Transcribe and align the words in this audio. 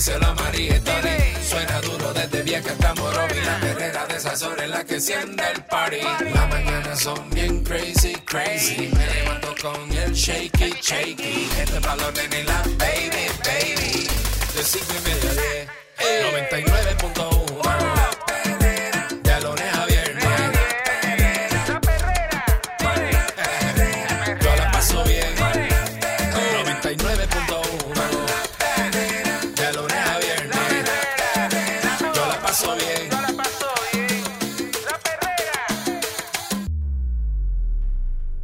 díselo 0.00 0.34
a. 0.34 1.34
Suena 1.46 1.78
duro 1.82 2.12
desde 2.14 2.42
vieja 2.42 2.70
hasta 2.72 2.94
Morovi. 2.94 3.38
La 3.44 3.60
perrera 3.60 4.06
de 4.06 4.16
esas 4.16 4.42
horas 4.42 4.64
en 4.64 4.70
la 4.70 4.82
que 4.82 4.94
enciende 4.94 5.44
el 5.54 5.62
party. 5.64 6.00
Las 6.32 6.48
mañanas 6.48 7.00
son 7.00 7.28
bien 7.30 7.62
crazy, 7.62 8.14
crazy. 8.24 8.90
Me 8.96 9.06
levanto 9.14 9.54
con 9.60 9.92
el 9.92 10.12
shaky, 10.14 10.74
shaky. 10.80 11.50
Este 11.58 11.78
balón 11.80 12.14
en 12.16 12.46
la 12.46 12.62
baby, 12.78 13.26
baby. 13.44 14.08
De 14.54 14.62
cinco 14.64 14.94
y 14.98 15.08
media 15.08 15.30
a 15.30 15.34
diez. 15.34 15.68
99.1 16.48 18.19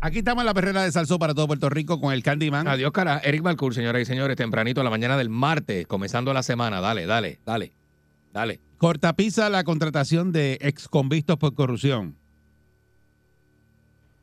Aquí 0.07 0.19
estamos 0.19 0.43
en 0.43 0.47
la 0.47 0.55
perrera 0.55 0.85
de 0.85 0.93
Salsó 0.93 1.19
para 1.19 1.35
todo 1.35 1.49
Puerto 1.49 1.69
Rico 1.69 2.01
con 2.01 2.13
el 2.13 2.23
Candyman. 2.23 2.69
Adiós, 2.69 2.93
cara. 2.93 3.19
Eric 3.25 3.43
Balcour, 3.43 3.75
señoras 3.75 4.03
y 4.03 4.05
señores, 4.05 4.37
tempranito 4.37 4.81
a 4.81 4.85
la 4.85 4.91
mañana 4.91 5.17
del 5.17 5.29
martes, 5.29 5.85
comenzando 5.89 6.33
la 6.33 6.45
semana. 6.45 6.81
Dale, 6.81 7.07
dale, 7.07 7.41
dale, 7.45 7.73
dale. 8.33 8.61
Cortapisa 8.79 9.51
la 9.51 9.65
contratación 9.65 10.31
de 10.31 10.59
exconvictos 10.61 11.39
por 11.39 11.55
corrupción. 11.55 12.15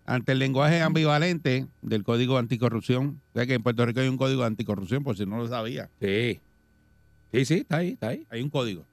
Ante 0.05 0.31
el 0.31 0.39
lenguaje 0.39 0.81
ambivalente 0.81 1.67
del 1.81 2.05
Código 2.05 2.37
Anticorrupción, 2.37 3.19
ya 3.33 3.45
que 3.45 3.55
en 3.55 3.61
Puerto 3.61 3.85
Rico 3.85 3.99
hay 3.99 4.07
un 4.07 4.15
Código 4.15 4.45
Anticorrupción, 4.45 5.03
por 5.03 5.17
si 5.17 5.25
no 5.25 5.35
lo 5.35 5.49
sabía. 5.49 5.89
Sí. 5.99 6.39
Sí, 7.33 7.43
sí, 7.43 7.53
está 7.55 7.79
ahí, 7.79 7.89
está 7.89 8.07
ahí. 8.07 8.25
Hay 8.29 8.41
un 8.41 8.49
código. 8.49 8.85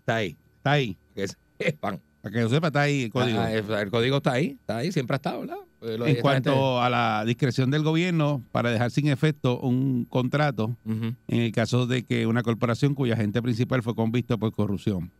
Está 0.00 0.16
ahí. 0.16 0.36
Está 0.58 0.72
ahí. 0.72 0.98
Que 1.14 1.22
es, 1.22 1.38
es 1.58 1.72
pan. 1.72 2.02
Para 2.20 2.34
que 2.34 2.42
lo 2.42 2.50
sepa, 2.50 2.66
está 2.66 2.82
ahí 2.82 3.04
el 3.04 3.10
código. 3.10 3.40
Ah, 3.40 3.50
el, 3.50 3.70
el 3.70 3.90
código 3.90 4.18
está 4.18 4.32
ahí, 4.32 4.58
está 4.60 4.76
ahí, 4.76 4.92
siempre 4.92 5.14
ha 5.14 5.16
estado, 5.16 5.40
¿verdad? 5.40 5.56
Lo- 5.82 6.06
en 6.06 6.10
esta 6.12 6.22
cuanto 6.22 6.80
a 6.80 6.88
la 6.88 7.24
discreción 7.26 7.70
del 7.70 7.82
gobierno 7.82 8.42
para 8.52 8.70
dejar 8.70 8.90
sin 8.90 9.08
efecto 9.08 9.58
un 9.60 10.04
contrato 10.04 10.76
en 10.86 11.16
el 11.28 11.50
caso 11.52 11.86
de 11.86 12.04
que 12.04 12.26
una 12.26 12.42
corporación 12.42 12.94
cuya 12.94 13.14
agente 13.14 13.42
principal 13.42 13.82
fue 13.82 13.94
convicto 13.94 14.38
por 14.38 14.52
corrupción. 14.52 15.10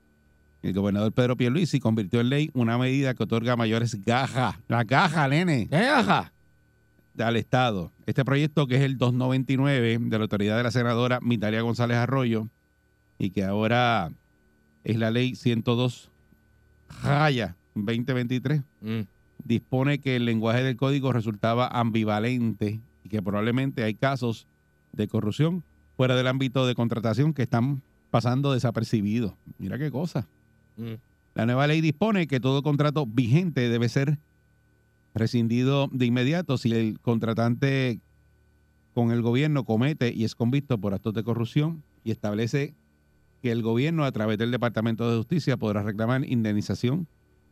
El 0.62 0.72
gobernador 0.74 1.10
Pedro 1.12 1.36
Pierluisi 1.36 1.80
convirtió 1.80 2.20
en 2.20 2.28
ley 2.28 2.50
una 2.54 2.78
medida 2.78 3.14
que 3.14 3.24
otorga 3.24 3.56
mayores 3.56 4.00
gajas, 4.04 4.54
la 4.68 4.84
gaja, 4.84 5.26
nene, 5.26 5.66
Eh, 5.72 5.88
ajá. 5.88 6.32
al 7.18 7.36
Estado. 7.36 7.90
Este 8.06 8.24
proyecto, 8.24 8.68
que 8.68 8.76
es 8.76 8.82
el 8.82 8.96
299 8.96 9.98
de 10.00 10.18
la 10.18 10.22
autoridad 10.22 10.56
de 10.56 10.62
la 10.62 10.70
senadora 10.70 11.18
Mitalia 11.20 11.60
González 11.62 11.96
Arroyo, 11.96 12.46
y 13.18 13.30
que 13.30 13.42
ahora 13.44 14.12
es 14.84 14.96
la 14.96 15.10
ley 15.10 15.34
102 15.34 16.08
Jaya 16.88 17.56
2023, 17.74 18.62
Mm. 18.80 19.00
Dispone 19.44 19.98
que 19.98 20.16
el 20.16 20.24
lenguaje 20.24 20.62
del 20.62 20.76
código 20.76 21.12
resultaba 21.12 21.66
ambivalente 21.68 22.80
y 23.04 23.08
que 23.08 23.22
probablemente 23.22 23.82
hay 23.84 23.94
casos 23.94 24.46
de 24.92 25.08
corrupción 25.08 25.64
fuera 25.96 26.16
del 26.16 26.26
ámbito 26.26 26.66
de 26.66 26.74
contratación 26.74 27.34
que 27.34 27.42
están 27.42 27.82
pasando 28.10 28.52
desapercibidos. 28.52 29.34
Mira 29.58 29.78
qué 29.78 29.90
cosa. 29.90 30.28
Mm. 30.76 30.94
La 31.34 31.46
nueva 31.46 31.66
ley 31.66 31.80
dispone 31.80 32.26
que 32.26 32.40
todo 32.40 32.62
contrato 32.62 33.06
vigente 33.06 33.68
debe 33.68 33.88
ser 33.88 34.18
rescindido 35.14 35.88
de 35.92 36.06
inmediato 36.06 36.58
si 36.58 36.72
el 36.72 37.00
contratante 37.00 38.00
con 38.94 39.10
el 39.10 39.22
gobierno 39.22 39.64
comete 39.64 40.12
y 40.14 40.24
es 40.24 40.34
convicto 40.34 40.78
por 40.78 40.94
actos 40.94 41.14
de 41.14 41.22
corrupción 41.22 41.82
y 42.04 42.10
establece 42.10 42.74
que 43.40 43.50
el 43.50 43.62
gobierno 43.62 44.04
a 44.04 44.12
través 44.12 44.38
del 44.38 44.50
Departamento 44.50 45.10
de 45.10 45.16
Justicia 45.16 45.56
podrá 45.56 45.82
reclamar 45.82 46.24
indemnización 46.24 47.08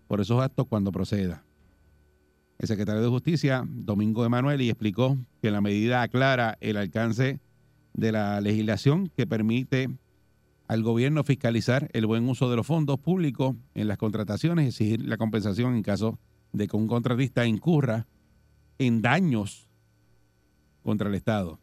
por 0.08 0.20
esos 0.20 0.40
actos 0.42 0.66
cuando 0.68 0.92
proceda. 0.92 1.42
El 2.60 2.68
secretario 2.68 3.00
de 3.00 3.08
Justicia, 3.08 3.64
Domingo 3.66 4.26
Emanuel, 4.26 4.60
explicó 4.60 5.16
que 5.40 5.50
la 5.50 5.62
medida 5.62 6.02
aclara 6.02 6.58
el 6.60 6.76
alcance 6.76 7.40
de 7.94 8.12
la 8.12 8.38
legislación 8.42 9.10
que 9.16 9.26
permite 9.26 9.88
al 10.68 10.82
gobierno 10.82 11.24
fiscalizar 11.24 11.88
el 11.94 12.04
buen 12.04 12.28
uso 12.28 12.50
de 12.50 12.56
los 12.56 12.66
fondos 12.66 13.00
públicos 13.00 13.56
en 13.74 13.88
las 13.88 13.96
contrataciones 13.96 14.66
y 14.66 14.68
exigir 14.68 15.08
la 15.08 15.16
compensación 15.16 15.74
en 15.74 15.82
caso 15.82 16.18
de 16.52 16.68
que 16.68 16.76
un 16.76 16.86
contratista 16.86 17.46
incurra 17.46 18.06
en 18.78 19.00
daños 19.00 19.66
contra 20.82 21.08
el 21.08 21.14
Estado. 21.14 21.58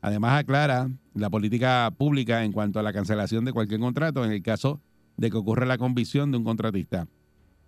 Además, 0.00 0.40
aclara 0.40 0.90
la 1.12 1.28
política 1.28 1.92
pública 1.98 2.44
en 2.44 2.52
cuanto 2.52 2.80
a 2.80 2.82
la 2.82 2.94
cancelación 2.94 3.44
de 3.44 3.52
cualquier 3.52 3.80
contrato 3.80 4.24
en 4.24 4.32
el 4.32 4.42
caso 4.42 4.80
de 5.18 5.30
que 5.30 5.36
ocurra 5.36 5.66
la 5.66 5.76
convicción 5.76 6.30
de 6.30 6.38
un 6.38 6.44
contratista. 6.44 7.08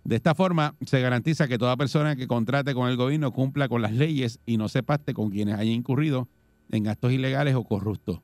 De 0.03 0.17
esta 0.17 0.35
forma, 0.35 0.75
se 0.85 0.99
garantiza 0.99 1.47
que 1.47 1.57
toda 1.57 1.77
persona 1.77 2.15
que 2.15 2.27
contrate 2.27 2.73
con 2.73 2.89
el 2.89 2.97
gobierno 2.97 3.31
cumpla 3.31 3.69
con 3.69 3.81
las 3.81 3.93
leyes 3.93 4.39
y 4.45 4.57
no 4.57 4.67
se 4.67 4.83
paste 4.83 5.13
con 5.13 5.29
quienes 5.29 5.55
hayan 5.55 5.73
incurrido 5.73 6.27
en 6.71 6.87
actos 6.87 7.13
ilegales 7.13 7.55
o 7.55 7.63
corruptos. 7.63 8.19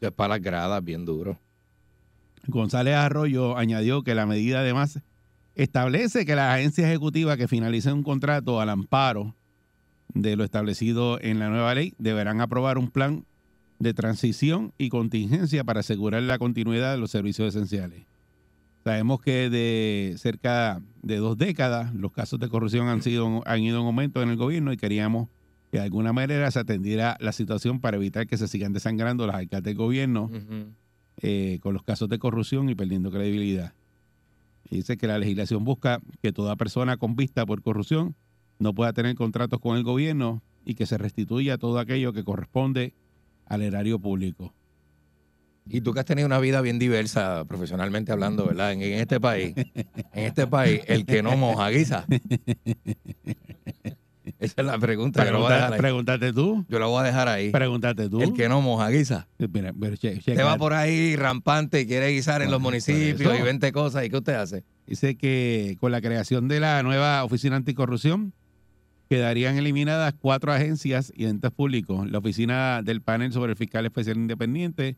Es 0.00 0.10
para 0.10 0.34
las 0.34 0.42
gradas, 0.42 0.82
bien 0.82 1.04
duro. 1.04 1.38
González 2.46 2.94
Arroyo 2.94 3.56
añadió 3.56 4.02
que 4.02 4.14
la 4.14 4.26
medida 4.26 4.60
además 4.60 5.00
establece 5.54 6.24
que 6.24 6.34
las 6.34 6.54
agencias 6.54 6.88
ejecutivas 6.88 7.36
que 7.36 7.46
finalicen 7.46 7.94
un 7.94 8.02
contrato 8.02 8.60
al 8.60 8.70
amparo 8.70 9.34
de 10.14 10.34
lo 10.36 10.44
establecido 10.44 11.20
en 11.20 11.38
la 11.38 11.48
nueva 11.50 11.74
ley 11.74 11.94
deberán 11.98 12.40
aprobar 12.40 12.78
un 12.78 12.90
plan 12.90 13.24
de 13.78 13.94
transición 13.94 14.72
y 14.78 14.88
contingencia 14.88 15.64
para 15.64 15.80
asegurar 15.80 16.22
la 16.22 16.38
continuidad 16.38 16.92
de 16.92 16.98
los 16.98 17.10
servicios 17.10 17.54
esenciales. 17.54 18.06
Sabemos 18.84 19.20
que 19.20 19.48
de 19.48 20.14
cerca 20.18 20.82
de 21.02 21.16
dos 21.16 21.38
décadas 21.38 21.94
los 21.94 22.12
casos 22.12 22.40
de 22.40 22.48
corrupción 22.48 22.88
han, 22.88 23.00
sido, 23.02 23.42
han 23.46 23.60
ido 23.62 23.80
en 23.80 23.86
aumento 23.86 24.22
en 24.22 24.30
el 24.30 24.36
gobierno 24.36 24.72
y 24.72 24.76
queríamos 24.76 25.28
que 25.70 25.78
de 25.78 25.84
alguna 25.84 26.12
manera 26.12 26.50
se 26.50 26.58
atendiera 26.58 27.16
la 27.20 27.32
situación 27.32 27.80
para 27.80 27.96
evitar 27.96 28.26
que 28.26 28.36
se 28.36 28.48
sigan 28.48 28.72
desangrando 28.72 29.26
las 29.26 29.36
alcaldes 29.36 29.70
del 29.70 29.76
gobierno 29.76 30.30
eh, 31.18 31.60
con 31.62 31.74
los 31.74 31.82
casos 31.84 32.08
de 32.08 32.18
corrupción 32.18 32.68
y 32.68 32.74
perdiendo 32.74 33.10
credibilidad. 33.10 33.72
Y 34.68 34.76
dice 34.76 34.96
que 34.96 35.06
la 35.06 35.18
legislación 35.18 35.64
busca 35.64 36.00
que 36.20 36.32
toda 36.32 36.56
persona 36.56 36.96
con 36.96 37.14
vista 37.14 37.46
por 37.46 37.62
corrupción 37.62 38.16
no 38.58 38.74
pueda 38.74 38.92
tener 38.92 39.14
contratos 39.14 39.60
con 39.60 39.76
el 39.76 39.84
gobierno 39.84 40.42
y 40.64 40.74
que 40.74 40.86
se 40.86 40.98
restituya 40.98 41.56
todo 41.56 41.78
aquello 41.78 42.12
que 42.12 42.24
corresponde 42.24 42.94
al 43.46 43.62
erario 43.62 43.98
público. 43.98 44.52
Y 45.68 45.80
tú 45.80 45.92
que 45.94 46.00
has 46.00 46.06
tenido 46.06 46.26
una 46.26 46.38
vida 46.40 46.60
bien 46.60 46.78
diversa, 46.78 47.44
profesionalmente 47.46 48.10
hablando, 48.12 48.44
¿verdad? 48.46 48.72
En, 48.72 48.82
en 48.82 48.94
este 49.00 49.20
país, 49.20 49.54
en 49.56 50.24
este 50.24 50.46
país, 50.46 50.82
el 50.86 51.06
que 51.06 51.22
no 51.22 51.36
moja 51.36 51.70
guisa. 51.70 52.04
Esa 54.38 54.54
es 54.60 54.66
la 54.66 54.78
pregunta. 54.78 55.24
Yo 55.24 55.32
la 55.32 55.38
voy 55.38 55.46
a 55.46 55.56
Pregunta- 55.56 55.76
pregúntate 55.78 56.32
tú, 56.32 56.64
Yo 56.68 56.78
la 56.78 56.86
voy 56.86 57.00
a 57.00 57.04
dejar 57.04 57.28
ahí. 57.28 57.50
pregúntate 57.50 58.08
tú. 58.08 58.20
El 58.22 58.32
que 58.32 58.48
no 58.48 58.60
moja 58.60 58.88
guisa. 58.88 59.28
Mira, 59.38 59.72
pero 59.78 59.96
che- 59.96 60.14
Usted 60.18 60.32
checa. 60.32 60.44
va 60.44 60.56
por 60.56 60.72
ahí 60.72 61.14
rampante 61.16 61.80
y 61.80 61.86
quiere 61.86 62.08
guisar 62.10 62.42
en 62.42 62.50
los 62.50 62.60
municipios 62.60 63.38
y 63.38 63.42
20 63.42 63.70
cosas. 63.72 64.04
¿Y 64.04 64.10
qué 64.10 64.16
usted 64.16 64.34
hace? 64.34 64.64
Dice 64.86 65.16
que 65.16 65.76
con 65.80 65.92
la 65.92 66.00
creación 66.00 66.48
de 66.48 66.60
la 66.60 66.82
nueva 66.82 67.22
Oficina 67.24 67.56
Anticorrupción 67.56 68.32
quedarían 69.08 69.58
eliminadas 69.58 70.14
cuatro 70.20 70.52
agencias 70.52 71.12
y 71.14 71.26
entes 71.26 71.50
públicos. 71.52 72.10
La 72.10 72.18
Oficina 72.18 72.82
del 72.82 73.00
Panel 73.00 73.32
sobre 73.32 73.52
el 73.52 73.58
Fiscal 73.58 73.84
Especial 73.86 74.16
Independiente, 74.16 74.96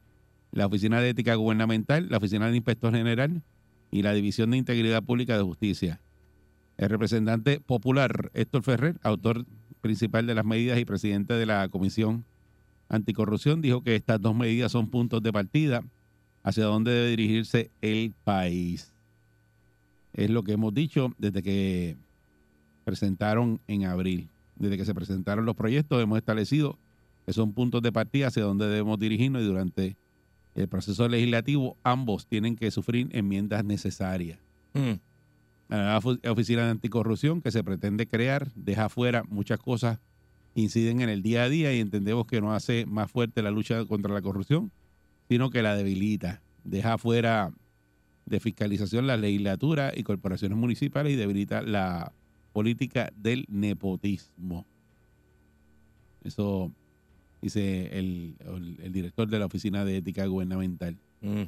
la 0.54 0.66
Oficina 0.66 1.00
de 1.00 1.10
Ética 1.10 1.34
Gubernamental, 1.34 2.08
la 2.08 2.18
Oficina 2.18 2.46
del 2.46 2.54
Inspector 2.54 2.94
General 2.94 3.42
y 3.90 4.02
la 4.02 4.12
División 4.12 4.52
de 4.52 4.56
Integridad 4.56 5.02
Pública 5.02 5.36
de 5.36 5.42
Justicia. 5.42 6.00
El 6.76 6.90
representante 6.90 7.58
popular 7.58 8.30
Héctor 8.34 8.62
Ferrer, 8.62 8.96
autor 9.02 9.46
principal 9.80 10.28
de 10.28 10.34
las 10.34 10.44
medidas 10.44 10.78
y 10.78 10.84
presidente 10.84 11.34
de 11.34 11.46
la 11.46 11.68
Comisión 11.68 12.24
Anticorrupción, 12.88 13.62
dijo 13.62 13.82
que 13.82 13.96
estas 13.96 14.20
dos 14.20 14.36
medidas 14.36 14.70
son 14.70 14.88
puntos 14.88 15.22
de 15.24 15.32
partida 15.32 15.82
hacia 16.44 16.64
dónde 16.64 16.92
debe 16.92 17.10
dirigirse 17.10 17.72
el 17.82 18.14
país. 18.22 18.92
Es 20.12 20.30
lo 20.30 20.44
que 20.44 20.52
hemos 20.52 20.72
dicho 20.72 21.12
desde 21.18 21.42
que 21.42 21.96
presentaron 22.84 23.60
en 23.66 23.86
abril. 23.86 24.28
Desde 24.54 24.76
que 24.76 24.84
se 24.84 24.94
presentaron 24.94 25.46
los 25.46 25.56
proyectos 25.56 26.00
hemos 26.00 26.16
establecido 26.16 26.78
que 27.26 27.32
son 27.32 27.52
puntos 27.52 27.82
de 27.82 27.90
partida 27.90 28.28
hacia 28.28 28.44
donde 28.44 28.68
debemos 28.68 29.00
dirigirnos 29.00 29.42
y 29.42 29.46
durante 29.46 29.96
el 30.54 30.68
proceso 30.68 31.08
legislativo 31.08 31.76
ambos 31.82 32.26
tienen 32.26 32.56
que 32.56 32.70
sufrir 32.70 33.08
enmiendas 33.12 33.64
necesarias. 33.64 34.38
Mm. 34.74 34.94
La 35.68 35.98
oficina 35.98 36.64
de 36.64 36.70
anticorrupción 36.70 37.40
que 37.40 37.50
se 37.50 37.64
pretende 37.64 38.06
crear 38.06 38.52
deja 38.54 38.86
afuera 38.86 39.24
muchas 39.28 39.58
cosas 39.58 39.98
que 40.54 40.60
inciden 40.60 41.00
en 41.00 41.08
el 41.08 41.22
día 41.22 41.44
a 41.44 41.48
día 41.48 41.72
y 41.72 41.80
entendemos 41.80 42.26
que 42.26 42.40
no 42.40 42.54
hace 42.54 42.86
más 42.86 43.10
fuerte 43.10 43.42
la 43.42 43.50
lucha 43.50 43.84
contra 43.86 44.12
la 44.12 44.22
corrupción, 44.22 44.70
sino 45.28 45.50
que 45.50 45.62
la 45.62 45.74
debilita. 45.74 46.42
Deja 46.62 46.94
afuera 46.94 47.52
de 48.26 48.40
fiscalización 48.40 49.06
la 49.06 49.16
legislatura 49.16 49.92
y 49.94 50.02
corporaciones 50.02 50.56
municipales 50.56 51.12
y 51.12 51.16
debilita 51.16 51.62
la 51.62 52.12
política 52.52 53.12
del 53.16 53.46
nepotismo. 53.48 54.64
Eso 56.22 56.70
dice 57.44 57.98
el, 57.98 58.36
director 58.90 59.28
de 59.28 59.38
la 59.38 59.44
Oficina 59.44 59.84
de 59.84 59.98
Ética 59.98 60.24
Gubernamental. 60.24 60.96
Mm. 61.20 61.42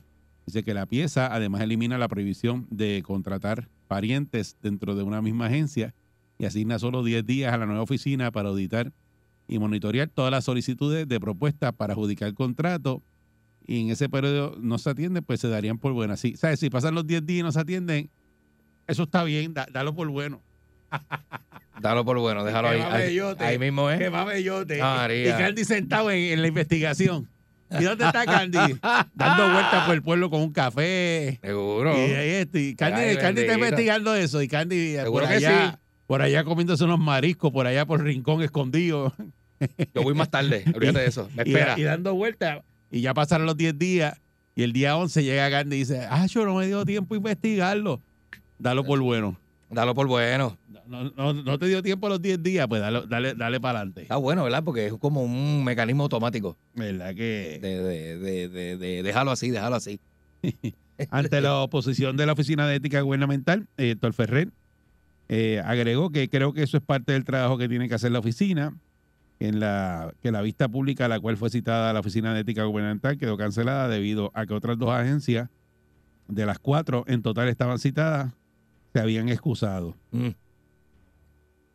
Dice 0.45 0.63
que 0.63 0.75
la 0.75 0.85
pieza 0.85 1.35
además 1.35 1.63
elimina 1.63 1.97
la 1.97 2.07
prohibición 2.07 2.67
de 2.71 3.03
contratar 3.03 3.69
parientes 3.89 4.57
dentro 4.63 4.95
de 4.95 5.03
una 5.03 5.23
misma 5.23 5.47
agencia 5.47 5.95
y 6.39 6.45
asigna 6.45 6.79
solo 6.79 7.03
10 7.03 7.25
días 7.25 7.53
a 7.53 7.57
la 7.57 7.65
nueva 7.65 7.81
oficina 7.81 8.31
para 8.31 8.51
auditar 8.51 8.93
y 9.49 9.59
monitorear 9.59 10.09
todas 10.09 10.31
las 10.31 10.45
solicitudes 10.45 11.09
de 11.09 11.19
propuestas 11.19 11.73
para 11.73 11.95
adjudicar 11.95 12.35
contrato 12.35 13.03
y 13.67 13.81
en 13.81 13.91
ese 13.91 14.09
periodo 14.11 14.55
no 14.61 14.77
se 14.77 14.91
atiende, 14.91 15.23
pues 15.23 15.41
se 15.41 15.49
darían 15.49 15.79
por 15.79 15.95
buenas. 15.95 16.21
Si, 16.21 16.37
¿sabes? 16.37 16.61
si 16.61 16.69
pasan 16.69 16.95
los 16.95 17.07
10 17.07 17.25
días 17.25 17.41
y 17.41 17.43
no 17.43 17.53
se 17.53 17.61
atienden, 17.61 18.11
eso 18.87 19.05
está 19.05 19.25
bien, 19.25 19.55
da- 19.55 19.67
dalo 19.73 19.95
por 19.95 20.09
bueno. 20.11 20.43
Dalo 21.81 22.05
por 22.05 22.19
bueno, 22.19 22.45
déjalo 22.45 22.69
ahí. 22.69 22.79
Qué 22.79 23.45
Ahí, 23.45 23.59
mismo, 23.59 23.91
¿eh? 23.91 24.11
más 24.11 24.27
bellote. 24.27 24.81
Ah. 24.83 25.09
Y 25.13 25.29
Candy 25.31 25.65
sentado 25.65 26.11
en, 26.11 26.33
en 26.33 26.43
la 26.43 26.49
investigación. 26.49 27.29
¿Y 27.71 27.85
dónde 27.85 28.07
está 28.07 28.25
Candy? 28.25 28.59
Dando 29.15 29.53
vueltas 29.53 29.85
por 29.87 29.95
el 29.95 30.03
pueblo 30.03 30.31
con 30.31 30.41
un 30.41 30.53
café. 30.53 31.39
Seguro. 31.43 31.97
Y, 31.97 32.13
ahí 32.13 32.31
esto, 32.31 32.59
y 32.59 32.75
Candy, 32.75 33.01
Ay, 33.01 33.17
Candy 33.17 33.43
está 33.43 33.55
investigando 33.55 34.15
eso. 34.15 34.41
Y 34.43 34.49
Candy 34.49 34.95
Seguro 34.95 35.25
por 35.25 35.29
que 35.29 35.35
allá, 35.37 35.71
sí. 35.73 35.79
por 36.07 36.23
allá 36.23 36.45
comiéndose 36.45 36.85
unos 36.85 36.99
mariscos, 36.99 37.51
por 37.53 37.67
allá 37.67 37.85
por 37.85 38.03
rincón 38.03 38.43
escondido. 38.43 39.13
Yo 39.95 40.03
voy 40.03 40.15
más 40.15 40.31
tarde, 40.31 40.65
olvídate 40.75 41.01
de 41.01 41.07
eso. 41.07 41.29
Me 41.35 41.43
Y, 41.45 41.49
espera. 41.53 41.75
y 41.79 41.83
dando 41.83 42.15
vueltas. 42.15 42.61
Y 42.91 43.01
ya 43.01 43.15
pasaron 43.15 43.47
los 43.47 43.57
10 43.57 43.79
días. 43.79 44.21
Y 44.55 44.63
el 44.63 44.73
día 44.73 44.97
11 44.97 45.23
llega 45.23 45.51
Candy 45.51 45.77
y 45.77 45.79
dice, 45.81 46.07
ah, 46.09 46.25
yo 46.27 46.47
no 46.47 46.55
me 46.55 46.67
dio 46.67 46.85
tiempo 46.85 47.15
a 47.15 47.17
investigarlo. 47.19 48.01
Dalo 48.59 48.85
por 48.85 48.99
bueno. 49.01 49.37
Dalo 49.71 49.95
por 49.95 50.07
bueno. 50.07 50.57
No, 50.87 51.11
no, 51.11 51.33
no 51.33 51.59
te 51.59 51.67
dio 51.67 51.83
tiempo 51.83 52.09
los 52.09 52.23
10 52.23 52.41
días, 52.43 52.69
pues 52.69 52.81
dale, 52.81 53.03
dale, 53.09 53.35
dale 53.35 53.61
para 53.61 53.81
adelante. 53.81 54.03
Está 54.03 54.17
bueno, 54.17 54.45
¿verdad? 54.45 54.63
Porque 54.63 54.87
es 54.87 54.93
como 54.95 55.23
un 55.25 55.65
mecanismo 55.65 56.05
automático. 56.05 56.57
¿Verdad 56.75 57.15
que? 57.15 57.59
De, 57.61 57.83
de, 57.83 58.19
de, 58.19 58.49
de, 58.49 58.77
de- 58.77 59.03
déjalo 59.03 59.33
así, 59.33 59.51
déjalo 59.51 59.77
así. 59.77 59.99
Ante 61.11 61.41
la 61.41 61.57
oposición 61.57 62.17
de 62.17 62.25
la 62.27 62.33
Oficina 62.33 62.67
de 62.69 62.77
Ética 62.77 63.01
Gubernamental, 63.01 63.67
eh, 63.77 63.91
Héctor 63.91 64.13
Ferrer 64.13 64.49
eh, 65.29 65.61
agregó 65.65 66.11
que 66.11 66.29
creo 66.29 66.53
que 66.53 66.63
eso 66.63 66.77
es 66.77 66.83
parte 66.83 67.13
del 67.13 67.25
trabajo 67.25 67.59
que 67.59 67.69
tiene 67.69 67.89
que 67.89 67.95
hacer 67.97 68.13
la 68.13 68.21
oficina, 68.21 68.73
en 69.41 69.59
la, 69.61 70.15
que 70.23 70.31
la 70.31 70.41
vista 70.41 70.69
pública 70.69 71.05
a 71.07 71.09
la 71.09 71.19
cual 71.21 71.37
fue 71.37 71.51
citada 71.51 71.93
la 71.93 72.01
Oficina 72.01 72.33
de 72.33 72.41
Ética 72.41 72.65
Gubernamental 72.65 73.19
quedó 73.19 73.37
cancelada 73.37 73.89
debido 73.89 74.31
a 74.35 74.47
que 74.47 74.55
otras 74.55 74.79
dos 74.79 74.91
agencias, 74.91 75.51
de 76.29 76.47
las 76.47 76.59
cuatro 76.59 77.05
en 77.07 77.21
total 77.23 77.49
estaban 77.49 77.79
citadas, 77.79 78.33
se 78.97 79.03
habían 79.03 79.29
excusado. 79.29 79.95
Mm. 80.11 80.29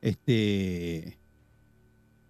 Este, 0.01 1.19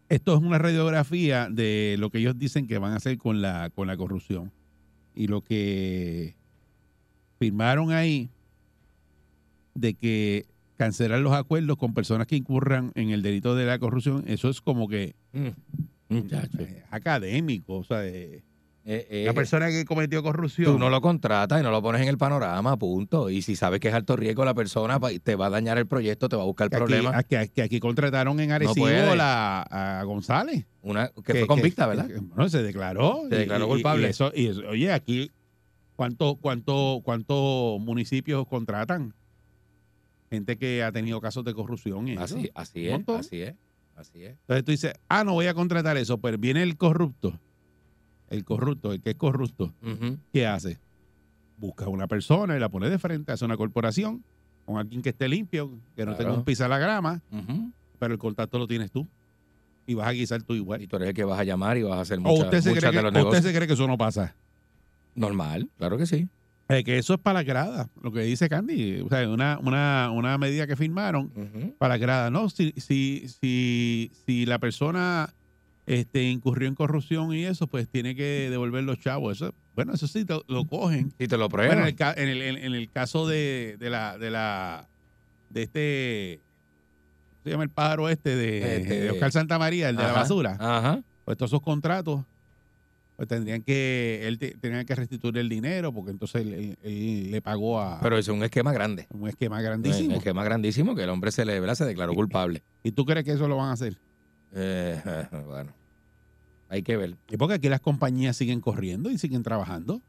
esto 0.10 0.36
es 0.36 0.42
una 0.42 0.58
radiografía 0.58 1.48
de 1.50 1.96
lo 1.98 2.10
que 2.10 2.18
ellos 2.18 2.38
dicen 2.38 2.68
que 2.68 2.78
van 2.78 2.92
a 2.92 2.98
hacer 2.98 3.18
con 3.18 3.42
la, 3.42 3.70
con 3.70 3.88
la 3.88 3.96
corrupción. 3.96 4.52
Y 5.16 5.28
lo 5.28 5.42
que 5.42 6.36
firmaron 7.40 7.94
ahí 7.94 8.30
de 9.76 9.94
que 9.94 10.46
cancelar 10.76 11.20
los 11.20 11.32
acuerdos 11.32 11.78
con 11.78 11.94
personas 11.94 12.28
que 12.28 12.36
incurran 12.36 12.92
en 12.96 13.12
el 13.12 13.22
delito 13.22 13.56
de 13.56 13.66
la 13.66 13.80
corrupción, 13.80 14.26
eso 14.28 14.50
es 14.50 14.60
como 14.60 14.90
que 14.90 15.16
Mm. 16.12 16.28
Académico. 16.90 17.78
O 17.78 17.84
sea, 17.86 18.06
eh, 18.06 18.44
Eh, 18.84 19.08
eh, 19.12 19.24
la 19.28 19.34
persona 19.34 19.70
que 19.70 19.86
cometió 19.86 20.24
corrupción. 20.24 20.74
Tú 20.74 20.80
no 20.80 20.90
lo 20.90 21.02
contratas 21.02 21.60
y 21.60 21.64
no 21.64 21.70
lo 21.70 21.84
pones 21.84 22.02
en 22.02 22.08
el 22.08 22.18
panorama, 22.18 22.78
punto. 22.78 23.30
Y 23.30 23.44
si 23.44 23.56
sabes 23.56 23.80
que 23.80 23.90
es 23.90 23.94
alto 23.94 24.16
riesgo 24.16 24.44
la 24.44 24.56
persona, 24.56 25.00
te 25.24 25.36
va 25.36 25.46
a 25.48 25.50
dañar 25.52 25.78
el 25.78 25.86
proyecto, 25.86 26.28
te 26.30 26.36
va 26.36 26.42
a 26.42 26.46
buscar 26.46 26.70
que 26.70 26.78
problemas. 26.78 27.24
que, 27.26 27.62
aquí 27.62 27.80
contrataron 27.80 28.40
en 28.40 28.52
Arecibo 28.52 28.88
la- 29.16 29.62
a 29.62 30.04
González. 30.04 30.66
Una, 30.82 31.10
que, 31.24 31.34
fue 31.36 31.48
convicta, 31.48 31.86
¿verdad? 31.86 32.08
bueno, 32.20 32.50
se 32.50 32.64
declaró. 32.64 33.22
Se 33.30 33.36
declaró 33.36 33.66
y- 33.66 33.70
culpable. 33.70 34.08
Y 34.08 34.10
eso, 34.10 34.32
y 34.34 34.48
eso- 34.48 34.62
oye, 34.68 34.92
aquí, 34.92 35.30
¿cuántos 35.96 36.38
cuánto, 36.42 37.02
cuántos 37.04 37.80
municipios 37.80 38.48
contratan? 38.48 39.14
Gente 40.32 40.58
que 40.58 40.82
ha 40.82 40.92
tenido 40.92 41.22
casos 41.22 41.44
de 41.44 41.54
corrupción. 41.54 42.08
Y 42.08 42.14
eso. 42.14 42.24
así, 42.24 42.50
así 42.56 42.88
es, 42.88 43.08
así 43.10 43.42
es, 43.44 43.54
así 43.96 44.24
es. 44.24 44.32
Entonces 44.32 44.64
tú 44.66 44.72
dices, 44.72 44.94
ah, 45.08 45.24
no 45.24 45.34
voy 45.34 45.46
a 45.46 45.54
contratar 45.54 45.98
eso. 45.98 46.18
Pues 46.18 46.40
viene 46.40 46.64
el 46.64 46.78
corrupto. 46.78 47.38
El 48.32 48.44
corrupto, 48.46 48.94
el 48.94 49.02
que 49.02 49.12
es 49.12 49.16
corrupto. 49.18 49.74
¿Qué 50.34 50.48
hace? 50.48 50.80
Busca 51.58 51.86
a 51.86 51.90
una 51.90 52.08
persona 52.08 52.56
y 52.56 52.60
la 52.60 52.70
pone 52.70 52.90
de 52.90 52.98
frente, 52.98 53.32
hace 53.32 53.46
una 53.46 53.58
corporación 53.58 54.24
con 54.66 54.78
alguien 54.78 55.02
que 55.02 55.10
esté 55.10 55.28
limpio, 55.28 55.70
que 55.96 56.06
no 56.06 56.12
Claro. 56.14 56.18
tenga 56.18 56.34
un 56.34 56.44
pisa 56.46 56.66
a 56.66 56.70
la 56.70 56.80
grama, 56.80 57.22
pero 58.00 58.14
el 58.14 58.20
contacto 58.20 58.58
lo 58.58 58.68
tienes 58.68 58.90
tú. 58.92 59.08
Y 59.86 59.96
vas 59.96 60.08
a 60.08 60.12
guisar 60.12 60.42
tú 60.44 60.54
igual. 60.54 60.82
Y 60.82 60.88
tú 60.88 60.96
eres 60.96 61.10
el 61.10 61.14
que 61.14 61.24
vas 61.26 61.40
a 61.40 61.44
llamar 61.44 61.78
y 61.78 61.84
vas 61.84 61.98
a 61.98 62.02
hacer 62.02 62.20
O 62.20 62.22
muchas, 62.22 62.46
usted, 62.46 62.62
se 62.62 62.70
muchas 62.70 62.82
cree 62.90 62.92
de 63.04 63.10
que, 63.10 63.14
los 63.18 63.26
o 63.26 63.30
usted 63.30 63.42
se 63.44 63.54
cree 63.56 63.68
que 63.68 63.74
eso 63.74 63.88
no 63.88 63.98
pasa. 63.98 64.36
Normal, 65.14 65.70
claro 65.78 65.98
que 65.98 66.06
sí. 66.06 66.28
Eh, 66.70 66.84
que 66.86 66.98
eso 66.98 67.16
es 67.16 67.20
para 67.20 67.40
la 67.40 67.44
grada, 67.44 67.90
lo 68.02 68.14
que 68.14 68.22
dice 68.22 68.48
Candy. 68.48 69.02
O 69.02 69.10
sea, 69.10 69.28
una, 69.30 69.60
una, 69.62 70.10
una 70.12 70.38
medida 70.38 70.66
que 70.68 70.78
firmaron 70.78 71.32
Ujú. 71.36 71.76
para 71.78 71.96
la 71.96 71.98
grada. 71.98 72.30
No, 72.32 72.50
si, 72.50 72.72
si, 72.78 73.28
si, 73.28 74.10
si 74.26 74.46
la 74.46 74.58
persona 74.60 75.34
este, 76.00 76.24
incurrió 76.24 76.68
en 76.68 76.76
corrupción 76.76 77.34
y 77.34 77.44
eso, 77.46 77.68
pues 77.68 77.88
tiene 77.90 78.16
que 78.16 78.48
devolver 78.50 78.84
los 78.84 79.00
chavos. 79.00 79.38
Eso, 79.38 79.54
bueno, 79.76 79.94
eso 79.94 80.08
sí 80.08 80.26
lo, 80.28 80.44
lo 80.48 80.66
cogen. 80.66 81.12
Si 81.20 81.28
te 81.28 81.38
lo 81.38 81.50
Bueno, 81.50 81.86
en 81.86 81.88
el, 81.88 81.96
en 82.18 82.30
el, 82.30 82.42
en- 82.42 82.58
en 82.64 82.74
el 82.76 82.90
caso 82.90 83.28
de, 83.28 83.78
de 83.80 83.90
la, 83.90 84.18
de 84.18 84.32
la, 84.32 84.88
de 85.50 85.64
este, 85.64 86.40
¿cómo 87.32 87.44
se 87.44 87.50
llama 87.52 87.64
el 87.64 87.70
pájaro 87.70 88.10
este 88.10 88.36
de, 88.36 88.78
Este- 88.82 89.00
de 89.02 89.12
Oscar 89.12 89.32
Santa 89.32 89.58
María, 89.60 89.90
el 89.90 89.96
de 89.98 90.04
la 90.04 90.14
basura? 90.14 90.58
Ajá. 90.60 91.02
Pues 91.26 91.38
todos 91.38 91.52
esos 91.52 91.62
contratos, 91.62 92.24
pues 93.16 93.28
tendrían 93.28 93.62
que, 93.62 94.22
él 94.28 94.40
te- 94.40 94.56
tenía 94.58 94.84
que 94.86 94.96
restituir 94.96 95.38
el 95.38 95.48
dinero, 95.50 95.92
porque 95.94 96.12
entonces 96.12 96.42
él, 96.42 96.54
él- 96.54 96.78
él 96.84 97.32
le 97.32 97.42
pagó 97.42 97.80
a 97.82 98.00
Pero 98.02 98.18
es 98.18 98.28
un 98.28 98.44
esquema 98.44 98.72
grande. 98.74 99.08
un 99.12 99.28
esquema 99.28 99.58
Un 99.58 99.64
grandísimo. 99.64 100.16
esquema 100.16 100.44
grandísimo 100.44 100.96
que 100.96 101.04
el 101.04 101.10
hombre 101.10 101.32
se 101.32 101.46
le 101.46 101.60
¿verdad? 101.60 101.76
se 101.76 101.86
declaró 101.86 102.14
culpable. 102.14 102.64
¿Y 102.84 102.92
tú 102.92 103.06
crees 103.06 103.24
que 103.26 103.34
eso 103.34 103.48
lo 103.48 103.58
van 103.58 103.70
a 103.70 103.74
hacer? 103.74 103.98
Eh, 104.54 105.00
bueno, 105.48 105.72
hay 106.72 106.84
que 106.84 106.96
ver. 106.96 107.18
Y 107.30 107.38
porque 107.38 107.56
aquí 107.56 107.70
las 107.70 107.82
compañías 107.82 108.38
siguen 108.38 108.62
corriendo 108.62 109.12
y 109.12 109.18
siguen 109.18 109.44
trabajando. 109.44 110.02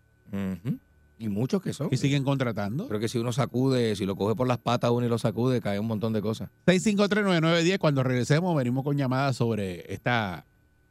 Y 1.19 1.29
muchos 1.29 1.61
que 1.61 1.73
son. 1.73 1.89
y 1.91 1.97
siguen 1.97 2.25
contratando. 2.25 2.89
Creo 2.89 3.01
que 3.01 3.09
si 3.09 3.19
uno 3.19 3.33
sacude, 3.33 3.97
si 3.97 4.07
lo 4.07 4.17
coge 4.17 4.35
por 4.35 4.47
las 4.47 4.59
patas 4.59 4.93
uno 4.93 5.05
y 5.05 5.09
lo 5.09 5.19
sacude, 5.19 5.61
cae 5.61 5.79
un 5.79 5.87
montón 5.87 6.13
de 6.13 6.23
cosas. 6.23 6.51
6539910, 6.67 7.79
cuando 7.79 8.03
regresemos, 8.03 8.57
venimos 8.57 8.85
con 8.85 8.97
llamadas 8.97 9.37
sobre 9.37 9.93
esta 9.93 10.47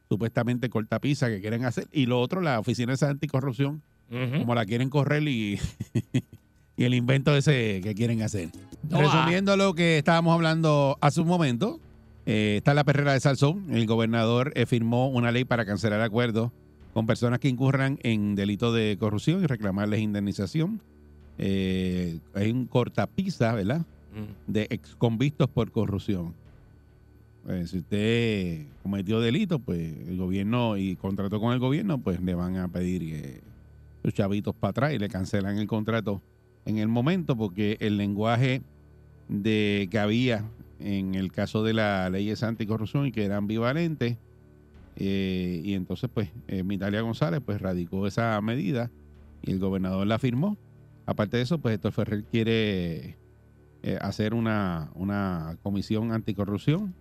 supuestamente 0.08 0.68
cortapisa 0.68 1.28
que 1.28 1.40
quieren 1.40 1.64
hacer. 1.64 1.88
Y 1.90 2.04
lo 2.04 2.20
otro, 2.20 2.42
la 2.42 2.60
Oficina 2.60 2.94
de 2.94 3.06
Anticorrupción, 3.06 3.82
como 4.10 4.54
la 4.54 4.66
quieren 4.66 4.90
correr 4.90 5.26
y, 5.26 5.58
y 6.76 6.84
el 6.84 6.92
invento 6.92 7.34
ese 7.34 7.80
que 7.82 7.94
quieren 7.94 8.20
hacer. 8.20 8.50
Resumiendo 8.90 9.56
lo 9.56 9.74
que 9.74 9.96
estábamos 9.96 10.34
hablando 10.34 10.98
hace 11.00 11.22
un 11.22 11.28
momento, 11.28 11.80
eh, 12.26 12.54
está 12.58 12.74
la 12.74 12.84
perrera 12.84 13.12
de 13.12 13.20
Salsón. 13.20 13.66
El 13.70 13.86
gobernador 13.86 14.52
eh, 14.54 14.66
firmó 14.66 15.08
una 15.08 15.32
ley 15.32 15.44
para 15.44 15.64
cancelar 15.64 16.00
acuerdos 16.00 16.50
con 16.94 17.06
personas 17.06 17.38
que 17.38 17.48
incurran 17.48 17.98
en 18.02 18.34
delitos 18.34 18.74
de 18.74 18.96
corrupción 18.98 19.42
y 19.42 19.46
reclamarles 19.46 20.00
indemnización. 20.00 20.80
Eh, 21.38 22.18
hay 22.34 22.50
un 22.50 22.66
cortapisa, 22.66 23.54
¿verdad? 23.54 23.84
De 24.46 24.66
exconvictos 24.70 25.48
por 25.48 25.70
corrupción. 25.70 26.34
Pues, 27.44 27.70
si 27.70 27.78
usted 27.78 28.66
cometió 28.82 29.20
delito, 29.20 29.58
pues 29.58 29.80
el 30.06 30.16
gobierno 30.16 30.76
y 30.76 30.96
contrató 30.96 31.40
con 31.40 31.52
el 31.52 31.58
gobierno, 31.58 31.98
pues 31.98 32.20
le 32.20 32.34
van 32.34 32.56
a 32.56 32.68
pedir 32.68 33.02
eh, 33.02 33.40
sus 34.02 34.14
chavitos 34.14 34.54
para 34.54 34.70
atrás 34.70 34.92
y 34.92 34.98
le 34.98 35.08
cancelan 35.08 35.58
el 35.58 35.66
contrato 35.66 36.20
en 36.66 36.78
el 36.78 36.88
momento 36.88 37.36
porque 37.36 37.78
el 37.80 37.96
lenguaje 37.96 38.62
de 39.28 39.88
que 39.90 39.98
había 39.98 40.44
en 40.82 41.14
el 41.14 41.32
caso 41.32 41.62
de 41.62 41.74
la 41.74 42.10
ley 42.10 42.26
de 42.26 42.46
anticorrupción 42.46 43.06
y 43.06 43.12
que 43.12 43.24
era 43.24 43.36
ambivalente 43.36 44.18
eh, 44.96 45.60
y 45.64 45.74
entonces 45.74 46.10
pues 46.12 46.30
eh, 46.48 46.62
Mitalia 46.62 47.00
González 47.00 47.40
pues 47.44 47.60
radicó 47.60 48.06
esa 48.06 48.40
medida 48.40 48.90
y 49.42 49.52
el 49.52 49.58
gobernador 49.58 50.06
la 50.06 50.18
firmó. 50.18 50.56
Aparte 51.06 51.36
de 51.36 51.42
eso, 51.42 51.58
pues 51.58 51.74
Héctor 51.74 51.92
Ferrer 51.92 52.24
quiere 52.24 53.16
eh, 53.82 53.98
hacer 54.00 54.34
una, 54.34 54.90
una 54.94 55.58
comisión 55.62 56.12
anticorrupción 56.12 56.94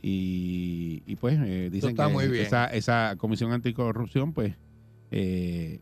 y, 0.00 1.02
y, 1.06 1.16
pues 1.16 1.38
eh, 1.40 1.68
dicen 1.70 1.90
está 1.90 2.06
que 2.06 2.12
muy 2.12 2.28
bien. 2.28 2.46
Esa, 2.46 2.66
esa 2.66 3.16
comisión 3.18 3.52
anticorrupción 3.52 4.32
pues 4.32 4.54
eh, 5.10 5.80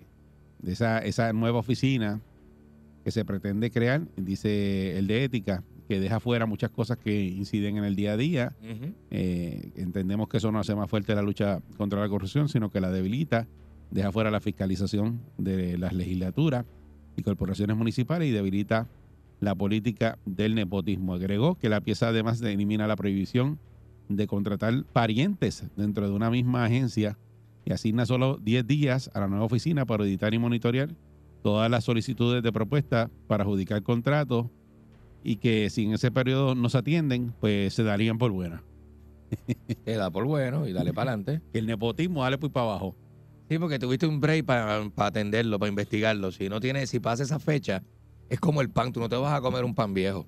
de 0.58 0.72
esa, 0.72 0.98
esa 0.98 1.32
nueva 1.32 1.58
oficina 1.58 2.20
que 3.04 3.10
se 3.12 3.24
pretende 3.24 3.70
crear, 3.70 4.02
dice 4.16 4.98
el 4.98 5.06
de 5.06 5.22
ética, 5.24 5.62
que 5.86 6.00
deja 6.00 6.20
fuera 6.20 6.46
muchas 6.46 6.70
cosas 6.70 6.98
que 6.98 7.24
inciden 7.24 7.76
en 7.78 7.84
el 7.84 7.96
día 7.96 8.12
a 8.12 8.16
día. 8.16 8.56
Eh, 9.10 9.72
entendemos 9.76 10.28
que 10.28 10.38
eso 10.38 10.50
no 10.50 10.58
hace 10.58 10.74
más 10.74 10.90
fuerte 10.90 11.14
la 11.14 11.22
lucha 11.22 11.60
contra 11.76 12.00
la 12.00 12.08
corrupción, 12.08 12.48
sino 12.48 12.70
que 12.70 12.80
la 12.80 12.90
debilita, 12.90 13.46
deja 13.90 14.10
fuera 14.10 14.30
la 14.30 14.40
fiscalización 14.40 15.20
de 15.38 15.78
las 15.78 15.92
legislaturas 15.92 16.64
y 17.16 17.22
corporaciones 17.22 17.76
municipales 17.76 18.28
y 18.28 18.32
debilita 18.32 18.88
la 19.40 19.54
política 19.54 20.18
del 20.24 20.54
nepotismo. 20.54 21.14
Agregó 21.14 21.56
que 21.56 21.68
la 21.68 21.80
pieza 21.80 22.08
además 22.08 22.40
elimina 22.42 22.86
la 22.86 22.96
prohibición 22.96 23.58
de 24.08 24.26
contratar 24.26 24.84
parientes 24.92 25.64
dentro 25.76 26.08
de 26.08 26.14
una 26.14 26.30
misma 26.30 26.64
agencia 26.64 27.18
y 27.64 27.72
asigna 27.72 28.06
solo 28.06 28.38
10 28.42 28.66
días 28.66 29.10
a 29.14 29.20
la 29.20 29.28
nueva 29.28 29.44
oficina 29.44 29.84
para 29.84 30.04
auditar 30.04 30.34
y 30.34 30.38
monitorear 30.38 30.94
todas 31.42 31.70
las 31.70 31.84
solicitudes 31.84 32.42
de 32.42 32.52
propuesta 32.52 33.10
para 33.26 33.44
adjudicar 33.44 33.82
contratos 33.82 34.46
y 35.28 35.36
que 35.38 35.70
si 35.70 35.84
en 35.84 35.94
ese 35.94 36.12
periodo 36.12 36.54
no 36.54 36.68
se 36.68 36.78
atienden, 36.78 37.34
pues 37.40 37.74
se 37.74 37.82
darían 37.82 38.16
por 38.16 38.30
buenas. 38.30 38.62
Te 39.84 39.96
da 39.96 40.08
por 40.08 40.24
bueno 40.24 40.68
y 40.68 40.72
dale 40.72 40.92
para 40.92 41.10
adelante. 41.10 41.42
El 41.52 41.66
nepotismo 41.66 42.22
dale 42.22 42.38
pues 42.38 42.52
para 42.52 42.66
abajo. 42.66 42.94
Sí, 43.48 43.58
porque 43.58 43.78
tuviste 43.80 44.06
un 44.06 44.20
break 44.20 44.44
para 44.44 44.88
atenderlo, 44.98 45.58
para 45.58 45.68
investigarlo. 45.68 46.30
Si 46.30 46.48
no 46.48 46.60
tienes, 46.60 46.90
si 46.90 47.00
pasa 47.00 47.24
esa 47.24 47.40
fecha, 47.40 47.82
es 48.28 48.38
como 48.38 48.60
el 48.60 48.70
pan, 48.70 48.92
tú 48.92 49.00
no 49.00 49.08
te 49.08 49.16
vas 49.16 49.32
a 49.32 49.40
comer 49.40 49.64
un 49.64 49.74
pan 49.74 49.94
viejo. 49.94 50.26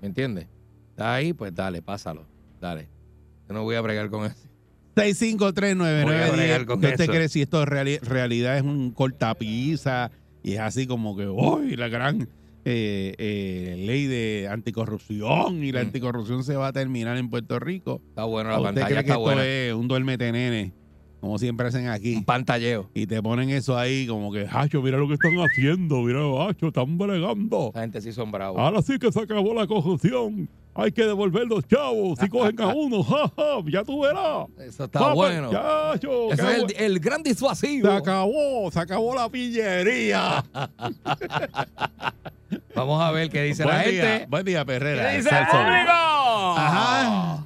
¿Me 0.00 0.06
entiendes? 0.08 0.46
Está 0.90 1.14
ahí, 1.14 1.32
pues 1.32 1.52
dale, 1.54 1.82
pásalo. 1.82 2.24
Dale. 2.60 2.88
Yo 3.48 3.54
no 3.54 3.64
voy 3.64 3.74
a 3.74 3.80
bregar 3.80 4.10
con 4.10 4.26
eso. 4.26 4.48
6539910. 4.94 6.04
Voy 6.04 6.14
a 6.14 6.30
bregar 6.32 6.66
con 6.66 6.80
¿Qué 6.80 6.88
usted 6.88 7.06
cree 7.06 7.28
si 7.28 7.42
esto 7.42 7.64
reali- 7.64 8.00
realidad 8.00 8.56
es 8.56 8.62
un 8.62 8.90
cortapisa 8.92 10.10
y 10.42 10.52
es 10.54 10.60
así 10.60 10.86
como 10.86 11.16
que, 11.16 11.26
uy, 11.28 11.76
la 11.76 11.88
gran 11.88 12.28
eh, 12.70 13.14
eh, 13.16 13.76
ley 13.86 14.06
de 14.06 14.48
anticorrupción 14.50 15.64
y 15.64 15.72
la 15.72 15.80
Mm. 15.82 15.86
anticorrupción 15.86 16.44
se 16.44 16.54
va 16.56 16.68
a 16.68 16.72
terminar 16.72 17.16
en 17.16 17.30
Puerto 17.30 17.58
Rico? 17.58 18.02
Está 18.10 18.24
bueno, 18.24 18.50
¿O 18.50 18.52
la 18.52 18.58
¿Usted 18.58 18.66
pantalla 18.82 18.86
cree 18.86 18.96
que 19.04 19.10
está 19.10 19.12
esto 19.14 19.20
buena. 19.22 19.44
es 19.46 19.72
un 19.74 19.88
duérmete 19.88 20.32
nene? 20.32 20.72
Como 21.20 21.36
siempre 21.38 21.66
hacen 21.66 21.88
aquí. 21.88 22.14
Un 22.14 22.24
pantalleo. 22.24 22.90
Y 22.94 23.06
te 23.06 23.20
ponen 23.22 23.50
eso 23.50 23.76
ahí 23.76 24.06
como 24.06 24.30
que, 24.30 24.46
hacho, 24.48 24.80
mira 24.82 24.98
lo 24.98 25.08
que 25.08 25.14
están 25.14 25.34
haciendo, 25.38 26.02
mira, 26.02 26.20
hacho, 26.48 26.68
están 26.68 26.96
bregando. 26.96 27.70
Esa 27.70 27.80
gente 27.80 28.00
sí 28.02 28.12
son 28.12 28.30
bravos. 28.30 28.60
Ahora 28.60 28.82
sí 28.82 28.98
que 29.00 29.10
se 29.10 29.20
acabó 29.20 29.52
la 29.54 29.66
corrupción. 29.66 30.48
Hay 30.74 30.92
que 30.92 31.04
devolver 31.04 31.44
los 31.48 31.66
chavos. 31.66 32.20
Si 32.20 32.28
cogen 32.28 32.60
a 32.60 32.68
uno, 32.74 33.02
jaja, 33.02 33.32
ya 33.68 33.82
tú 33.82 34.02
verás. 34.02 34.46
Eso 34.60 34.84
está 34.84 35.12
bueno. 35.12 35.50
ya, 35.50 35.96
yo, 36.00 36.30
Ese 36.32 36.42
es 36.42 36.62
el, 36.62 36.74
el 36.92 37.00
gran 37.00 37.20
disuasivo. 37.24 37.88
Se 37.88 37.94
acabó, 37.96 38.70
se 38.70 38.78
acabó 38.78 39.12
la 39.16 39.28
pillería. 39.28 40.44
Vamos 42.74 43.02
a 43.02 43.10
ver 43.12 43.28
qué 43.30 43.42
dice 43.42 43.64
la 43.64 43.82
día, 43.82 44.02
gente. 44.04 44.26
buen 44.28 44.44
día, 44.44 44.64
Perrera. 44.64 45.10
¿Qué 45.10 45.16
dice 45.18 45.28
el 45.28 45.34
Salsón. 45.34 45.64
público? 45.64 45.92
Ajá. 46.56 47.44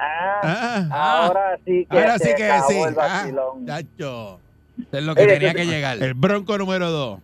Ah, 0.00 0.88
Ah, 0.90 1.24
ahora 1.26 1.58
sí 1.64 1.86
que 1.90 1.98
ahora 1.98 2.18
se 2.18 2.28
sí 2.28 2.34
que 2.36 2.44
acabó 2.50 2.68
sí. 2.70 2.78
el 2.80 2.88
Ah, 2.88 2.92
vacilón. 2.96 3.66
chacho. 3.66 4.40
Eso 4.78 4.88
es 4.98 5.02
lo 5.02 5.14
que 5.14 5.22
Oye, 5.22 5.32
tenía 5.34 5.50
que- 5.54 5.56
que 5.62 5.66
llegar. 5.66 6.00
El 6.02 6.14
bronco 6.14 6.56
número 6.56 6.90
dos. 6.90 7.20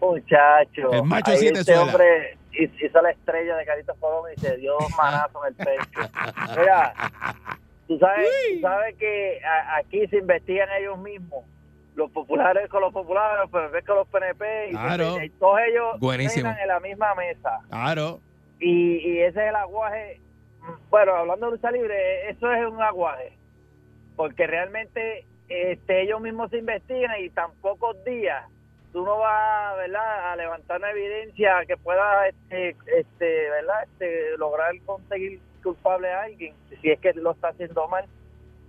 Muchacho. 0.00 0.92
El 0.92 1.02
macho 1.04 1.32
ahí 1.32 1.38
siete 1.38 1.60
este 1.60 1.74
suela. 1.74 1.90
hombre 1.90 2.36
hizo 2.52 3.02
la 3.02 3.10
estrella 3.10 3.56
de 3.56 3.64
Carito 3.64 3.94
Fogón 3.96 4.30
y 4.36 4.40
se 4.40 4.56
dio 4.58 4.76
un 4.78 4.86
manazo 4.96 5.40
en 5.46 5.54
el 5.58 5.66
pecho. 5.66 6.10
Mira, 6.56 6.94
tú 7.88 7.98
sabes, 7.98 8.28
tú 8.54 8.60
sabes 8.60 8.94
que 8.96 9.40
a- 9.44 9.76
aquí 9.78 10.06
se 10.08 10.18
investigan 10.18 10.68
ellos 10.78 10.98
mismos. 10.98 11.44
Los 11.94 12.10
populares 12.10 12.68
con 12.70 12.80
los 12.80 12.92
populares, 12.92 13.38
los 13.42 13.50
PNP 13.50 13.82
con 13.86 13.96
los 13.96 14.08
PNP. 14.08 14.66
Y, 14.68 14.72
se- 14.72 14.78
Claro. 14.78 15.22
y 15.22 15.30
todos 15.30 15.60
ellos 15.68 16.00
Buenísimo. 16.00 16.50
en 16.60 16.68
la 16.68 16.80
misma 16.80 17.14
mesa. 17.14 17.60
Claro. 17.68 18.20
Y, 18.58 18.96
y 18.98 19.18
ese 19.20 19.42
es 19.42 19.48
el 19.50 19.56
aguaje. 19.56 20.20
Bueno, 20.90 21.14
hablando 21.14 21.46
de 21.46 21.52
lucha 21.52 21.70
libre, 21.70 22.30
eso 22.30 22.50
es 22.52 22.66
un 22.66 22.82
aguaje. 22.82 23.32
Porque 24.16 24.46
realmente 24.46 25.24
este, 25.48 26.02
ellos 26.02 26.20
mismos 26.20 26.50
se 26.50 26.58
investigan 26.58 27.12
y 27.22 27.30
tan 27.30 27.52
pocos 27.60 28.02
días 28.04 28.44
tú 28.92 29.04
no 29.04 29.18
vas 29.18 29.76
¿verdad? 29.76 30.32
a 30.32 30.36
levantar 30.36 30.78
una 30.78 30.90
evidencia 30.92 31.64
que 31.66 31.76
pueda 31.76 32.28
este, 32.28 32.76
este, 32.96 33.50
¿verdad? 33.50 33.82
Este, 33.84 34.36
lograr 34.38 34.72
conseguir 34.86 35.40
culpable 35.64 36.12
a 36.12 36.22
alguien, 36.22 36.54
si 36.80 36.90
es 36.90 37.00
que 37.00 37.12
lo 37.14 37.32
está 37.32 37.48
haciendo 37.48 37.88
mal. 37.88 38.04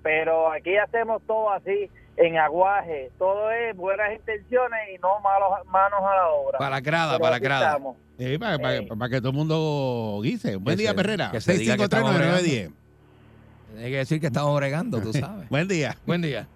Pero 0.02 0.52
aquí 0.52 0.78
hacemos 0.78 1.22
todo 1.28 1.52
así, 1.52 1.90
en 2.18 2.38
aguaje. 2.38 3.12
Todo 3.18 3.52
es 3.52 3.76
buenas 3.76 4.14
intenciones 4.14 4.80
y 4.94 4.98
no 5.00 5.20
malos, 5.22 5.50
manos 5.68 6.00
a 6.02 6.16
la 6.16 6.28
obra. 6.30 6.58
Para 6.58 6.70
la 6.72 6.80
grada, 6.82 7.20
para 7.20 7.32
la 7.32 7.40
grada. 7.40 7.78
Eh, 8.18 8.38
para, 8.40 8.58
para- 8.58 8.76
Eh. 8.78 8.88
para 8.88 9.10
que 9.10 9.20
todo 9.20 9.30
el 9.32 9.36
mundo 9.36 10.20
guise. 10.24 10.56
Buen 10.56 10.76
Que 10.78 10.82
día, 10.84 10.90
se- 10.92 10.96
Perrera. 10.96 11.32
que 11.32 11.42
se 11.42 11.54
diga 11.58 11.76
que 11.78 11.84
estamos 11.84 12.12
6539910. 12.16 12.72
Hay 13.78 13.92
que 13.92 13.98
decir 13.98 14.22
que 14.22 14.28
estamos 14.28 14.56
bregando, 14.56 15.02
tú 15.02 15.12
sabes. 15.12 15.50
Buen 15.50 15.68
día. 15.68 15.96
Buen 16.06 16.22
día. 16.22 16.48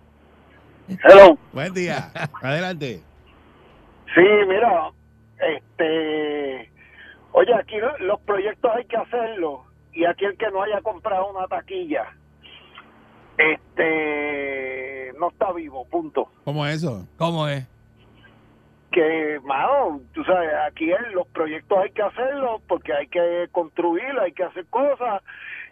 Hello. 0.87 1.37
Buen 1.51 1.73
día. 1.73 2.11
Adelante. 2.41 3.01
Sí, 4.15 4.21
mira, 4.47 4.89
este, 5.37 6.71
oye, 7.33 7.53
aquí 7.53 7.77
lo- 7.77 7.97
los 7.99 8.19
proyectos 8.21 8.71
hay 8.75 8.85
que 8.85 8.97
hacerlos 8.97 9.59
y 9.93 10.05
aquí 10.05 10.25
el 10.25 10.35
que 10.37 10.49
no 10.49 10.63
haya 10.63 10.81
comprado 10.81 11.29
una 11.29 11.45
taquilla, 11.47 12.05
este, 13.37 14.88
no 15.17 15.29
está 15.29 15.51
vivo, 15.53 15.85
punto. 15.85 16.29
¿Cómo 16.43 16.65
es 16.65 16.75
eso? 16.77 17.07
¿Cómo 17.17 17.47
es? 17.47 17.65
Que, 18.91 19.39
mano, 19.45 20.01
tú 20.13 20.23
sabes, 20.23 20.49
aquí 20.67 20.91
en 20.91 21.13
los 21.13 21.27
proyectos 21.27 21.77
hay 21.77 21.91
que 21.91 22.01
hacerlos 22.01 22.61
porque 22.67 22.91
hay 22.93 23.07
que 23.07 23.47
construir, 23.51 24.17
hay 24.19 24.31
que 24.31 24.43
hacer 24.43 24.65
cosas 24.65 25.21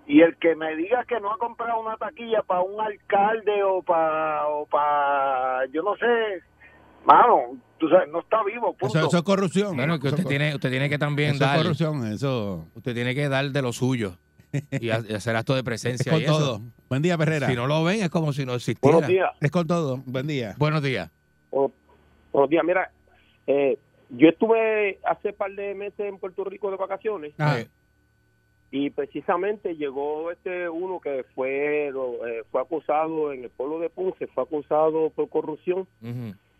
y 0.05 0.21
el 0.21 0.37
que 0.37 0.55
me 0.55 0.75
diga 0.75 1.03
que 1.05 1.19
no 1.19 1.33
ha 1.33 1.37
comprado 1.37 1.81
una 1.81 1.97
taquilla 1.97 2.43
para 2.43 2.61
un 2.61 2.79
alcalde 2.79 3.63
o 3.63 3.81
para, 3.81 4.47
o 4.47 4.67
para, 4.67 5.65
yo 5.73 5.81
no 5.81 5.95
sé, 5.95 6.05
mano, 7.05 7.57
tú 7.79 7.89
sabes, 7.89 8.07
no 8.11 8.19
está 8.19 8.43
vivo, 8.43 8.73
punto. 8.75 8.97
Eso, 8.99 9.07
eso 9.07 9.17
es 9.17 9.23
corrupción. 9.23 9.75
Bueno, 9.75 9.99
que 9.99 10.09
usted 10.09 10.21
es- 10.21 10.27
tiene, 10.29 10.53
usted 10.53 10.69
tiene 10.69 10.87
que 10.87 10.99
también 10.99 11.31
eso 11.35 11.43
es 11.43 11.49
dar. 11.49 11.57
corrupción. 11.57 12.05
Eso 12.13 12.67
Usted 12.75 12.93
tiene 12.93 13.15
que 13.15 13.27
dar 13.29 13.45
de 13.49 13.61
lo 13.63 13.73
suyo. 13.73 14.17
Y 14.79 14.91
ha- 14.91 15.01
y 15.09 15.13
hacer 15.13 15.35
acto 15.35 15.53
de 15.53 15.59
es 15.59 15.65
presencia 15.65 16.11
con 16.11 16.21
y 16.21 16.25
eso. 16.25 16.61
Buen 16.89 17.01
día, 17.01 17.17
Perrera. 17.17 17.47
Si 17.47 17.55
no 17.55 17.67
lo 17.67 17.83
ven, 17.83 18.01
es 18.01 18.09
como 18.09 18.31
si 18.33 18.45
no 18.45 18.53
existiera. 18.55 18.95
Buenos 18.97 19.09
días. 19.09 19.31
Es 19.41 19.51
con 19.51 19.67
todo. 19.67 20.01
Buen 20.05 20.27
día. 20.27 20.55
Buenos 20.57 20.81
días. 20.83 21.11
Buenos 21.51 22.49
días, 22.49 22.63
mira, 22.63 22.91
eh, 23.47 23.77
yo 24.09 24.29
estuve 24.29 24.99
hace 25.03 25.33
par 25.33 25.51
de 25.51 25.73
meses 25.73 25.99
en 25.99 26.19
Puerto 26.19 26.43
Rico 26.43 26.69
de 26.69 26.77
vacaciones 26.77 27.33
Ah, 27.39 27.59
Eh, 27.59 27.67
y 28.69 28.89
precisamente 28.91 29.75
llegó 29.75 30.29
este 30.31 30.69
uno 30.69 30.99
que 30.99 31.23
fue 31.33 31.89
lo- 31.91 32.25
eh, 32.27 32.43
fue 32.51 32.61
acusado 32.61 33.31
en 33.33 33.45
el 33.45 33.49
pueblo 33.49 33.79
de 33.79 33.89
Ponce, 33.89 34.27
fue 34.27 34.43
acusado 34.43 35.09
por 35.09 35.29
corrupción 35.29 35.87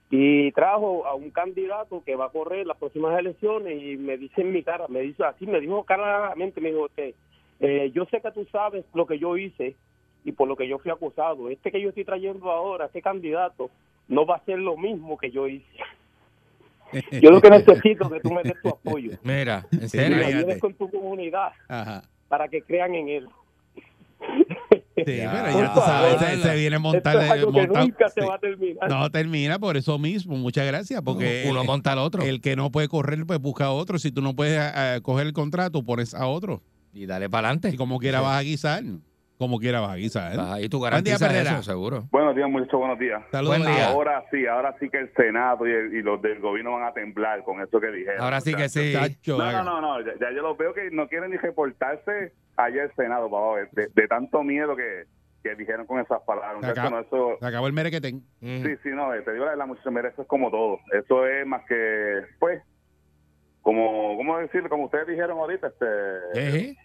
y 0.10 0.52
trajo 0.54 1.06
a 1.06 1.14
un 1.16 1.30
candidato 1.32 2.02
que 2.06 2.16
va 2.16 2.26
a 2.28 2.30
correr 2.30 2.66
las 2.66 2.78
próximas 2.78 3.20
elecciones 3.20 3.84
y 3.84 3.98
me 3.98 4.18
dice 4.18 4.42
en 4.42 4.54
mi 4.54 4.64
cara, 4.64 4.88
me 4.88 5.02
dice 5.02 5.24
así, 5.26 5.46
me 5.46 5.60
dijo 5.60 5.84
claramente, 5.84 6.60
me 6.62 6.70
dijo 6.72 6.88
que 6.96 7.14
eh, 7.60 7.92
yo 7.94 8.06
sé 8.06 8.22
que 8.22 8.32
tú 8.32 8.46
sabes 8.52 8.84
lo 8.94 9.06
que 9.06 9.20
yo 9.20 9.36
hice 9.38 9.76
y 10.24 10.32
por 10.32 10.48
lo 10.48 10.56
que 10.56 10.68
yo 10.68 10.78
fui 10.80 10.92
acusado. 10.92 11.50
Este 11.50 11.72
que 11.72 11.82
yo 11.82 11.90
estoy 11.90 12.06
trayendo 12.06 12.52
ahora, 12.52 12.86
este 12.86 13.02
candidato, 13.02 13.70
no 14.08 14.26
va 14.26 14.36
a 14.38 14.46
ser 14.46 14.60
lo 14.60 14.78
mismo 14.78 15.18
que 15.18 15.32
yo 15.32 15.48
hice. 15.48 15.66
Yo 17.22 17.32
lo 17.32 17.42
que 17.42 17.50
necesito 17.50 18.06
es 18.06 18.12
que 18.14 18.20
tú 18.22 18.34
me 18.34 18.44
des 18.44 18.54
tu 18.62 18.70
apoyo. 18.70 19.12
Mira, 19.24 19.68
en 19.74 19.90
serio. 19.90 20.26
Ayudes 20.26 20.58
con 20.60 20.74
tu 20.74 20.90
comunidad 20.90 21.50
Ajá. 21.68 22.04
para 22.30 22.48
que 22.48 22.62
crean 22.62 22.96
en 22.96 23.10
él. 23.10 23.30
Sí, 24.96 25.04
pero 25.06 25.60
ya 25.60 25.74
tú 25.74 25.80
sabes, 25.82 26.18
se, 26.20 26.42
se 26.42 26.56
viene 26.56 26.80
montar. 26.80 27.18
es 27.18 27.34
que 27.34 27.46
montar- 27.46 27.84
nunca 27.84 28.10
se 28.10 28.22
va 28.22 28.36
a 28.36 28.40
terminar. 28.40 28.90
No 28.90 29.10
termina 29.12 29.60
por 29.60 29.78
eso 29.78 30.00
mismo. 30.00 30.38
Muchas 30.38 30.66
gracias. 30.66 31.02
Porque 31.02 31.46
Uno 31.50 31.62
el, 31.62 31.68
monta 31.68 31.92
al 31.92 32.00
otro. 32.00 32.24
el 32.24 32.42
que 32.42 32.56
no 32.56 32.72
puede 32.72 32.88
correr, 32.88 33.26
pues 33.26 33.40
busca 33.40 33.66
a 33.66 33.72
otro. 33.72 34.00
Si 34.00 34.12
tú 34.12 34.22
no 34.22 34.34
puedes 34.36 34.58
eh, 34.76 35.00
coger 35.04 35.28
el 35.28 35.34
contrato, 35.34 35.84
pones 35.84 36.16
a 36.16 36.26
otro. 36.28 36.62
Y 36.94 37.06
dale 37.06 37.30
para 37.30 37.50
adelante. 37.50 37.70
Y 37.70 37.78
como 37.78 38.00
quiera 38.00 38.22
vas 38.22 38.40
a 38.40 38.44
guisar. 38.44 38.84
Como 39.38 39.60
quiera 39.60 39.80
vas 39.82 39.92
a 39.92 39.96
guisar. 39.98 40.32
Ahí 40.40 40.68
tú 40.68 40.80
Buen 40.80 41.04
día, 41.04 41.16
eso, 41.16 41.62
seguro. 41.62 42.06
Buenos 42.12 42.36
días, 42.36 42.50
muchachos, 42.50 42.80
buenos 42.80 42.98
días. 42.98 43.22
Saludos. 43.32 43.60
Buen 43.60 43.72
día. 43.72 43.90
Ahora 43.90 44.24
sí, 44.32 44.48
ahora 44.48 44.76
sí 44.80 44.90
que 44.90 44.98
el 44.98 45.14
Senado 45.14 45.68
y, 45.68 45.72
el- 45.72 45.94
y 45.94 46.02
los 46.02 46.20
del 46.24 46.40
gobierno 46.40 46.72
van 46.72 46.84
a 46.88 46.94
temblar 46.94 47.44
con 47.44 47.62
eso 47.62 47.80
que 47.80 47.92
dijeron. 47.92 48.20
Ahora 48.20 48.42
sí 48.42 48.56
que 48.56 48.68
sí. 48.68 48.94
Chacho, 48.94 49.38
No, 49.38 49.52
no, 49.52 49.64
no, 49.64 49.82
no, 49.82 50.02
ya, 50.02 50.14
ya 50.20 50.32
yo 50.36 50.42
los 50.42 50.58
veo 50.58 50.74
que 50.74 50.90
no 50.92 51.08
quieren 51.08 51.30
ni 51.30 51.38
reportarse 51.38 52.34
allá 52.56 52.84
al 52.84 52.96
Senado, 52.96 53.30
para 53.30 53.52
ver, 53.54 53.70
de, 53.74 53.88
de 53.94 54.08
tanto 54.08 54.42
miedo 54.44 54.76
que, 54.76 55.04
que 55.44 55.54
dijeron 55.54 55.86
con 55.86 56.00
esas 56.00 56.20
palabras. 56.24 56.58
Se 56.66 56.72
acaba- 56.72 56.90
no, 56.90 57.00
eso, 57.02 57.38
Se 57.40 57.46
acabó 57.46 57.68
el 57.68 57.74
merequetén. 57.74 58.16
Ujú. 58.42 58.66
sí, 58.68 58.76
sí, 58.82 58.90
no, 58.90 59.14
eh, 59.14 59.22
te 59.22 59.34
digo 59.34 59.46
la 59.46 59.52
verdad, 59.52 59.68
muchachos, 59.68 59.94
mira, 59.94 60.10
eso 60.10 60.24
es 60.24 60.28
como 60.28 60.50
todo. 60.50 60.80
Eso 60.94 61.28
es 61.28 61.46
más 61.46 61.62
que, 61.68 62.22
pues, 62.40 62.60
como, 63.62 64.18
¿cómo 64.18 64.38
decirlo? 64.40 64.68
Como 64.70 64.86
ustedes 64.86 65.06
dijeron 65.08 65.38
ahorita, 65.38 65.68
este... 65.68 65.86
Ejé. 66.34 66.78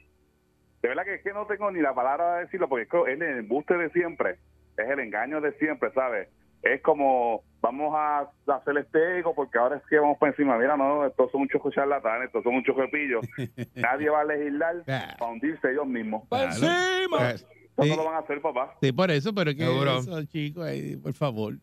De 0.83 0.89
verdad 0.89 1.05
que 1.05 1.15
es 1.15 1.23
que 1.23 1.33
no 1.33 1.47
tengo 1.47 1.71
ni 1.71 1.81
la 1.81 1.95
palabra 1.95 2.25
para 2.25 2.39
decirlo, 2.41 2.69
porque 2.69 2.83
es 2.85 2.89
que 2.91 2.99
es 3.12 3.21
el 3.21 3.39
embuste 3.39 3.75
de 3.79 3.91
siempre, 3.91 4.39
es 4.77 4.89
el 4.91 4.99
engaño 5.01 5.41
de 5.41 5.53
siempre, 5.59 5.91
¿sabes? 5.95 6.29
es 6.62 6.81
como 6.81 7.43
vamos 7.61 7.93
a 7.97 8.21
hacer 8.55 8.77
este 8.79 9.19
ego 9.19 9.35
porque 9.35 9.59
ahora 9.59 9.79
es 9.79 9.83
que 9.91 9.99
vamos 9.99 10.17
por 10.19 10.29
encima. 10.29 10.57
Mira, 10.59 10.77
no, 10.77 11.05
estos 11.05 11.29
son 11.33 11.41
muchos 11.41 11.61
charlatanes, 11.75 12.27
estos 12.27 12.45
son 12.45 12.55
muchos 12.55 12.77
repillos. 12.77 13.27
Nadie 13.75 14.09
va 14.11 14.21
a 14.21 14.25
legislar 14.25 14.77
Ah. 14.87 15.17
para 15.19 15.33
hundirse 15.33 15.73
ellos 15.73 15.89
mismos. 15.89 16.23
¡Pa' 16.29 16.45
encima! 16.45 17.31
Eso 17.33 17.47
Sí. 17.83 17.89
no 17.91 17.97
lo 17.97 18.05
van 18.05 18.15
a 18.15 18.19
hacer, 18.19 18.41
papá. 18.41 18.77
Sí, 18.81 18.93
por 18.93 19.11
eso, 19.11 19.35
pero 19.35 19.51
es 19.51 19.57
que 19.57 19.65
Seguro. 19.65 19.99
eso, 19.99 20.23
chicos, 20.25 20.65
ahí, 20.65 20.95
por 20.97 21.15
favor. 21.15 21.55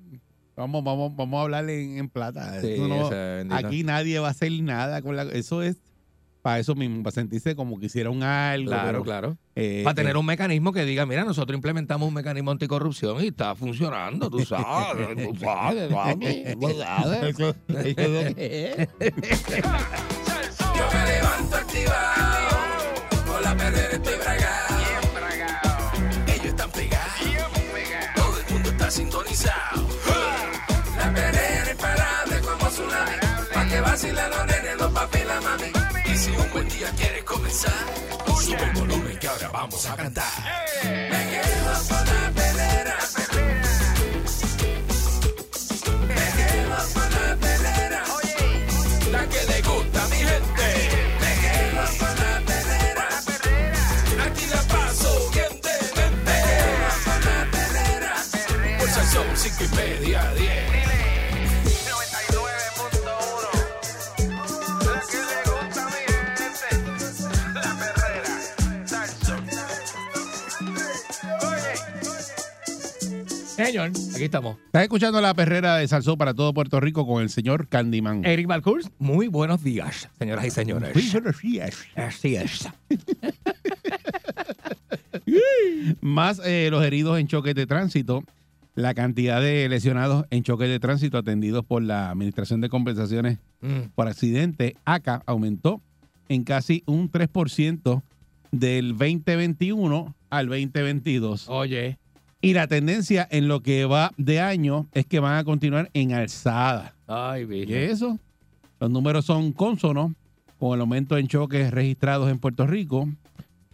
Vamos, 0.58 0.84
vamos, 0.84 1.16
vamos 1.16 1.40
a 1.40 1.44
hablar 1.44 1.70
en, 1.70 1.98
en 1.98 2.10
plata. 2.10 2.60
Sí, 2.60 2.74
Eso 2.74 2.88
no- 3.46 3.56
aquí 3.56 3.84
nadie 3.86 4.20
va 4.20 4.28
a 4.28 4.32
hacer 4.32 4.52
nada 4.62 5.02
con 5.02 5.16
la 5.16 5.22
eso 5.24 5.62
es 5.64 5.82
para 6.50 6.60
eso 6.60 6.74
mismo, 6.74 7.04
para 7.04 7.14
sentirse 7.14 7.56
como 7.56 7.80
que 7.80 7.86
hicieron 7.86 8.24
algo. 8.24 8.72
Claro, 8.72 8.88
pero, 8.88 9.04
claro. 9.04 9.38
eh, 9.56 9.82
Para 9.84 9.94
tener 9.94 10.16
eh, 10.16 10.18
un 10.20 10.26
mecanismo 10.26 10.74
que 10.74 10.84
diga, 10.84 11.06
mira, 11.06 11.24
nosotros 11.24 11.56
implementamos 11.56 12.08
un 12.08 12.14
mecanismo 12.16 12.50
anticorrupción 12.50 13.24
y 13.24 13.28
está 13.28 13.54
funcionando, 13.54 14.32
tú 14.32 14.44
sabes, 14.44 15.16
tú 15.28 15.36
sabes, 15.40 15.92
mami, 15.92 16.44
tú 16.60 16.74
sabes. 16.80 17.36
es 17.86 18.38
es. 18.40 18.90
Yo 18.98 20.86
me 20.92 21.06
levanto 21.12 21.56
activado, 21.56 22.58
con 23.28 23.44
la 23.44 23.56
perrera 23.56 23.94
estoy 23.94 24.14
bragado. 24.18 24.76
Ellos 26.34 26.46
están 26.46 26.72
pegados, 26.72 27.20
todo 28.16 28.40
el 28.40 28.54
mundo 28.54 28.70
está 28.72 28.90
sintonizado. 28.90 29.88
La 30.98 31.14
perrera 31.14 31.72
imparable 31.72 32.40
como 32.42 32.70
tsunami, 32.72 33.16
pa' 33.54 33.66
que 33.68 33.82
vacilan 33.82 34.30
los 34.32 34.46
nenes, 34.48 34.78
los 34.80 34.92
papi 34.92 35.20
y 35.20 35.26
la 35.26 35.42
mami. 35.42 35.79
Día 36.80 36.92
quieres 36.96 37.24
comenzar, 37.26 37.74
sube 38.42 38.64
el 38.64 38.72
volumen 38.72 39.18
que 39.20 39.28
ahora 39.28 39.50
vamos 39.50 39.86
a 39.86 39.98
cantar. 39.98 40.26
Me 40.84 41.30
quedo 41.30 41.74
con 41.90 42.06
la 42.06 42.32
me 42.32 42.48
quedo 46.38 46.78
con 46.94 47.10
la 49.12 49.22
que 49.28 49.42
le 49.52 49.62
gusta 49.62 50.04
a 50.04 50.08
mi 50.08 50.18
gente. 50.18 50.68
Me 51.20 51.32
quedo 51.44 51.84
con 52.00 52.16
la 52.24 52.34
perrera. 52.48 53.08
Aquí 54.26 54.46
la 54.46 54.62
paso 54.74 55.12
bien. 55.34 55.52
Me 56.24 56.38
quedo 56.48 56.90
con 57.04 57.20
la 57.26 57.40
son 59.12 59.30
cinco 59.36 59.64
y 59.66 59.76
media, 59.76 60.32
diez. 60.36 60.79
Señor, 73.66 73.92
aquí 74.16 74.24
estamos. 74.24 74.58
Estás 74.68 74.84
escuchando 74.84 75.20
la 75.20 75.34
perrera 75.34 75.76
de 75.78 75.88
Salsó 75.88 76.18
para 76.18 76.34
todo 76.34 76.54
Puerto 76.54 76.80
Rico 76.80 77.06
con 77.06 77.22
el 77.22 77.30
señor 77.30 77.68
Candyman. 77.68 78.24
Eric 78.26 78.48
Balcourt, 78.48 78.88
muy 79.00 79.28
buenos 79.28 79.64
días, 79.64 80.08
señoras 80.18 80.46
y 80.46 80.50
señores. 80.50 80.92
Sí, 80.96 81.10
buenos 81.12 81.42
días. 81.42 81.78
Así 81.96 82.36
es. 82.36 82.70
Más 86.02 86.42
eh, 86.46 86.70
los 86.72 86.84
heridos 86.86 87.20
en 87.20 87.28
choques 87.28 87.54
de 87.54 87.68
tránsito, 87.68 88.24
la 88.76 88.94
cantidad 88.94 89.42
de 89.42 89.68
lesionados 89.68 90.26
en 90.30 90.44
choques 90.44 90.70
de 90.70 90.80
tránsito 90.80 91.18
atendidos 91.18 91.66
por 91.66 91.84
la 91.84 92.10
Administración 92.12 92.62
de 92.62 92.70
Compensaciones 92.70 93.40
Mm. 93.62 93.90
por 93.94 94.08
accidente, 94.08 94.78
ACA, 94.86 95.22
aumentó 95.26 95.82
en 96.30 96.46
casi 96.46 96.82
un 96.86 97.12
3% 97.12 98.02
del 98.54 98.98
2021 98.98 100.16
al 100.30 100.48
2022. 100.48 101.50
Oye, 101.50 101.98
Y 102.42 102.54
la 102.54 102.68
tendencia 102.68 103.28
en 103.30 103.48
lo 103.48 103.62
que 103.62 103.86
va 103.86 104.12
de 104.18 104.40
año 104.40 104.88
es 104.94 105.06
que 105.06 105.20
van 105.20 105.38
a 105.38 105.44
continuar 105.44 105.90
en 105.94 106.14
alzada. 106.14 106.96
ay, 107.08 107.42
¿Y 107.42 107.46
virgen. 107.46 107.90
eso? 107.90 108.20
Los 108.80 108.90
números 108.90 109.26
son 109.26 109.52
cónsonos 109.52 110.14
con 110.58 110.74
el 110.74 110.82
aumento 110.82 111.18
en 111.18 111.28
choques 111.28 111.72
registrados 111.72 112.30
en 112.30 112.40
Puerto 112.40 112.66
Rico, 112.66 113.10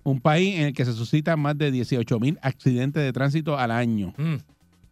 un 0.03 0.19
país 0.19 0.55
en 0.55 0.63
el 0.67 0.73
que 0.73 0.85
se 0.85 0.93
suscitan 0.93 1.39
más 1.39 1.57
de 1.57 1.71
18 1.71 2.19
mil 2.19 2.37
accidentes 2.41 3.03
de 3.03 3.13
tránsito 3.13 3.57
al 3.57 3.71
año. 3.71 4.13
Mm. 4.17 4.35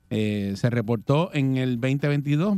Eh, 0.09 0.53
se 0.55 0.69
reportó 0.69 1.31
en 1.33 1.57
el 1.57 1.79
2022 1.79 2.57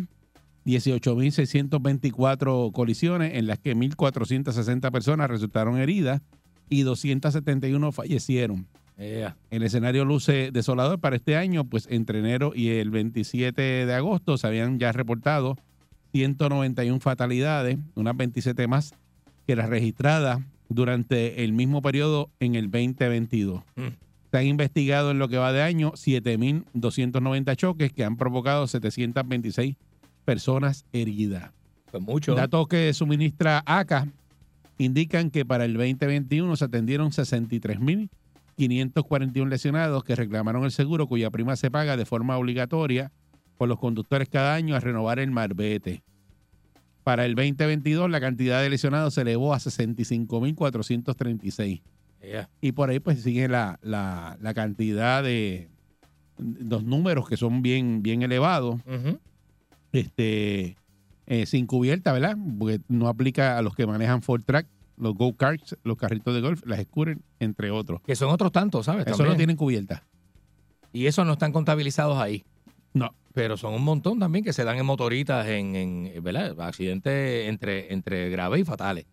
18.624 0.65 2.71
colisiones 2.71 3.35
en 3.35 3.47
las 3.47 3.59
que 3.59 3.75
1.460 3.75 4.91
personas 4.91 5.29
resultaron 5.29 5.77
heridas 5.77 6.21
y 6.69 6.81
271 6.81 7.91
fallecieron. 7.91 8.65
Yeah. 8.97 9.35
El 9.49 9.63
escenario 9.63 10.05
luce 10.05 10.51
desolador 10.51 10.99
para 10.99 11.17
este 11.17 11.35
año, 11.35 11.65
pues 11.65 11.87
entre 11.89 12.19
enero 12.19 12.53
y 12.55 12.69
el 12.69 12.91
27 12.91 13.85
de 13.85 13.93
agosto 13.93 14.37
se 14.37 14.47
habían 14.47 14.79
ya 14.79 14.91
reportado 14.91 15.57
191 16.13 16.99
fatalidades, 17.01 17.77
unas 17.95 18.15
27 18.15 18.67
más 18.67 18.93
que 19.45 19.55
las 19.55 19.69
registradas 19.69 20.39
durante 20.69 21.43
el 21.43 21.53
mismo 21.53 21.81
periodo 21.81 22.29
en 22.39 22.55
el 22.55 22.71
2022. 22.71 23.63
Mm. 23.75 23.87
Se 24.31 24.37
han 24.37 24.47
investigado 24.47 25.11
en 25.11 25.19
lo 25.19 25.27
que 25.27 25.37
va 25.37 25.53
de 25.53 25.61
año 25.61 25.91
7.290 25.93 27.55
choques 27.55 27.91
que 27.93 28.03
han 28.03 28.17
provocado 28.17 28.67
726 28.67 29.75
personas 30.25 30.85
heridas. 30.93 31.51
Pues 31.91 32.01
mucho. 32.01 32.35
Datos 32.35 32.67
que 32.67 32.93
suministra 32.93 33.63
ACA 33.65 34.07
indican 34.77 35.29
que 35.29 35.45
para 35.45 35.65
el 35.65 35.73
2021 35.73 36.55
se 36.55 36.65
atendieron 36.65 37.11
63.541 38.57 39.47
lesionados 39.49 40.03
que 40.03 40.15
reclamaron 40.15 40.63
el 40.63 40.71
seguro 40.71 41.07
cuya 41.07 41.29
prima 41.31 41.55
se 41.55 41.69
paga 41.71 41.97
de 41.97 42.05
forma 42.05 42.37
obligatoria 42.37 43.11
por 43.57 43.67
los 43.69 43.79
conductores 43.79 44.29
cada 44.29 44.53
año 44.55 44.75
a 44.75 44.79
renovar 44.79 45.19
el 45.19 45.31
marbete. 45.31 46.03
Para 47.03 47.25
el 47.25 47.35
2022 47.35 48.09
la 48.09 48.19
cantidad 48.19 48.61
de 48.61 48.69
lesionados 48.69 49.13
se 49.13 49.21
elevó 49.21 49.53
a 49.53 49.57
65.436 49.59 51.81
Yeah. 52.23 52.49
y 52.59 52.71
por 52.71 52.89
ahí 52.89 52.99
pues 52.99 53.21
sigue 53.21 53.47
la, 53.47 53.77
la, 53.83 54.35
la 54.41 54.55
cantidad 54.55 55.21
de 55.21 55.69
los 56.39 56.83
números 56.83 57.29
que 57.29 57.37
son 57.37 57.61
bien, 57.61 58.01
bien 58.01 58.23
elevados 58.23 58.81
este, 59.91 60.75
eh, 61.27 61.45
sin 61.45 61.67
cubierta, 61.67 62.11
¿verdad? 62.13 62.35
Porque 62.57 62.79
no 62.87 63.09
aplica 63.09 63.59
a 63.59 63.61
los 63.61 63.75
que 63.75 63.85
manejan 63.85 64.23
Ford 64.23 64.41
Track, 64.43 64.65
los 64.97 65.13
go-karts, 65.15 65.77
los 65.83 65.97
carritos 65.97 66.33
de 66.33 66.41
golf, 66.41 66.65
las 66.65 66.81
scooters, 66.81 67.19
entre 67.39 67.71
otros. 67.71 68.01
Que 68.01 68.15
son 68.15 68.29
otros 68.29 68.51
tantos, 68.51 68.85
¿sabes? 68.85 69.05
Eso 69.05 69.17
También. 69.17 69.33
no 69.33 69.37
tienen 69.37 69.55
cubierta. 69.55 70.03
Y 70.93 71.07
esos 71.07 71.25
no 71.25 71.33
están 71.33 71.51
contabilizados 71.51 72.17
ahí. 72.17 72.43
No. 72.93 73.13
Pero 73.33 73.57
son 73.57 73.73
un 73.73 73.83
montón 73.83 74.19
también 74.19 74.45
que 74.45 74.53
se 74.53 74.63
dan 74.63 74.77
en 74.77 74.85
motoritas, 74.85 75.45
en, 75.47 75.75
en 75.75 76.23
¿verdad? 76.23 76.59
Accidentes 76.61 77.49
entre, 77.49 77.93
entre 77.93 78.29
graves 78.29 78.61
y 78.61 78.63
fatales. 78.63 79.05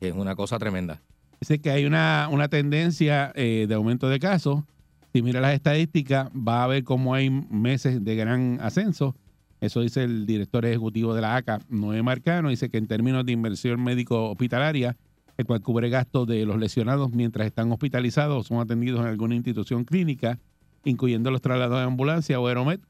Que 0.00 0.08
es 0.08 0.14
una 0.14 0.34
cosa 0.34 0.58
tremenda. 0.58 1.02
Dice 1.40 1.60
que 1.60 1.70
hay 1.70 1.84
una, 1.84 2.28
una 2.30 2.48
tendencia 2.48 3.32
eh, 3.34 3.66
de 3.68 3.74
aumento 3.74 4.08
de 4.08 4.18
casos. 4.18 4.64
Si 5.12 5.22
mira 5.22 5.40
las 5.40 5.54
estadísticas, 5.54 6.30
va 6.30 6.64
a 6.64 6.66
ver 6.66 6.84
cómo 6.84 7.14
hay 7.14 7.30
meses 7.30 8.02
de 8.04 8.16
gran 8.16 8.58
ascenso. 8.62 9.14
Eso 9.60 9.80
dice 9.80 10.04
el 10.04 10.24
director 10.24 10.64
ejecutivo 10.64 11.14
de 11.14 11.20
la 11.20 11.36
ACA, 11.36 11.60
Noé 11.68 12.02
Marcano. 12.02 12.48
Dice 12.48 12.70
que 12.70 12.78
en 12.78 12.86
términos 12.86 13.26
de 13.26 13.32
inversión 13.32 13.82
médico 13.82 14.30
hospitalaria, 14.30 14.96
el 15.38 15.46
cual 15.46 15.62
cubre 15.62 15.88
gastos 15.88 16.26
de 16.26 16.44
los 16.44 16.58
lesionados 16.58 17.12
mientras 17.12 17.46
están 17.46 17.70
hospitalizados 17.70 18.38
o 18.38 18.42
son 18.42 18.60
atendidos 18.60 19.00
en 19.00 19.06
alguna 19.06 19.36
institución 19.36 19.84
clínica, 19.84 20.38
incluyendo 20.84 21.30
los 21.30 21.40
traslados 21.40 21.78
de 21.78 21.84
ambulancia 21.84 22.40
o 22.40 22.48
Aeromed, 22.48 22.80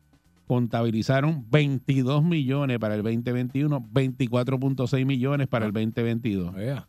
contabilizaron 0.46 1.44
22 1.50 2.24
millones 2.24 2.78
para 2.78 2.94
el 2.94 3.02
2021, 3.02 3.86
24.6 3.92 5.04
millones 5.04 5.46
para 5.46 5.66
el 5.66 5.72
2022. 5.72 6.56
Yeah. 6.56 6.88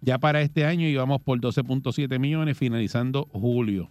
Ya 0.00 0.18
para 0.18 0.42
este 0.42 0.64
año 0.64 0.86
íbamos 0.86 1.20
por 1.20 1.40
12.7 1.40 2.18
millones, 2.20 2.56
finalizando 2.56 3.28
julio. 3.32 3.90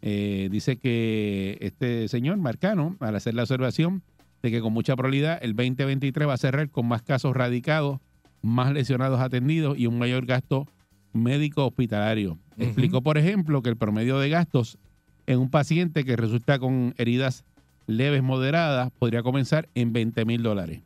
Eh, 0.00 0.48
dice 0.50 0.78
que 0.78 1.58
este 1.60 2.08
señor 2.08 2.38
Marcano, 2.38 2.96
al 3.00 3.14
hacer 3.14 3.34
la 3.34 3.42
observación 3.42 4.02
de 4.42 4.50
que 4.50 4.62
con 4.62 4.72
mucha 4.72 4.96
probabilidad 4.96 5.38
el 5.42 5.54
2023 5.54 6.26
va 6.26 6.32
a 6.32 6.38
cerrar 6.38 6.70
con 6.70 6.86
más 6.86 7.02
casos 7.02 7.36
radicados, 7.36 8.00
más 8.44 8.72
lesionados 8.72 9.20
atendidos 9.20 9.78
y 9.78 9.86
un 9.86 9.98
mayor 9.98 10.26
gasto 10.26 10.66
médico 11.12 11.66
hospitalario. 11.66 12.32
Ujú. 12.32 12.62
Explicó, 12.62 13.02
por 13.02 13.18
ejemplo, 13.18 13.62
que 13.62 13.70
el 13.70 13.76
promedio 13.76 14.18
de 14.18 14.28
gastos 14.28 14.78
en 15.26 15.38
un 15.38 15.50
paciente 15.50 16.04
que 16.04 16.16
resulta 16.16 16.58
con 16.58 16.94
heridas 16.98 17.44
leves 17.86 18.22
moderadas 18.22 18.90
podría 18.98 19.22
comenzar 19.22 19.68
en 19.74 19.92
20 19.92 20.24
mil 20.24 20.42
dólares 20.42 20.80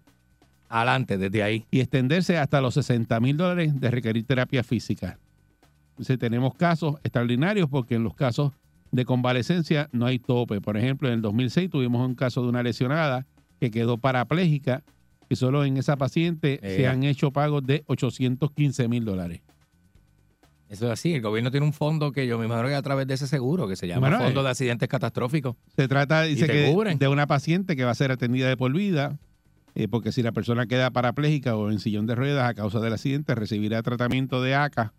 Adelante, 0.68 1.16
desde 1.16 1.42
ahí. 1.42 1.64
y 1.70 1.80
extenderse 1.80 2.36
hasta 2.38 2.60
los 2.60 2.74
60 2.74 3.18
mil 3.20 3.36
dólares 3.36 3.80
de 3.80 3.90
requerir 3.90 4.24
terapia 4.24 4.62
física. 4.62 5.18
Entonces 5.90 6.18
tenemos 6.18 6.54
casos 6.54 6.96
extraordinarios 7.02 7.68
porque 7.68 7.94
en 7.94 8.04
los 8.04 8.14
casos 8.14 8.52
de 8.92 9.04
convalecencia 9.04 9.88
no 9.92 10.06
hay 10.06 10.18
tope. 10.18 10.60
Por 10.60 10.76
ejemplo, 10.76 11.08
en 11.08 11.14
el 11.14 11.22
2006 11.22 11.70
tuvimos 11.70 12.06
un 12.06 12.14
caso 12.14 12.42
de 12.42 12.48
una 12.48 12.62
lesionada 12.62 13.26
que 13.60 13.70
quedó 13.70 13.96
parapléjica 13.98 14.82
y 15.28 15.36
solo 15.36 15.64
en 15.64 15.76
esa 15.76 15.96
paciente 15.96 16.58
se 16.62 16.82
Ea. 16.82 16.92
han 16.92 17.02
hecho 17.04 17.30
pagos 17.30 17.64
de 17.66 17.84
815 17.86 18.88
mil 18.88 19.04
dólares. 19.04 19.40
Eso 20.68 20.86
es 20.86 20.92
así. 20.92 21.14
El 21.14 21.22
gobierno 21.22 21.50
tiene 21.50 21.64
un 21.66 21.72
fondo 21.72 22.12
que 22.12 22.26
yo 22.26 22.38
me 22.38 22.44
imagino 22.44 22.68
que 22.68 22.74
a 22.74 22.82
través 22.82 23.06
de 23.06 23.14
ese 23.14 23.26
seguro, 23.26 23.66
que 23.68 23.76
se 23.76 23.86
llama 23.88 24.08
Bueno, 24.08 24.22
Fondo 24.22 24.40
eh, 24.40 24.44
de 24.44 24.50
Accidentes 24.50 24.88
Catastróficos. 24.88 25.56
Se 25.76 25.88
trata, 25.88 26.22
dice 26.22 26.46
que 26.46 26.70
cubren. 26.72 26.98
de 26.98 27.08
una 27.08 27.26
paciente 27.26 27.74
que 27.74 27.84
va 27.84 27.92
a 27.92 27.94
ser 27.94 28.10
atendida 28.12 28.48
de 28.48 28.56
por 28.56 28.72
vida, 28.72 29.18
eh, 29.74 29.88
porque 29.88 30.12
si 30.12 30.22
la 30.22 30.32
persona 30.32 30.66
queda 30.66 30.90
parapléjica 30.90 31.56
o 31.56 31.70
en 31.70 31.78
sillón 31.78 32.06
de 32.06 32.14
ruedas 32.14 32.48
a 32.50 32.54
causa 32.54 32.80
del 32.80 32.92
accidente, 32.92 33.34
recibirá 33.34 33.82
tratamiento 33.82 34.42
de 34.42 34.54
ACA 34.54 34.92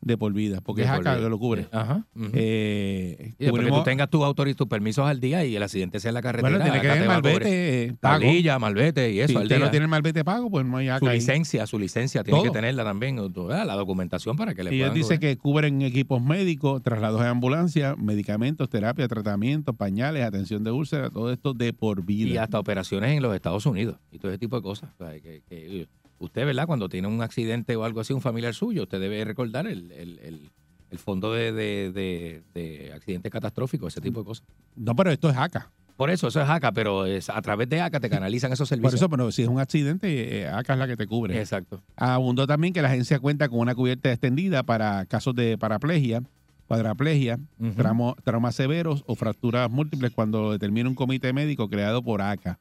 de 0.00 0.16
por 0.16 0.32
vida, 0.32 0.60
porque 0.60 0.82
De 0.82 0.88
es 0.88 0.98
vida. 0.98 1.16
que 1.16 1.28
lo 1.28 1.38
cubre. 1.38 1.66
Ajá. 1.72 2.04
ujú. 2.14 2.30
Eh, 2.34 3.34
Y 3.38 3.44
después 3.44 3.64
que 3.64 3.70
tú 3.70 3.82
tengas 3.82 4.08
tus 4.10 4.22
autoriz, 4.24 4.56
tus 4.56 4.66
permisos 4.68 5.06
al 5.06 5.20
día 5.20 5.44
y 5.44 5.56
el 5.56 5.62
accidente 5.62 6.00
sea 6.00 6.10
en 6.10 6.14
la 6.14 6.22
carretera. 6.22 6.48
bueno, 6.50 6.64
tiene 6.64 6.80
que 6.80 6.86
acá 6.86 6.94
tener 6.94 7.08
malvete 7.08 7.84
eh, 7.84 7.92
pago. 8.00 8.20
Tablilla, 8.22 8.58
malvete 8.58 9.10
y 9.12 9.20
eso 9.20 9.28
si 9.32 9.36
al 9.36 9.42
usted 9.44 9.56
día. 9.56 9.64
no 9.64 9.70
tiene 9.70 9.84
el 9.84 9.90
malvete 9.90 10.24
pago, 10.24 10.50
pues 10.50 10.64
no 10.66 10.76
hay 10.76 10.88
ACA. 10.88 11.00
su 11.00 11.08
licencia, 11.12 11.66
su 11.66 11.78
licencia 11.78 12.22
tiene 12.24 12.38
Todo. 12.38 12.44
que 12.44 12.50
tenerla 12.56 12.84
también, 12.84 13.16
la 13.16 13.74
documentación 13.74 14.36
para 14.36 14.54
que 14.54 14.62
le 14.64 14.70
Y 14.72 14.76
ellos 14.76 14.88
puedan 14.90 14.94
dice 14.94 15.16
cubrir. 15.16 15.20
que 15.20 15.36
cubren 15.38 15.82
equipos 15.82 16.22
médicos, 16.22 16.82
traslados 16.82 17.20
en 17.20 17.26
ambulancia, 17.28 17.94
medicamentos, 17.96 18.68
terapia, 18.68 19.08
tratamientos, 19.08 19.74
pañales, 19.76 20.24
atención 20.24 20.62
de 20.64 20.70
úlcera, 20.70 21.10
todo 21.10 21.32
esto 21.32 21.54
de 21.54 21.72
por 21.72 22.04
vida. 22.04 22.28
y 22.28 22.36
hasta 22.36 22.58
operaciones 22.58 23.10
en 23.16 23.22
los 23.22 23.34
Estados 23.34 23.66
Unidos 23.66 23.96
y 24.12 24.18
todo 24.18 24.30
ese 24.30 24.38
tipo 24.38 24.56
de 24.56 24.62
cosas. 24.62 24.90
O 24.98 25.04
sea, 25.04 25.12
que, 25.20 25.42
que 25.48 25.86
usted, 26.18 26.44
¿verdad? 26.46 26.66
Cuando 26.66 26.88
tiene 26.88 27.08
un 27.08 27.22
accidente 27.22 27.76
o 27.76 27.84
algo 27.84 28.00
así, 28.00 28.12
un 28.12 28.20
familiar 28.20 28.54
suyo, 28.54 28.82
usted 28.84 29.00
debe 29.00 29.24
recordar 29.24 29.66
el, 29.66 29.90
el, 29.92 30.18
el- 30.20 30.50
el 30.90 30.98
fondo 30.98 31.32
de, 31.34 31.52
de, 31.52 31.92
de- 31.92 32.42
de 32.54 32.92
accidentes 32.94 33.30
catastróficos, 33.30 33.92
ese 33.92 34.00
tipo 34.00 34.20
de 34.20 34.24
cosas. 34.26 34.46
No, 34.74 34.96
pero 34.96 35.10
esto 35.10 35.28
es 35.28 35.36
ACA. 35.36 35.70
Por 35.98 36.08
eso, 36.10 36.28
eso 36.28 36.40
es 36.40 36.48
ACA, 36.48 36.72
pero 36.72 37.04
es, 37.04 37.28
a 37.28 37.42
través 37.42 37.68
de 37.68 37.80
ACA 37.82 38.00
te 38.00 38.08
canalizan 38.08 38.52
esos 38.52 38.68
servicios. 38.70 38.92
Por 38.92 38.96
eso, 38.98 39.08
pero 39.10 39.30
si 39.32 39.42
es 39.42 39.48
un 39.48 39.60
accidente, 39.60 40.40
eh, 40.42 40.48
ACA 40.48 40.72
es 40.74 40.78
la 40.78 40.86
que 40.86 40.96
te 40.96 41.06
cubre. 41.06 41.38
Exacto. 41.38 41.82
Abundó 41.96 42.46
también 42.46 42.72
que 42.72 42.80
la 42.80 42.88
agencia 42.88 43.18
cuenta 43.18 43.48
con 43.50 43.58
una 43.58 43.74
cubierta 43.74 44.10
extendida 44.10 44.62
para 44.62 45.04
casos 45.06 45.34
de 45.34 45.58
paraplegia, 45.58 46.22
cuadraplegia, 46.68 47.38
tramo- 47.76 48.16
traumas 48.24 48.54
severos 48.54 49.02
o 49.06 49.14
fracturas 49.14 49.70
múltiples 49.70 50.12
cuando 50.12 50.42
lo 50.42 50.52
determina 50.52 50.88
un 50.88 50.94
comité 50.94 51.32
médico 51.32 51.68
creado 51.68 52.02
por 52.02 52.22
ACA. 52.22 52.58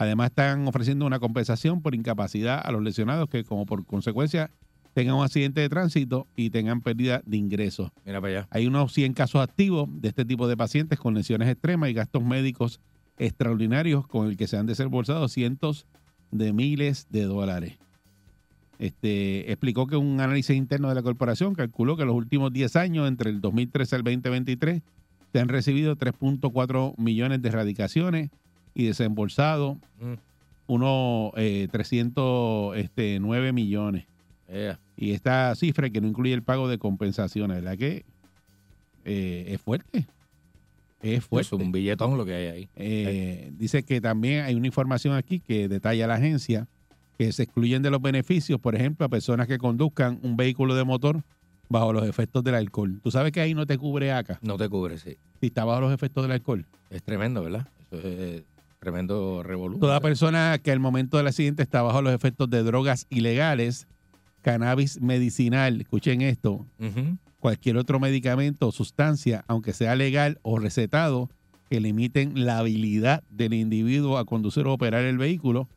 Además, 0.00 0.30
están 0.30 0.66
ofreciendo 0.66 1.04
una 1.04 1.18
compensación 1.18 1.82
por 1.82 1.94
incapacidad 1.94 2.58
a 2.64 2.72
los 2.72 2.82
lesionados 2.82 3.28
que, 3.28 3.44
como 3.44 3.66
por 3.66 3.84
consecuencia, 3.84 4.50
tengan 4.94 5.16
un 5.16 5.24
accidente 5.24 5.60
de 5.60 5.68
tránsito 5.68 6.26
y 6.36 6.48
tengan 6.48 6.80
pérdida 6.80 7.20
de 7.26 7.36
ingresos. 7.36 7.90
Mira 8.06 8.18
para 8.18 8.32
allá. 8.32 8.48
Hay 8.50 8.66
unos 8.66 8.94
100 8.94 9.12
casos 9.12 9.42
activos 9.42 9.90
de 10.00 10.08
este 10.08 10.24
tipo 10.24 10.48
de 10.48 10.56
pacientes 10.56 10.98
con 10.98 11.12
lesiones 11.12 11.50
extremas 11.50 11.90
y 11.90 11.92
gastos 11.92 12.24
médicos 12.24 12.80
extraordinarios 13.18 14.06
con 14.06 14.26
el 14.26 14.38
que 14.38 14.46
se 14.46 14.56
han 14.56 14.64
desembolsado 14.64 15.28
cientos 15.28 15.84
de 16.30 16.54
miles 16.54 17.06
de 17.10 17.24
dólares. 17.24 17.74
Este, 18.78 19.52
explicó 19.52 19.86
que 19.86 19.96
un 19.96 20.18
análisis 20.18 20.56
interno 20.56 20.88
de 20.88 20.94
la 20.94 21.02
corporación 21.02 21.54
calculó 21.54 21.96
que 21.96 22.04
en 22.04 22.08
los 22.08 22.16
últimos 22.16 22.54
10 22.54 22.74
años, 22.76 23.06
entre 23.06 23.28
el 23.28 23.42
2013 23.42 23.96
al 23.96 24.04
2023, 24.04 24.80
se 25.30 25.40
han 25.40 25.48
recibido 25.48 25.94
3.4 25.94 26.96
millones 26.96 27.42
de 27.42 27.48
erradicaciones 27.50 28.30
y 28.74 28.86
desembolsado 28.86 29.78
Mm. 30.00 30.14
unos 30.66 31.32
eh, 31.36 31.68
309 31.70 33.52
millones. 33.52 34.06
Yeah. 34.48 34.78
Y 34.96 35.12
esta 35.12 35.54
cifra 35.54 35.90
que 35.90 36.00
no 36.00 36.08
incluye 36.08 36.32
el 36.34 36.42
pago 36.42 36.68
de 36.68 36.78
compensaciones, 36.78 37.56
¿verdad 37.62 37.78
que 37.78 38.04
eh, 39.04 39.44
es 39.48 39.60
fuerte? 39.60 40.06
Es 41.02 41.18
Es 41.18 41.24
fuerte. 41.24 41.54
un 41.56 41.72
billetón 41.72 42.16
lo 42.18 42.24
que 42.26 42.34
hay 42.34 42.46
ahí. 42.46 42.68
Eh, 42.76 43.50
dice 43.58 43.82
que 43.82 44.00
también 44.00 44.44
hay 44.44 44.54
una 44.54 44.66
información 44.66 45.14
aquí 45.14 45.40
que 45.40 45.68
detalla 45.68 46.06
la 46.06 46.14
agencia 46.14 46.66
que 47.16 47.32
se 47.32 47.42
excluyen 47.44 47.82
de 47.82 47.90
los 47.90 48.00
beneficios, 48.02 48.60
por 48.60 48.74
ejemplo, 48.74 49.06
a 49.06 49.08
personas 49.08 49.46
que 49.46 49.58
conduzcan 49.58 50.18
un 50.22 50.36
vehículo 50.36 50.74
de 50.74 50.84
motor 50.84 51.22
bajo 51.68 51.92
los 51.92 52.06
efectos 52.08 52.42
del 52.44 52.54
alcohol. 52.56 53.00
Tú 53.02 53.10
sabes 53.10 53.32
que 53.32 53.40
ahí 53.40 53.54
no 53.54 53.64
te 53.66 53.78
cubre 53.78 54.12
acá 54.12 54.38
No 54.42 54.56
te 54.56 54.68
cubre, 54.68 54.98
sí. 54.98 55.16
si 55.40 55.46
está 55.46 55.64
bajo 55.64 55.80
los 55.82 55.92
efectos 55.92 56.24
del 56.24 56.32
alcohol. 56.32 56.66
Es 56.90 57.02
tremendo, 57.02 57.42
¿verdad? 57.42 57.66
Eso 57.90 58.06
es 58.08 58.42
tremendo 58.80 59.42
revolución. 59.42 59.80
Toda 59.80 60.00
persona 60.00 60.58
que 60.62 60.72
al 60.72 60.80
momento 60.80 61.16
del 61.18 61.26
accidente 61.28 61.62
está 61.62 61.82
bajo 61.82 62.02
los 62.02 62.12
efectos 62.14 62.48
de 62.50 62.62
drogas 62.62 63.06
ilegales, 63.10 63.86
cannabis 64.42 65.00
medicinal, 65.00 65.80
escuchen 65.82 66.22
esto, 66.22 66.66
cualquier 67.38 67.76
otro 67.76 68.00
medicamento 68.00 68.68
o 68.68 68.72
sustancia, 68.72 69.44
aunque 69.48 69.72
sea 69.74 69.94
legal 69.96 70.38
o 70.42 70.58
recetado, 70.58 71.28
que 71.68 71.78
limiten 71.80 72.44
la 72.46 72.58
habilidad 72.58 73.22
del 73.30 73.54
individuo 73.54 74.18
a 74.18 74.24
conducir 74.24 74.66
o 74.66 74.72
operar 74.72 75.04
el 75.04 75.18
vehículo. 75.18 75.68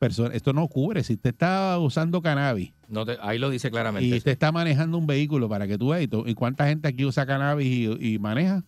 perso- 0.00 0.30
Esto 0.32 0.52
no 0.52 0.66
cubre. 0.66 1.04
Si 1.04 1.12
usted 1.14 1.30
está 1.30 1.78
usando 1.78 2.22
cannabis 2.22 2.72
No 2.88 3.04
te- 3.06 3.18
ahí 3.20 3.38
lo 3.38 3.50
dice 3.50 3.70
claramente. 3.70 4.06
y 4.08 4.14
usted 4.16 4.32
está 4.32 4.50
manejando 4.50 4.98
un 4.98 5.06
vehículo 5.06 5.48
para 5.48 5.66
que 5.68 5.78
tú 5.78 5.88
veas, 5.90 6.08
¿y 6.26 6.34
cuánta 6.34 6.66
gente 6.66 6.88
aquí 6.88 7.04
usa 7.04 7.24
cannabis 7.26 7.66
y, 8.00 8.14
y 8.14 8.18
maneja? 8.18 8.64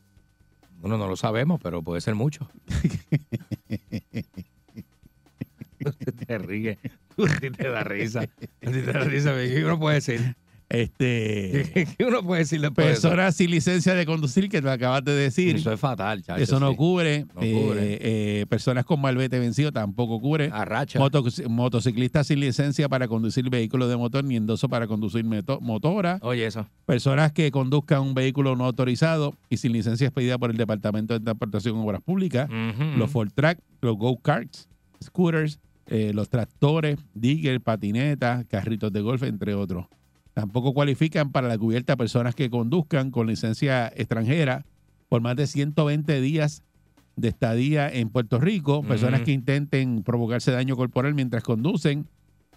Bueno, 0.81 0.97
no 0.99 1.09
lo 1.09 1.17
sabemos, 1.17 1.59
pero 1.63 1.83
puede 1.83 2.01
ser 2.03 2.15
mucho. 2.15 2.49
te 6.27 6.39
ríes. 6.39 6.79
Tú 7.17 7.27
a 7.27 7.37
ti 7.37 7.51
te 7.51 7.69
da 7.69 7.85
risa. 7.85 8.27
Ti 8.27 8.49
te 8.61 8.83
da 8.83 9.05
risa. 9.05 9.35
¿Qué 9.35 9.63
uno 9.65 9.79
puede 9.79 9.97
decir? 9.97 10.35
Este, 10.69 11.87
¿Qué 11.99 12.05
uno 12.05 12.23
puede 12.23 12.41
decir 12.41 12.61
después 12.61 12.87
de 12.87 12.93
eso? 12.95 13.03
personas 13.03 13.37
sin 13.37 13.51
licencia 13.51 13.95
de 13.95 14.07
conducir, 14.07 14.49
que 14.49 14.61
lo 14.61 14.71
acabas 14.71 15.05
de 15.05 15.13
decir. 15.13 15.57
Eso 15.57 15.73
es 15.73 15.79
fatal, 15.81 16.23
chacho. 16.23 16.43
Eso 16.43 16.59
no 16.61 16.71
sí. 16.71 16.77
cubre. 16.77 17.27
No 17.35 17.43
Eh, 17.43 17.53
cubre. 17.53 17.99
eh, 18.01 18.47
personas 18.49 18.85
con 18.85 19.01
malvete 19.01 19.39
vencido 19.39 19.73
tampoco 19.73 20.21
cubre. 20.21 20.51
Arracha. 20.53 20.99
Moto- 20.99 21.25
motociclistas 21.49 22.27
sin 22.27 22.41
licencia 22.41 22.89
para 22.89 23.09
conducir 23.09 23.49
vehículos 23.51 23.89
de 23.89 23.97
motor 23.97 24.25
ni 24.25 24.37
endoso 24.37 24.69
para 24.69 24.87
conducir 24.87 25.25
motora. 25.25 26.19
Oye, 26.23 26.47
eso. 26.47 26.67
Personas 26.87 27.33
que 27.33 27.51
conduzcan 27.51 28.01
un 28.03 28.15
vehículo 28.15 28.57
no 28.57 28.65
autorizado 28.65 29.35
y 29.51 29.57
sin 29.59 29.73
licencia 29.73 30.07
expedida 30.09 30.39
por 30.39 30.51
el 30.51 30.57
Departamento 30.57 31.15
de 31.15 31.21
Transportación 31.21 31.77
y 31.77 31.81
Obras 31.85 32.01
Públicas. 32.03 32.49
Los 32.97 33.11
Ford 33.11 33.31
Track, 33.35 33.59
los 33.81 33.97
go-karts, 33.97 34.69
scooters, 35.03 35.59
eh, 35.87 36.13
los 36.15 36.29
tractores, 36.31 36.99
digger, 37.15 37.61
patinetas, 37.61 38.45
carritos 38.47 38.93
de 38.93 39.01
golf, 39.03 39.23
entre 39.23 39.55
otros. 39.55 39.87
Tampoco 40.35 40.75
cualifican 40.75 41.31
para 41.31 41.49
la 41.49 41.57
cubierta 41.57 41.97
personas 41.97 42.35
que 42.35 42.51
conduzcan 42.51 43.11
con 43.11 43.29
licencia 43.29 43.87
extranjera 43.95 44.65
por 45.09 45.21
más 45.21 45.37
de 45.37 45.47
120 45.47 46.21
días 46.21 46.63
de 47.17 47.29
estadía 47.29 47.89
en 47.89 48.09
Puerto 48.09 48.41
Rico, 48.41 48.83
personas 48.83 49.21
que 49.21 49.31
intenten 49.31 50.03
provocarse 50.03 50.51
daño 50.51 50.75
corporal 50.77 51.15
mientras 51.15 51.45
conducen, 51.45 52.09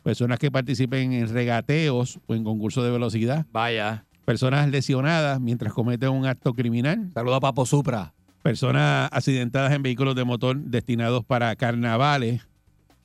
personas 0.01 0.39
que 0.39 0.49
participen 0.49 1.13
en 1.13 1.29
regateos 1.31 2.19
o 2.25 2.33
en 2.33 2.43
concursos 2.43 2.83
de 2.83 2.89
velocidad, 2.89 3.45
Vaya. 3.51 4.05
personas 4.25 4.67
lesionadas 4.69 5.39
mientras 5.39 5.73
cometen 5.73 6.09
un 6.09 6.25
acto 6.25 6.53
criminal, 6.55 7.11
Saludo 7.13 7.35
a 7.35 7.39
Papo 7.39 7.67
Supra. 7.67 8.13
personas 8.41 9.09
accidentadas 9.11 9.71
en 9.73 9.83
vehículos 9.83 10.15
de 10.15 10.23
motor 10.23 10.57
destinados 10.57 11.23
para 11.23 11.55
carnavales, 11.55 12.47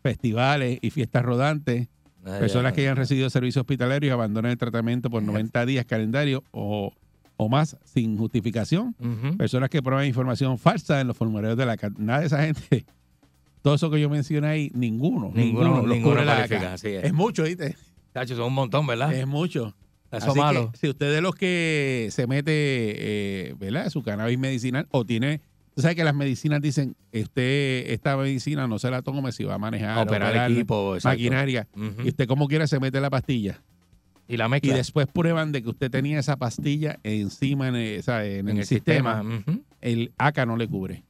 festivales 0.03 0.79
y 0.81 0.89
fiestas 0.89 1.23
rodantes, 1.23 1.89
personas 2.25 2.73
que 2.73 2.83
hayan 2.83 2.97
recibido 2.97 3.29
servicio 3.31 3.61
hospitalario 3.63 4.09
y 4.09 4.13
abandonan 4.13 4.51
el 4.53 4.59
tratamiento 4.59 5.11
por 5.11 5.23
90 5.23 5.67
días 5.67 5.85
calendario 5.85 6.45
o, 6.53 6.93
o 7.37 7.49
más 7.49 7.77
sin 7.85 8.17
justificación, 8.17 8.95
personas 9.37 9.69
que 9.71 9.83
prueban 9.83 10.07
información 10.07 10.59
falsa 10.59 11.01
en 11.01 11.09
los 11.09 11.17
formularios 11.17 11.57
de 11.59 11.67
la 11.67 11.77
ca- 11.77 11.91
nada 11.99 12.21
de 12.21 12.27
esa 12.27 12.43
gente. 12.45 12.85
Todo 13.63 13.75
eso 13.75 13.91
que 13.91 14.01
yo 14.01 14.11
mencioné 14.11 14.47
ahí, 14.49 14.71
ninguno, 14.75 15.31
ninguno, 15.35 15.87
Ninguno, 15.87 16.25
la 16.25 16.43
así 16.73 16.89
es. 16.89 17.05
Es 17.05 17.13
mucho, 17.13 17.45
¿viste? 17.45 17.77
Chacho, 18.13 18.35
son 18.37 18.47
un 18.47 18.55
montón, 18.55 18.87
¿verdad? 18.87 19.13
Es 19.15 19.27
mucho. 19.27 19.75
Eso 20.11 20.27
Así 20.27 20.33
que, 20.35 20.41
malo. 20.41 20.73
si 20.79 20.89
usted 20.89 21.15
de 21.15 21.21
los 21.23 21.35
que 21.35 22.09
se 22.11 22.27
mete, 22.27 22.51
eh, 22.53 23.55
¿verdad? 23.59 23.89
Su 23.89 24.03
cannabis 24.03 24.39
medicinal 24.39 24.87
o 24.91 25.05
tiene, 25.07 25.41
tú 25.75 25.83
sabes 25.83 25.97
que 25.97 26.05
las 26.05 26.15
medicinas 26.15 26.61
dicen, 26.61 26.95
usted 27.13 27.85
esta 27.91 28.17
medicina 28.17 28.67
no 28.67 28.79
se 28.79 28.91
la 28.91 29.03
tome 29.03 29.33
si 29.33 29.45
va 29.45 29.55
a 29.55 29.59
manejar, 29.59 30.07
Operar 30.07 30.51
equipo, 30.51 30.95
exacto. 30.97 31.15
maquinaria. 31.19 31.69
Y 32.05 32.09
usted 32.09 32.27
como 32.27 32.49
quiera 32.49 32.67
se 32.67 32.79
mete 32.81 33.01
la 33.01 33.11
pastilla. 33.11 33.61
Y 34.29 34.37
la 34.37 34.47
Y 34.47 34.51
mezcla 34.51 34.75
después 34.77 35.07
prueban 35.13 35.53
de 35.53 35.63
que 35.63 35.69
usted 35.69 35.91
tenía 35.91 36.19
esa 36.19 36.37
pastilla 36.37 36.99
encima 37.03 37.69
en 37.69 37.75
el, 37.77 38.03
en 38.07 38.49
en 38.49 38.59
el 38.59 38.65
sistema. 38.67 39.23
El 39.81 40.13
ACA 40.17 40.47
no 40.47 40.57
le 40.57 40.69
cubre. 40.69 41.03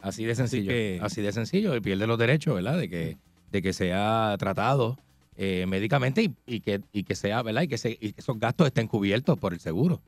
Así 0.00 0.24
de 0.24 0.34
sencillo. 0.34 0.68
que- 0.70 0.98
Así 1.02 1.22
de 1.22 1.32
sencillo. 1.32 1.74
Y 1.76 1.80
pierde 1.80 2.06
los 2.06 2.18
derechos, 2.18 2.54
¿verdad? 2.54 2.76
De 2.78 2.88
que, 2.88 3.16
de 3.52 3.62
que 3.62 3.72
sea 3.72 4.34
tratado 4.38 4.98
eh, 5.36 5.64
médicamente 5.68 6.22
y, 6.22 6.34
y 6.46 6.60
que, 6.60 6.80
y 6.92 7.04
que 7.04 7.14
sea, 7.14 7.42
¿verdad? 7.42 7.62
Y 7.62 7.68
que, 7.68 7.78
se- 7.78 7.98
y 8.00 8.12
que 8.12 8.20
esos 8.20 8.38
gastos 8.38 8.66
estén 8.68 8.88
cubiertos 8.88 9.38
por 9.38 9.52
el 9.52 9.60
seguro. 9.60 10.00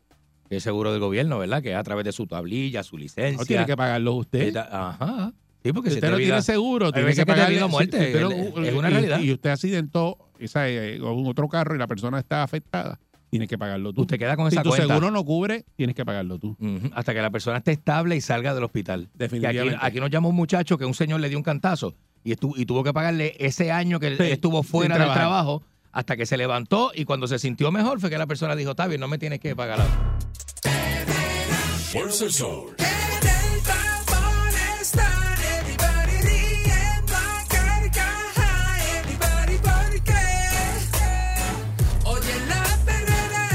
El 0.51 0.61
seguro 0.61 0.93
del 0.93 1.01
gobierno, 1.01 1.39
¿verdad? 1.39 1.63
Que 1.63 1.71
es 1.73 1.77
a 1.77 1.83
través 1.83 2.05
de 2.05 2.13
su 2.13 2.27
tablilla, 2.27 2.83
su 2.83 2.97
licencia. 2.97 3.37
No 3.39 3.45
tiene 3.45 3.67
que 3.67 3.77
pagarlo 3.77 4.15
usted. 4.15 4.57
Ajá. 4.57 5.33
Sí, 5.63 5.73
porque 5.73 5.91
Si 5.91 5.95
si 5.95 5.99
usted 5.99 6.09
te 6.09 6.13
no 6.13 6.17
vida- 6.19 6.27
tiene 6.29 6.43
seguro, 6.43 6.93
tiene 6.93 7.09
que 7.15 7.25
que 7.25 7.33
o 7.33 7.67
si 7.67 7.71
muerte, 7.71 7.97
usted 7.99 8.21
lo- 8.21 8.65
es 8.65 8.75
una 8.75 8.91
realidad. 8.91 9.21
Y 9.21 9.33
usted 9.33 9.51
accidentó 9.51 10.17
o 10.41 10.47
sea, 10.47 10.69
eh, 10.69 10.99
con 11.01 11.27
otro 11.27 11.49
carro 11.49 11.75
y 11.75 11.79
la 11.79 11.89
persona 11.89 12.19
está 12.21 12.45
afectada, 12.45 13.01
tiene 13.29 13.49
que 13.49 13.59
pagarlo 13.59 13.93
tú. 13.93 14.03
Usted 14.03 14.19
queda 14.19 14.37
con 14.37 14.49
si 14.51 14.55
esa 14.55 14.63
tu 14.63 14.69
cuenta. 14.71 14.87
seguro 14.87 15.11
no 15.11 15.25
cubre, 15.25 15.65
tienes 15.75 15.97
que 15.97 16.05
pagarlo 16.05 16.39
tú. 16.39 16.57
Hasta 16.95 17.13
que 17.13 17.21
la 17.21 17.31
persona 17.31 17.59
esté 17.59 17.73
estable 17.73 18.15
y 18.17 18.21
salga 18.21 18.55
del 18.55 18.63
hospital. 18.65 19.01
Que 19.19 19.25
aquí, 19.25 19.35
Definitivamente. 19.39 19.79
aquí 19.83 19.99
nos 20.01 20.11
llamó 20.11 20.29
un 20.29 20.37
muchacho 20.37 20.79
que 20.79 20.85
un 20.85 20.95
señor 20.95 21.19
le 21.21 21.29
dio 21.29 21.37
un 21.39 21.45
cantazo 21.45 21.95
y, 22.23 22.31
estu- 22.35 22.55
y 22.57 22.65
tuvo 22.67 22.85
que 22.85 22.93
pagarle 22.93 23.35
ese 23.41 23.73
año 23.73 23.99
que 23.99 24.17
Sí, 24.17 24.23
estuvo 24.31 24.63
fuera 24.63 24.97
del 24.97 25.13
trabajo 25.13 25.63
hasta 25.99 26.17
que 26.17 26.27
se 26.27 26.37
levantó 26.37 26.93
y 26.95 27.05
cuando 27.05 27.27
se 27.27 27.41
sintió 27.41 27.73
mejor 27.73 27.99
fue 27.99 28.09
que 28.09 28.19
la 28.19 28.29
persona 28.29 28.55
dijo, 28.55 28.71
está 28.71 28.87
bien, 28.87 29.01
no 29.01 29.09
me 29.09 29.19
tienes 29.19 29.41
que 29.41 29.57
pagar 29.57 29.79
la... 29.79 29.87
Fuerza 31.91 32.25
el 32.27 32.33
sol. 32.33 32.77
La 42.47 42.63
perrera 42.85 43.49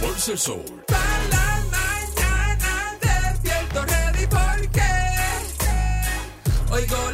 Fuerza 0.00 0.32
el 0.32 0.38
sol. 0.38 0.64
para 0.86 1.28
la 1.30 1.64
mañana 1.72 2.98
despierto 3.00 3.84
ready 3.86 4.26
porque 4.26 4.82
oigo 6.70 7.05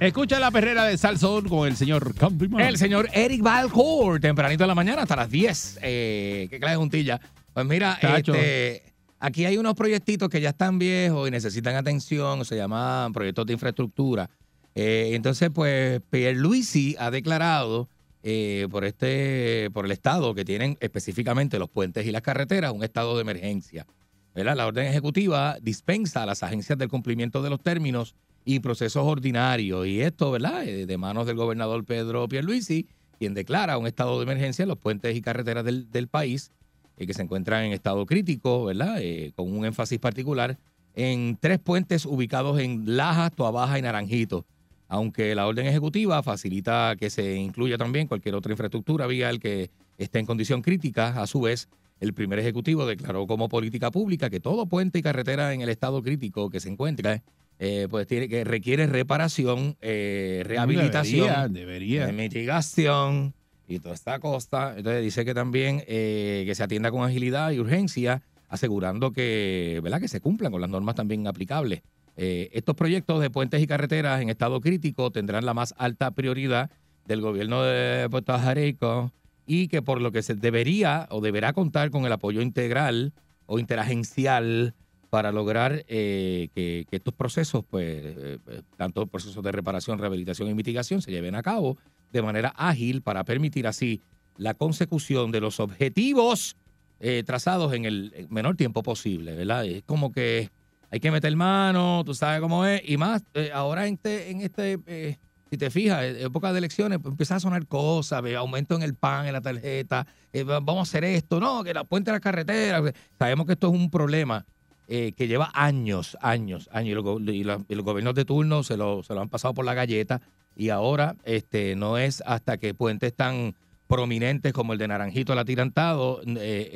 Escucha 0.00 0.40
la 0.40 0.50
perrera 0.50 0.86
de 0.86 0.96
Salsón 0.96 1.46
con 1.46 1.68
el 1.68 1.76
señor 1.76 2.14
Countryman. 2.14 2.62
El 2.62 2.78
señor 2.78 3.10
Eric 3.12 3.42
Balcour, 3.42 4.18
tempranito 4.18 4.64
de 4.64 4.68
la 4.68 4.74
mañana 4.74 5.02
hasta 5.02 5.14
las 5.14 5.30
10. 5.30 5.80
Eh, 5.82 6.46
¿Qué 6.48 6.58
clase 6.58 6.72
de 6.72 6.78
juntilla? 6.78 7.20
Pues 7.52 7.66
mira, 7.66 7.98
este, 8.00 8.82
aquí 9.18 9.44
hay 9.44 9.58
unos 9.58 9.74
proyectitos 9.74 10.30
que 10.30 10.40
ya 10.40 10.48
están 10.48 10.78
viejos 10.78 11.28
y 11.28 11.30
necesitan 11.30 11.76
atención, 11.76 12.46
se 12.46 12.56
llaman 12.56 13.12
proyectos 13.12 13.44
de 13.44 13.52
infraestructura. 13.52 14.30
Eh, 14.74 15.10
entonces, 15.12 15.50
pues, 15.52 16.00
Pierluisi 16.08 16.96
ha 16.98 17.10
declarado 17.10 17.86
eh, 18.22 18.68
por, 18.70 18.86
este, 18.86 19.68
por 19.74 19.84
el 19.84 19.90
estado 19.90 20.34
que 20.34 20.46
tienen 20.46 20.78
específicamente 20.80 21.58
los 21.58 21.68
puentes 21.68 22.06
y 22.06 22.10
las 22.10 22.22
carreteras 22.22 22.72
un 22.72 22.84
estado 22.84 23.16
de 23.16 23.20
emergencia. 23.20 23.86
¿verdad? 24.34 24.56
La 24.56 24.66
orden 24.66 24.86
ejecutiva 24.86 25.58
dispensa 25.60 26.22
a 26.22 26.26
las 26.26 26.42
agencias 26.42 26.78
del 26.78 26.88
cumplimiento 26.88 27.42
de 27.42 27.50
los 27.50 27.60
términos 27.60 28.14
y 28.54 28.60
procesos 28.60 29.04
ordinarios. 29.06 29.86
Y 29.86 30.00
esto, 30.00 30.30
¿verdad? 30.32 30.66
Eh, 30.66 30.86
De 30.86 30.98
manos 30.98 31.26
del 31.26 31.36
gobernador 31.36 31.84
Pedro 31.84 32.28
Pierluisi, 32.28 32.86
quien 33.18 33.32
declara 33.34 33.78
un 33.78 33.86
estado 33.86 34.18
de 34.18 34.24
emergencia 34.24 34.64
en 34.64 34.68
los 34.68 34.78
puentes 34.78 35.16
y 35.16 35.20
carreteras 35.20 35.64
del, 35.64 35.90
del 35.90 36.08
país 36.08 36.50
eh, 36.96 37.06
que 37.06 37.14
se 37.14 37.22
encuentran 37.22 37.64
en 37.64 37.72
estado 37.72 38.04
crítico, 38.06 38.64
¿verdad? 38.64 38.96
Eh, 39.00 39.32
con 39.36 39.52
un 39.52 39.64
énfasis 39.64 39.98
particular 40.00 40.58
en 40.94 41.38
tres 41.40 41.60
puentes 41.60 42.04
ubicados 42.04 42.58
en 42.58 42.96
Lajas, 42.96 43.32
Toabaja 43.32 43.78
y 43.78 43.82
Naranjito. 43.82 44.44
Aunque 44.88 45.36
la 45.36 45.46
orden 45.46 45.66
ejecutiva 45.66 46.20
facilita 46.24 46.96
que 46.98 47.10
se 47.10 47.36
incluya 47.36 47.78
también 47.78 48.08
cualquier 48.08 48.34
otra 48.34 48.50
infraestructura 48.50 49.06
vial 49.06 49.38
que 49.38 49.70
esté 49.98 50.18
en 50.18 50.26
condición 50.26 50.62
crítica, 50.62 51.22
a 51.22 51.28
su 51.28 51.42
vez, 51.42 51.68
el 52.00 52.14
primer 52.14 52.40
ejecutivo 52.40 52.84
declaró 52.86 53.28
como 53.28 53.48
política 53.48 53.92
pública 53.92 54.30
que 54.30 54.40
todo 54.40 54.66
puente 54.66 54.98
y 54.98 55.02
carretera 55.02 55.54
en 55.54 55.60
el 55.60 55.68
estado 55.68 56.02
crítico 56.02 56.50
que 56.50 56.58
se 56.58 56.70
encuentra, 56.70 57.22
eh, 57.62 57.88
pues 57.90 58.06
tiene 58.06 58.26
que 58.26 58.42
requiere 58.42 58.86
reparación, 58.86 59.76
eh, 59.82 60.42
rehabilitación, 60.46 61.52
Debería, 61.52 62.06
debería. 62.06 62.06
de 62.06 62.12
mitigación 62.14 63.34
y 63.68 63.80
toda 63.80 63.94
esta 63.94 64.18
costa. 64.18 64.74
Entonces 64.78 65.02
dice 65.02 65.26
que 65.26 65.34
también 65.34 65.84
eh, 65.86 66.44
que 66.46 66.54
se 66.54 66.62
atienda 66.62 66.90
con 66.90 67.04
agilidad 67.04 67.50
y 67.50 67.60
urgencia, 67.60 68.22
asegurando 68.48 69.12
que, 69.12 69.78
¿verdad? 69.82 70.00
que 70.00 70.08
se 70.08 70.22
cumplan 70.22 70.50
con 70.50 70.62
las 70.62 70.70
normas 70.70 70.94
también 70.94 71.26
aplicables. 71.26 71.82
Eh, 72.16 72.48
estos 72.52 72.74
proyectos 72.74 73.20
de 73.20 73.28
puentes 73.28 73.62
y 73.62 73.66
carreteras 73.66 74.22
en 74.22 74.30
estado 74.30 74.62
crítico 74.62 75.10
tendrán 75.10 75.44
la 75.44 75.52
más 75.52 75.74
alta 75.76 76.12
prioridad 76.12 76.70
del 77.04 77.20
gobierno 77.20 77.62
de 77.62 78.08
Puerto 78.10 78.38
Rico 78.54 79.12
y 79.46 79.68
que 79.68 79.82
por 79.82 80.00
lo 80.00 80.12
que 80.12 80.22
se 80.22 80.34
debería 80.34 81.06
o 81.10 81.20
deberá 81.20 81.52
contar 81.52 81.90
con 81.90 82.06
el 82.06 82.12
apoyo 82.12 82.40
integral 82.40 83.12
o 83.44 83.58
interagencial 83.58 84.74
para 85.10 85.32
lograr 85.32 85.84
eh, 85.88 86.48
que, 86.54 86.86
estos 86.90 87.12
procesos, 87.12 87.64
pues, 87.68 87.86
eh, 87.86 88.38
eh, 88.46 88.62
tanto 88.76 89.06
procesos 89.06 89.42
de 89.42 89.52
reparación, 89.52 89.98
rehabilitación 89.98 90.48
y 90.48 90.54
mitigación, 90.54 91.02
se 91.02 91.10
lleven 91.10 91.34
a 91.34 91.42
cabo 91.42 91.76
de 92.12 92.22
manera 92.22 92.52
ágil 92.56 93.02
para 93.02 93.24
permitir 93.24 93.66
así 93.66 94.00
la 94.36 94.54
consecución 94.54 95.32
de 95.32 95.40
los 95.40 95.60
objetivos 95.60 96.56
eh, 97.00 97.22
trazados 97.26 97.72
en 97.74 97.84
el 97.84 98.26
menor 98.30 98.56
tiempo 98.56 98.82
posible, 98.82 99.34
¿verdad? 99.34 99.64
Es 99.66 99.82
como 99.84 100.12
que 100.12 100.50
hay 100.90 101.00
que 101.00 101.10
meter 101.10 101.34
mano, 101.36 102.02
tú 102.04 102.14
sabes 102.14 102.40
cómo 102.40 102.64
es, 102.64 102.82
y 102.88 102.96
más 102.96 103.22
ahora 103.52 103.86
en 103.86 103.94
este, 103.94 104.30
en 104.30 104.40
este 104.40 105.18
si 105.50 105.56
te 105.58 105.68
fijas, 105.70 106.04
en 106.04 106.16
época 106.26 106.52
de 106.52 106.58
elecciones, 106.58 106.98
pues, 107.02 107.10
empiezan 107.12 107.38
a 107.38 107.40
sonar 107.40 107.66
cosas, 107.66 108.22
ve, 108.22 108.36
aumento 108.36 108.76
en 108.76 108.82
el 108.82 108.94
pan, 108.94 109.26
en 109.26 109.32
la 109.32 109.40
tarjeta, 109.40 110.06
va- 110.48 110.60
vamos 110.60 110.78
a 110.78 110.82
hacer 110.82 111.02
esto, 111.04 111.40
no, 111.40 111.64
que 111.64 111.74
la 111.74 111.82
puente 111.82 112.12
de 112.12 112.16
la 112.16 112.20
carretera. 112.20 112.80
Sabemos 113.18 113.46
que 113.46 113.54
esto 113.54 113.66
es 113.68 113.74
un 113.74 113.90
problema 113.90 114.46
eh, 114.92 115.12
que 115.16 115.28
lleva 115.28 115.50
años, 115.54 116.18
años, 116.20 116.68
años, 116.72 116.98
y 116.98 117.00
go- 117.00 117.20
y 117.20 117.44
la- 117.44 117.64
los 117.68 117.84
gobiernos 117.84 118.14
de 118.14 118.24
turno 118.24 118.62
se 118.64 118.76
lo, 118.76 119.02
se 119.02 119.14
lo 119.14 119.20
han 119.20 119.28
pasado 119.28 119.54
por 119.54 119.64
la 119.64 119.72
galleta, 119.74 120.20
y 120.56 120.68
ahora 120.70 121.14
este 121.24 121.76
no 121.76 121.96
es 121.96 122.22
hasta 122.26 122.58
que 122.58 122.74
puentes 122.74 123.14
tan 123.14 123.54
prominentes 123.86 124.52
como 124.52 124.72
el 124.72 124.78
de 124.78 124.88
Naranjito 124.88 125.32
el 125.32 125.38
atirantado 125.38 126.20
eh, 126.22 126.34
eh, 126.36 126.68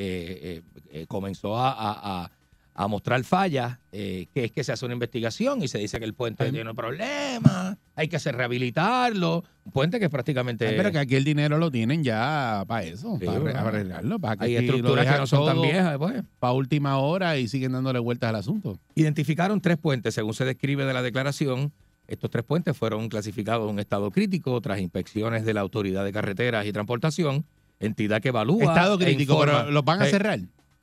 eh, 0.42 0.62
eh, 0.90 1.06
comenzó 1.08 1.58
a- 1.58 2.30
a 2.76 2.88
mostrar 2.88 3.22
fallas, 3.22 3.78
eh, 3.92 4.26
que 4.34 4.46
es 4.46 4.50
que 4.52 4.64
se 4.64 4.72
hace 4.72 4.84
una 4.84 4.94
investigación 4.94 5.62
y 5.62 5.68
se 5.68 5.78
dice 5.78 5.98
que 6.00 6.04
el 6.04 6.12
puente 6.14 6.50
tiene 6.50 6.74
problemas, 6.74 7.76
hay 7.94 8.08
que 8.08 8.16
hacer 8.16 8.34
rehabilitarlo, 8.34 9.44
un 9.64 9.72
puente 9.72 10.00
que 10.00 10.06
es 10.06 10.10
prácticamente... 10.10 10.66
Ay, 10.66 10.74
pero 10.76 10.90
que 10.90 10.98
aquí 10.98 11.14
el 11.14 11.22
dinero 11.24 11.56
lo 11.58 11.70
tienen 11.70 12.02
ya 12.02 12.64
para 12.66 12.82
eso, 12.82 13.16
Sí, 13.20 13.26
para, 13.26 13.60
arreglarlo. 13.60 14.18
Para 14.18 14.36
que 14.36 14.44
hay 14.46 14.56
aquí 14.56 14.66
estructuras 14.66 15.06
que 15.06 15.18
no 15.20 15.26
son 15.28 15.46
tan 15.46 15.62
viejas. 15.62 15.96
Pues. 15.98 16.22
Para 16.40 16.52
última 16.52 16.98
hora 16.98 17.38
y 17.38 17.46
siguen 17.46 17.72
dándole 17.72 18.00
vueltas 18.00 18.30
al 18.30 18.36
asunto. 18.36 18.76
Identificaron 18.96 19.60
tres 19.60 19.78
puentes, 19.78 20.12
según 20.14 20.34
se 20.34 20.44
describe 20.44 20.84
de 20.84 20.92
la 20.92 21.02
declaración. 21.02 21.72
Estos 22.08 22.28
tres 22.30 22.44
puentes 22.44 22.76
fueron 22.76 23.08
clasificados 23.08 23.66
en 23.68 23.74
un 23.74 23.78
estado 23.80 24.10
crítico 24.10 24.60
tras 24.60 24.80
inspecciones 24.80 25.44
de 25.44 25.54
la 25.54 25.60
Autoridad 25.60 26.04
de 26.04 26.12
Carreteras 26.12 26.66
y 26.66 26.72
Transportación, 26.72 27.46
entidad 27.78 28.20
que 28.20 28.28
evalúa. 28.28 28.64
Estado 28.64 28.96
e 28.96 29.04
crítico, 29.04 29.38
pero 29.40 29.70
¿los 29.70 29.84
van 29.84 30.02
a 30.02 30.06
Eh, 30.08 30.10
cerrar? 30.10 30.40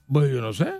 Pues 0.07 0.31
yo 0.31 0.41
no 0.41 0.53
sé. 0.53 0.71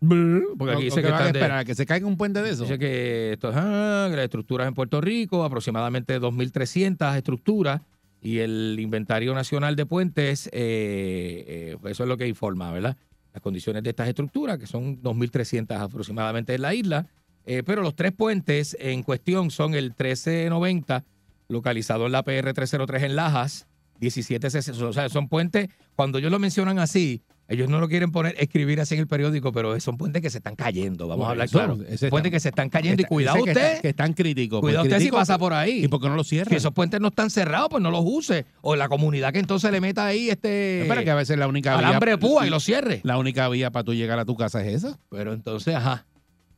Porque 0.00 0.72
aquí 0.72 0.82
¿O- 0.82 0.84
dice 0.84 1.02
que 1.02 1.08
están 1.08 1.32
de- 1.32 1.44
a 1.44 1.64
que 1.64 1.74
se 1.74 1.84
caiga 1.86 2.06
un 2.06 2.16
puente 2.16 2.42
de 2.42 2.50
eso? 2.50 2.62
Dice 2.62 2.78
que 2.78 3.32
esto 3.34 3.52
ah, 3.54 4.08
las 4.10 4.20
estructuras 4.24 4.66
en 4.66 4.74
Puerto 4.74 5.00
Rico, 5.00 5.44
aproximadamente 5.44 6.18
2.300 6.18 7.16
estructuras, 7.16 7.82
y 8.22 8.38
el 8.38 8.76
inventario 8.80 9.34
nacional 9.34 9.76
de 9.76 9.86
puentes, 9.86 10.46
eh, 10.48 10.52
eh, 10.52 11.76
eso 11.84 12.02
es 12.02 12.08
lo 12.08 12.16
que 12.16 12.26
informa, 12.28 12.70
¿verdad? 12.70 12.96
Las 13.32 13.42
condiciones 13.42 13.82
de 13.82 13.90
estas 13.90 14.08
estructuras, 14.08 14.58
que 14.58 14.66
son 14.66 15.00
2.300 15.02 15.80
aproximadamente 15.80 16.54
en 16.54 16.62
la 16.62 16.74
isla, 16.74 17.06
eh, 17.46 17.62
pero 17.64 17.82
los 17.82 17.94
tres 17.94 18.12
puentes 18.12 18.76
en 18.80 19.02
cuestión 19.02 19.50
son 19.50 19.74
el 19.74 19.90
1390, 19.90 21.04
localizado 21.48 22.06
en 22.06 22.12
la 22.12 22.22
PR 22.22 22.52
303 22.52 23.02
en 23.04 23.16
Lajas, 23.16 23.66
1760, 24.00 24.84
o 24.86 24.92
sea, 24.92 25.08
son 25.08 25.28
puentes, 25.28 25.68
cuando 25.96 26.18
ellos 26.18 26.30
lo 26.30 26.38
mencionan 26.38 26.78
así, 26.78 27.22
ellos 27.50 27.68
no 27.68 27.80
lo 27.80 27.88
quieren 27.88 28.10
poner, 28.12 28.34
escribir 28.38 28.80
así 28.80 28.94
en 28.94 29.00
el 29.00 29.06
periódico, 29.06 29.52
pero 29.52 29.78
son 29.80 29.98
puentes 29.98 30.22
que 30.22 30.30
se 30.30 30.38
están 30.38 30.54
cayendo, 30.56 31.06
vamos 31.08 31.26
a 31.26 31.30
hablar 31.32 31.48
claro. 31.50 31.76
Puentes 31.76 32.02
está- 32.02 32.30
que 32.30 32.40
se 32.40 32.48
están 32.48 32.70
cayendo 32.70 33.02
y 33.02 33.04
cuidado 33.04 33.42
que 33.44 33.50
usted. 33.50 33.66
está- 33.72 33.80
Que, 33.82 33.88
están 33.90 34.12
críticos. 34.14 34.60
Cuidado 34.60 34.84
Pues 34.84 34.92
usted 34.94 35.04
si 35.04 35.10
pasa 35.10 35.36
por 35.36 35.52
ahí. 35.52 35.84
¿Y 35.84 35.88
por 35.88 36.00
qué 36.00 36.08
no 36.08 36.14
lo 36.16 36.24
cierran? 36.24 36.48
Que 36.50 36.56
esos 36.56 36.72
puentes 36.72 37.00
no 37.00 37.08
están 37.08 37.28
cerrados, 37.28 37.68
pues 37.68 37.82
no 37.82 37.90
los 37.90 38.02
use. 38.04 38.46
O 38.62 38.76
la 38.76 38.88
comunidad 38.88 39.32
que 39.32 39.40
entonces 39.40 39.70
le 39.70 39.80
meta 39.80 40.06
ahí 40.06 40.30
este 40.30 40.82
Espera, 40.82 41.04
que 41.04 41.10
a 41.10 41.14
veces 41.16 41.36
la 41.36 41.48
única 41.48 41.76
vía... 41.76 41.88
alambre 41.88 42.16
púa 42.16 42.46
y 42.46 42.50
lo 42.50 42.60
cierre. 42.60 43.00
La 43.02 43.18
única 43.18 43.48
vía 43.48 43.70
para 43.70 43.84
tú 43.84 43.92
llegar 43.94 44.18
a 44.18 44.24
tu 44.24 44.36
casa 44.36 44.64
es 44.64 44.72
esa. 44.84 44.98
Pero 45.10 45.32
entonces, 45.32 45.74
ajá. 45.74 46.06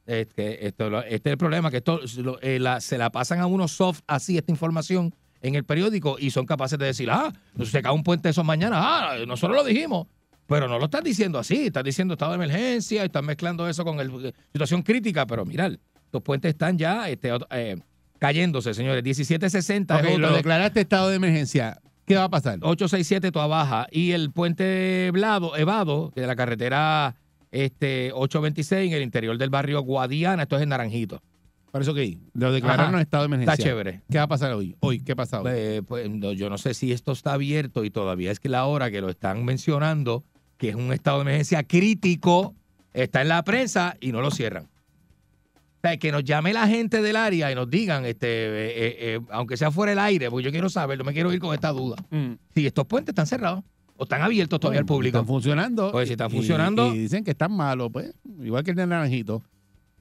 Es 0.04 0.26
que 0.34 0.58
esto, 0.62 0.90
lo- 0.90 1.02
este 1.04 1.30
es 1.30 1.32
el 1.32 1.38
problema, 1.38 1.70
que 1.70 1.76
esto 1.78 2.00
eh, 2.42 2.58
la- 2.58 2.80
se 2.80 2.98
la 2.98 3.10
pasan 3.10 3.38
a 3.40 3.46
unos 3.46 3.72
soft 3.72 4.00
así 4.06 4.36
esta 4.36 4.50
información 4.50 5.14
en 5.40 5.54
el 5.54 5.64
periódico 5.64 6.16
y 6.18 6.30
son 6.30 6.44
capaces 6.44 6.78
de 6.78 6.86
decir, 6.86 7.08
ah, 7.10 7.32
se 7.64 7.80
cae 7.82 7.92
un 7.92 8.02
puente 8.02 8.28
eso 8.28 8.44
mañana, 8.44 8.76
ah, 8.78 9.16
nosotros 9.26 9.56
lo 9.56 9.64
dijimos. 9.64 10.06
Pero 10.46 10.68
no 10.68 10.78
lo 10.78 10.84
están 10.86 11.04
diciendo 11.04 11.38
así, 11.38 11.66
están 11.66 11.84
diciendo 11.84 12.14
estado 12.14 12.32
de 12.32 12.36
emergencia, 12.36 13.04
están 13.04 13.24
mezclando 13.24 13.68
eso 13.68 13.84
con 13.84 14.00
el, 14.00 14.34
situación 14.52 14.82
crítica, 14.82 15.26
pero 15.26 15.44
mirad, 15.44 15.72
los 16.12 16.22
puentes 16.22 16.50
están 16.50 16.76
ya 16.76 17.08
este, 17.08 17.30
eh, 17.50 17.76
cayéndose, 18.18 18.74
señores. 18.74 19.02
1760 19.02 19.96
Ok, 19.96 20.04
es 20.04 20.18
lo 20.18 20.34
declaraste 20.34 20.80
estado 20.80 21.08
de 21.08 21.16
emergencia. 21.16 21.80
¿Qué 22.04 22.16
va 22.16 22.24
a 22.24 22.30
pasar? 22.30 22.54
867 22.60 23.30
Toa 23.30 23.46
Baja 23.46 23.86
y 23.90 24.10
el 24.10 24.32
puente 24.32 25.10
Blado, 25.12 25.56
Evado, 25.56 26.12
de 26.14 26.26
la 26.26 26.36
carretera 26.36 27.16
este, 27.52 28.10
826 28.12 28.90
en 28.90 28.96
el 28.96 29.02
interior 29.02 29.38
del 29.38 29.50
barrio 29.50 29.80
Guadiana, 29.82 30.42
esto 30.42 30.56
es 30.56 30.62
en 30.62 30.70
Naranjito. 30.70 31.22
Por 31.70 31.80
eso 31.80 31.94
que 31.94 32.18
lo 32.34 32.52
declararon 32.52 32.94
Ajá. 32.94 33.02
estado 33.02 33.22
de 33.22 33.26
emergencia. 33.26 33.52
Está 33.54 33.64
chévere. 33.64 34.02
¿Qué 34.10 34.18
va 34.18 34.24
a 34.24 34.28
pasar 34.28 34.52
hoy? 34.52 34.76
Hoy, 34.80 35.00
¿qué 35.00 35.16
pasa 35.16 35.40
hoy? 35.40 35.50
Eh, 35.54 35.82
pues 35.86 36.10
no, 36.10 36.32
yo 36.32 36.50
no 36.50 36.58
sé 36.58 36.74
si 36.74 36.92
esto 36.92 37.12
está 37.12 37.32
abierto 37.32 37.84
y 37.84 37.90
todavía 37.90 38.30
es 38.30 38.40
que 38.40 38.50
la 38.50 38.66
hora 38.66 38.90
que 38.90 39.00
lo 39.00 39.08
están 39.08 39.44
mencionando, 39.44 40.24
que 40.62 40.68
es 40.68 40.76
un 40.76 40.92
estado 40.92 41.16
de 41.18 41.22
emergencia 41.22 41.64
crítico, 41.64 42.54
está 42.94 43.20
en 43.20 43.26
la 43.26 43.42
prensa 43.42 43.96
y 44.00 44.12
no 44.12 44.20
lo 44.20 44.30
cierran. 44.30 44.66
O 44.66 45.80
sea, 45.82 45.96
que 45.96 46.12
nos 46.12 46.22
llame 46.22 46.52
la 46.52 46.68
gente 46.68 47.02
del 47.02 47.16
área 47.16 47.50
y 47.50 47.56
nos 47.56 47.68
digan, 47.68 48.04
este, 48.04 48.28
eh, 48.28 48.68
eh, 48.68 48.96
eh, 49.00 49.20
aunque 49.32 49.56
sea 49.56 49.72
fuera 49.72 49.90
el 49.90 49.98
aire, 49.98 50.30
porque 50.30 50.44
yo 50.44 50.52
quiero 50.52 50.68
saber, 50.70 50.98
no 50.98 51.02
me 51.02 51.12
quiero 51.12 51.32
ir 51.32 51.40
con 51.40 51.52
esta 51.52 51.72
duda. 51.72 51.96
Mm. 52.10 52.34
Si 52.54 52.64
estos 52.64 52.86
puentes 52.86 53.10
están 53.10 53.26
cerrados 53.26 53.64
¿O 53.96 54.04
están 54.04 54.22
abiertos 54.22 54.60
todavía 54.60 54.78
al 54.78 54.86
público? 54.86 55.18
Están 55.18 55.26
funcionando. 55.26 55.90
Pues 55.90 56.06
si 56.06 56.12
están 56.12 56.30
funcionando- 56.30 56.94
Y, 56.94 56.98
dicen 56.98 57.24
que 57.24 57.32
están 57.32 57.50
malos, 57.50 57.90
pues. 57.92 58.14
Igual 58.40 58.62
que 58.62 58.70
el 58.70 58.76
de 58.76 58.86
Naranjito. 58.86 59.42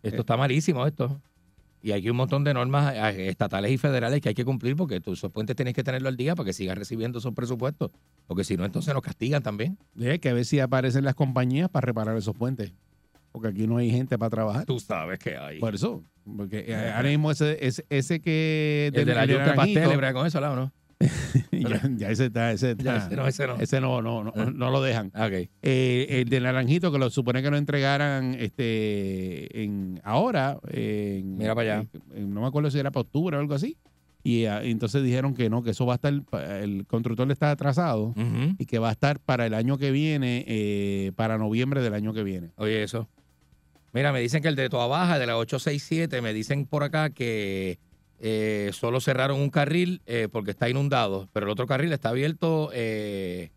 Esto 0.03 0.21
está 0.21 0.37
malísimo, 0.37 0.85
esto. 0.85 1.19
Y 1.83 1.91
hay 1.93 2.07
un 2.09 2.15
montón 2.15 2.43
de 2.43 2.53
normas 2.53 2.93
eh, 2.95 3.29
estatales 3.29 3.71
y 3.71 3.77
federales 3.77 4.21
que 4.21 4.29
hay 4.29 4.35
que 4.35 4.45
cumplir 4.45 4.75
porque 4.75 4.99
tú, 4.99 5.13
esos 5.13 5.31
puentes 5.31 5.55
tienes 5.55 5.73
que 5.73 5.83
tenerlo 5.83 6.09
al 6.09 6.17
día 6.17 6.35
para 6.35 6.45
que 6.45 6.53
sigas 6.53 6.77
recibiendo 6.77 7.19
esos 7.19 7.33
presupuestos. 7.33 7.91
Porque 8.27 8.43
si 8.43 8.55
no, 8.55 8.65
entonces 8.65 8.93
nos 8.93 9.01
castigan 9.01 9.41
también. 9.41 9.77
Dije 9.95 10.19
que 10.19 10.29
a 10.29 10.33
ver 10.33 10.45
si 10.45 10.59
aparecen 10.59 11.03
las 11.03 11.15
compañías 11.15 11.69
para 11.69 11.85
reparar 11.85 12.15
esos 12.17 12.35
puentes. 12.35 12.71
Porque 13.31 13.47
aquí 13.47 13.65
no 13.65 13.77
hay 13.77 13.89
gente 13.89 14.17
para 14.19 14.29
trabajar. 14.29 14.65
Tú 14.65 14.79
sabes 14.79 15.17
que 15.17 15.37
hay. 15.37 15.59
Por 15.59 15.73
eso. 15.73 16.03
Porque 16.37 16.65
eh, 16.67 16.91
ahora 16.95 17.09
mismo 17.09 17.31
ese, 17.31 17.57
ese, 17.65 17.85
ese 17.89 18.19
que... 18.19 18.91
el 18.93 19.05
de 19.05 19.15
la 19.15 19.25
yuca 19.25 19.55
pastel, 19.55 20.13
con 20.13 20.27
eso, 20.27 20.39
¿o 20.39 20.55
no? 20.55 20.71
ya, 21.51 21.81
ya 21.97 22.09
ese 22.11 22.25
está, 22.25 22.51
ese 22.51 22.75
Ya, 22.77 22.97
está- 22.97 23.07
ese 23.07 23.15
no, 23.15 23.27
ese 23.27 23.47
no. 23.47 23.55
ese 23.59 23.81
no, 23.81 24.01
no, 24.01 24.23
no, 24.23 24.31
no 24.51 24.69
lo 24.71 24.81
dejan. 24.81 25.07
Ok. 25.07 25.49
Eh, 25.61 26.07
el 26.09 26.29
de 26.29 26.39
Naranjito, 26.39 26.91
que 26.91 26.97
lo 26.99 27.09
supone 27.09 27.41
que 27.41 27.49
lo 27.51 27.57
entregaran 27.57 28.35
este 28.39 29.63
en 29.63 29.99
ahora. 30.03 30.57
en- 30.69 31.37
Mira 31.37 31.55
para 31.55 31.77
allá. 31.79 31.87
en- 32.15 32.33
no 32.33 32.41
me 32.41 32.47
acuerdo 32.47 32.71
si 32.71 32.79
era 32.79 32.91
para 32.91 33.01
octubre 33.01 33.37
o 33.37 33.39
algo 33.39 33.53
así. 33.53 33.77
Y 34.23 34.45
ah, 34.45 34.61
entonces 34.63 35.01
dijeron 35.03 35.33
que 35.33 35.49
no, 35.49 35.63
que 35.63 35.71
eso 35.71 35.85
va 35.87 35.93
a 35.93 35.95
estar, 35.95 36.13
el 36.61 36.85
constructor 36.85 37.31
está 37.31 37.49
atrasado 37.49 38.13
y 38.59 38.65
que 38.67 38.77
va 38.77 38.89
a 38.89 38.91
estar 38.91 39.19
para 39.19 39.47
el 39.47 39.55
año 39.55 39.79
que 39.79 39.89
viene, 39.91 40.45
eh, 40.47 41.11
para 41.15 41.39
noviembre 41.39 41.81
del 41.81 41.95
año 41.95 42.13
que 42.13 42.21
viene. 42.23 42.51
Oye, 42.57 42.83
eso. 42.83 43.09
Mira, 43.93 44.13
me 44.13 44.19
dicen 44.21 44.41
que 44.43 44.47
el 44.47 44.55
de 44.55 44.69
Toa 44.69 44.85
Baja, 44.87 45.17
de 45.17 45.25
la 45.25 45.37
867, 45.37 46.21
me 46.21 46.33
dicen 46.33 46.65
por 46.67 46.83
acá 46.83 47.09
que 47.09 47.79
eh, 48.23 48.69
solo 48.73 49.01
cerraron 49.01 49.39
un 49.41 49.49
carril 49.49 50.01
eh, 50.05 50.27
porque 50.31 50.51
está 50.51 50.69
inundado, 50.69 51.27
pero 51.33 51.47
el 51.47 51.51
otro 51.51 51.65
carril 51.65 51.91
está 51.91 52.09
abierto 52.09 52.69
eh, 52.73 53.49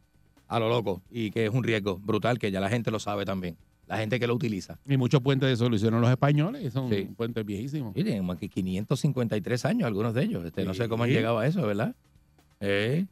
a 0.49 0.59
lo 0.59 0.69
loco 0.71 1.03
y 1.11 1.31
que 1.31 1.45
es 1.47 1.51
un 1.53 1.63
riesgo 1.63 1.99
brutal, 1.99 2.39
que 2.39 2.51
ya 2.51 2.61
la 2.61 2.71
gente 2.71 2.91
lo 2.91 2.99
sabe 2.99 3.25
también, 3.27 3.57
la 3.87 3.99
gente 3.99 4.19
que 4.19 4.27
lo 4.27 4.35
utiliza. 4.35 4.79
Y 4.89 4.97
muchos 4.97 5.21
puentes 5.21 5.49
de 5.51 5.57
solución 5.57 6.01
los 6.01 6.11
españoles, 6.11 6.73
son 6.73 6.89
Sí. 6.91 7.09
puentes 7.17 7.45
viejísimos. 7.45 7.95
Y 7.95 8.05
tienen 8.05 8.25
más 8.25 8.39
que 8.39 8.49
553 8.49 9.65
años 9.67 9.87
algunos 9.87 10.15
de 10.15 10.23
ellos. 10.23 10.45
Este, 10.45 10.65
No 10.65 10.73
sé 10.75 10.89
cómo 10.89 11.05
han 11.05 11.11
Sí. 11.11 11.15
llegado 11.17 11.39
a 11.39 11.47
eso, 11.47 11.61
¿verdad? 11.67 11.95
Eh, 12.61 13.05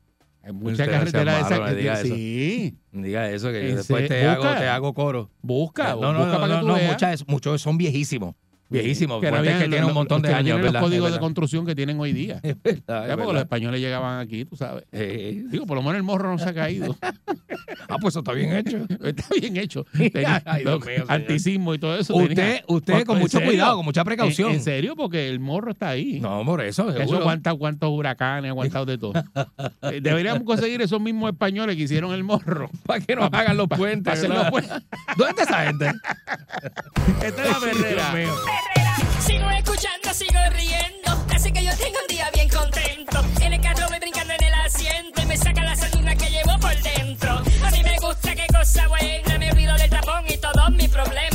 Hay 0.45 0.53
muchas 0.53 0.89
carreteras 0.89 1.47
sea 1.49 1.57
esas 1.59 1.77
diga 1.77 2.01
eso. 2.01 2.15
Sí, 2.15 2.75
diga 2.91 3.31
eso, 3.31 3.53
que 3.53 3.69
yo 3.71 3.77
después 3.77 4.09
te 4.09 4.27
hago, 4.27 4.43
te 4.43 4.67
hago 4.69 4.93
coro. 4.95 5.31
busca, 5.43 5.95
no, 5.95 6.13
no, 6.13 6.19
busca 6.21 6.33
no, 6.33 6.41
para 6.41 6.47
no, 6.49 6.55
que 6.55 6.61
tú 6.63 6.67
no, 6.69 6.75
veas. 6.75 6.93
muchas- 6.93 7.29
muchos 7.29 7.63
son 7.63 7.77
viejísimos. 7.79 8.35
Viejísimos, 8.73 9.21
Que 9.21 9.29
puentes 9.29 9.49
que 9.51 9.55
habían 9.57 9.71
tienen 9.71 9.89
un 9.89 9.95
montón 9.95 10.23
de 10.23 10.29
que 10.29 10.35
años, 10.35 10.61
los 10.61 10.75
códigos 10.83 11.13
de 11.13 11.19
construcción 11.19 11.65
que 11.67 11.75
tienen 11.75 11.99
hoy 12.01 12.13
día. 12.13 12.41
Es 12.43 12.57
verdad, 12.63 13.05
es 13.05 13.09
Ya, 13.11 13.17
porque 13.17 13.33
los 13.33 13.43
españoles 13.43 13.81
llegaban 13.81 14.21
aquí, 14.21 14.45
tú 14.45 14.57
sabes. 14.57 14.85
Eh, 14.93 15.45
Digo, 15.49 15.67
por 15.67 15.77
lo 15.77 15.83
menos 15.83 15.97
el 15.97 16.03
morro 16.03 16.31
no 16.31 16.39
se 16.39 16.49
ha 16.49 16.55
caído. 16.55 16.97
ah, 17.03 17.97
pues 18.01 18.13
eso 18.13 18.21
está 18.21 18.33
bien 18.33 18.55
hecho. 18.57 18.79
Está 19.05 19.25
bien 19.41 19.57
hecho. 19.57 19.85
Tenía- 19.93 20.43
Ay, 20.45 20.63
Dios 20.65 20.85
mío, 20.85 21.05
anticismo 21.09 21.75
y 21.75 21.79
todo 21.79 21.97
eso. 21.99 22.15
Usted, 22.17 22.35
tenía- 22.35 22.65
usted 22.67 22.93
Pues, 22.95 23.05
con 23.05 23.17
¿en 23.17 23.23
mucho 23.23 23.39
serio? 23.39 23.49
cuidado, 23.53 23.77
con 23.77 23.85
mucha 23.85 24.05
precaución. 24.05 24.51
En, 24.51 24.57
en 24.57 24.63
serio, 24.63 24.95
porque 24.97 25.29
el 25.29 25.41
morro 25.41 25.73
está 25.73 25.91
ahí. 25.91 26.21
No, 26.21 26.45
por 26.45 26.61
eso, 26.63 26.89
Eso 26.91 26.99
seguro. 26.99 27.19
aguanta 27.21 27.55
cuántos 27.55 27.91
huracanes, 27.91 28.49
ha 28.49 28.53
aguantado 28.53 28.87
de 28.87 28.99
todo. 28.99 29.13
Eh, 29.83 30.01
Deberíamos 30.03 30.43
conseguir 30.45 30.81
esos 30.83 31.01
mismos 31.01 31.31
españoles 31.33 31.77
que 31.77 31.83
hicieron 31.83 32.13
el 32.13 32.25
morro. 32.25 32.71
Para 32.87 33.01
que 33.01 33.15
nos 33.17 33.29
hagan 33.33 33.57
los 33.57 33.69
puentes. 33.69 34.23
¿Dónde 34.23 35.31
está 35.31 35.43
esa 35.43 35.65
gente? 35.67 35.93
Esta 37.25 37.45
es 37.45 37.51
la 37.51 37.61
perrera. 37.61 38.13
Sigo 39.21 39.51
escuchando, 39.51 40.15
sigo 40.15 40.41
riendo. 40.51 41.27
Así 41.35 41.53
que 41.53 41.65
yo 41.65 41.77
tengo 41.77 41.99
un 42.01 42.09
día 42.09 42.31
bien 42.35 42.49
contento. 42.49 43.25
En 43.41 43.53
el 43.53 43.61
carro 43.61 43.87
voy 43.89 43.99
brincando 43.99 44.33
en 44.35 44.45
el 44.45 44.55
asiento 44.55 45.23
y 45.23 45.27
me 45.27 45.37
saca 45.37 45.63
la 45.63 45.77
sardina 45.77 46.15
que 46.17 46.31
llevo 46.31 46.59
por 46.61 46.75
dentro. 46.83 47.43
A 47.65 47.71
mí 47.71 47.83
me 47.83 47.99
gusta, 47.99 48.35
qué 48.35 48.47
cosa 48.53 48.89
buena. 48.89 49.39
Me 49.39 49.51
olvido 49.51 49.77
del 49.77 49.91
tapón 49.91 50.25
y 50.29 50.37
todos 50.39 50.71
mis 50.73 50.89
problemas. 50.89 51.32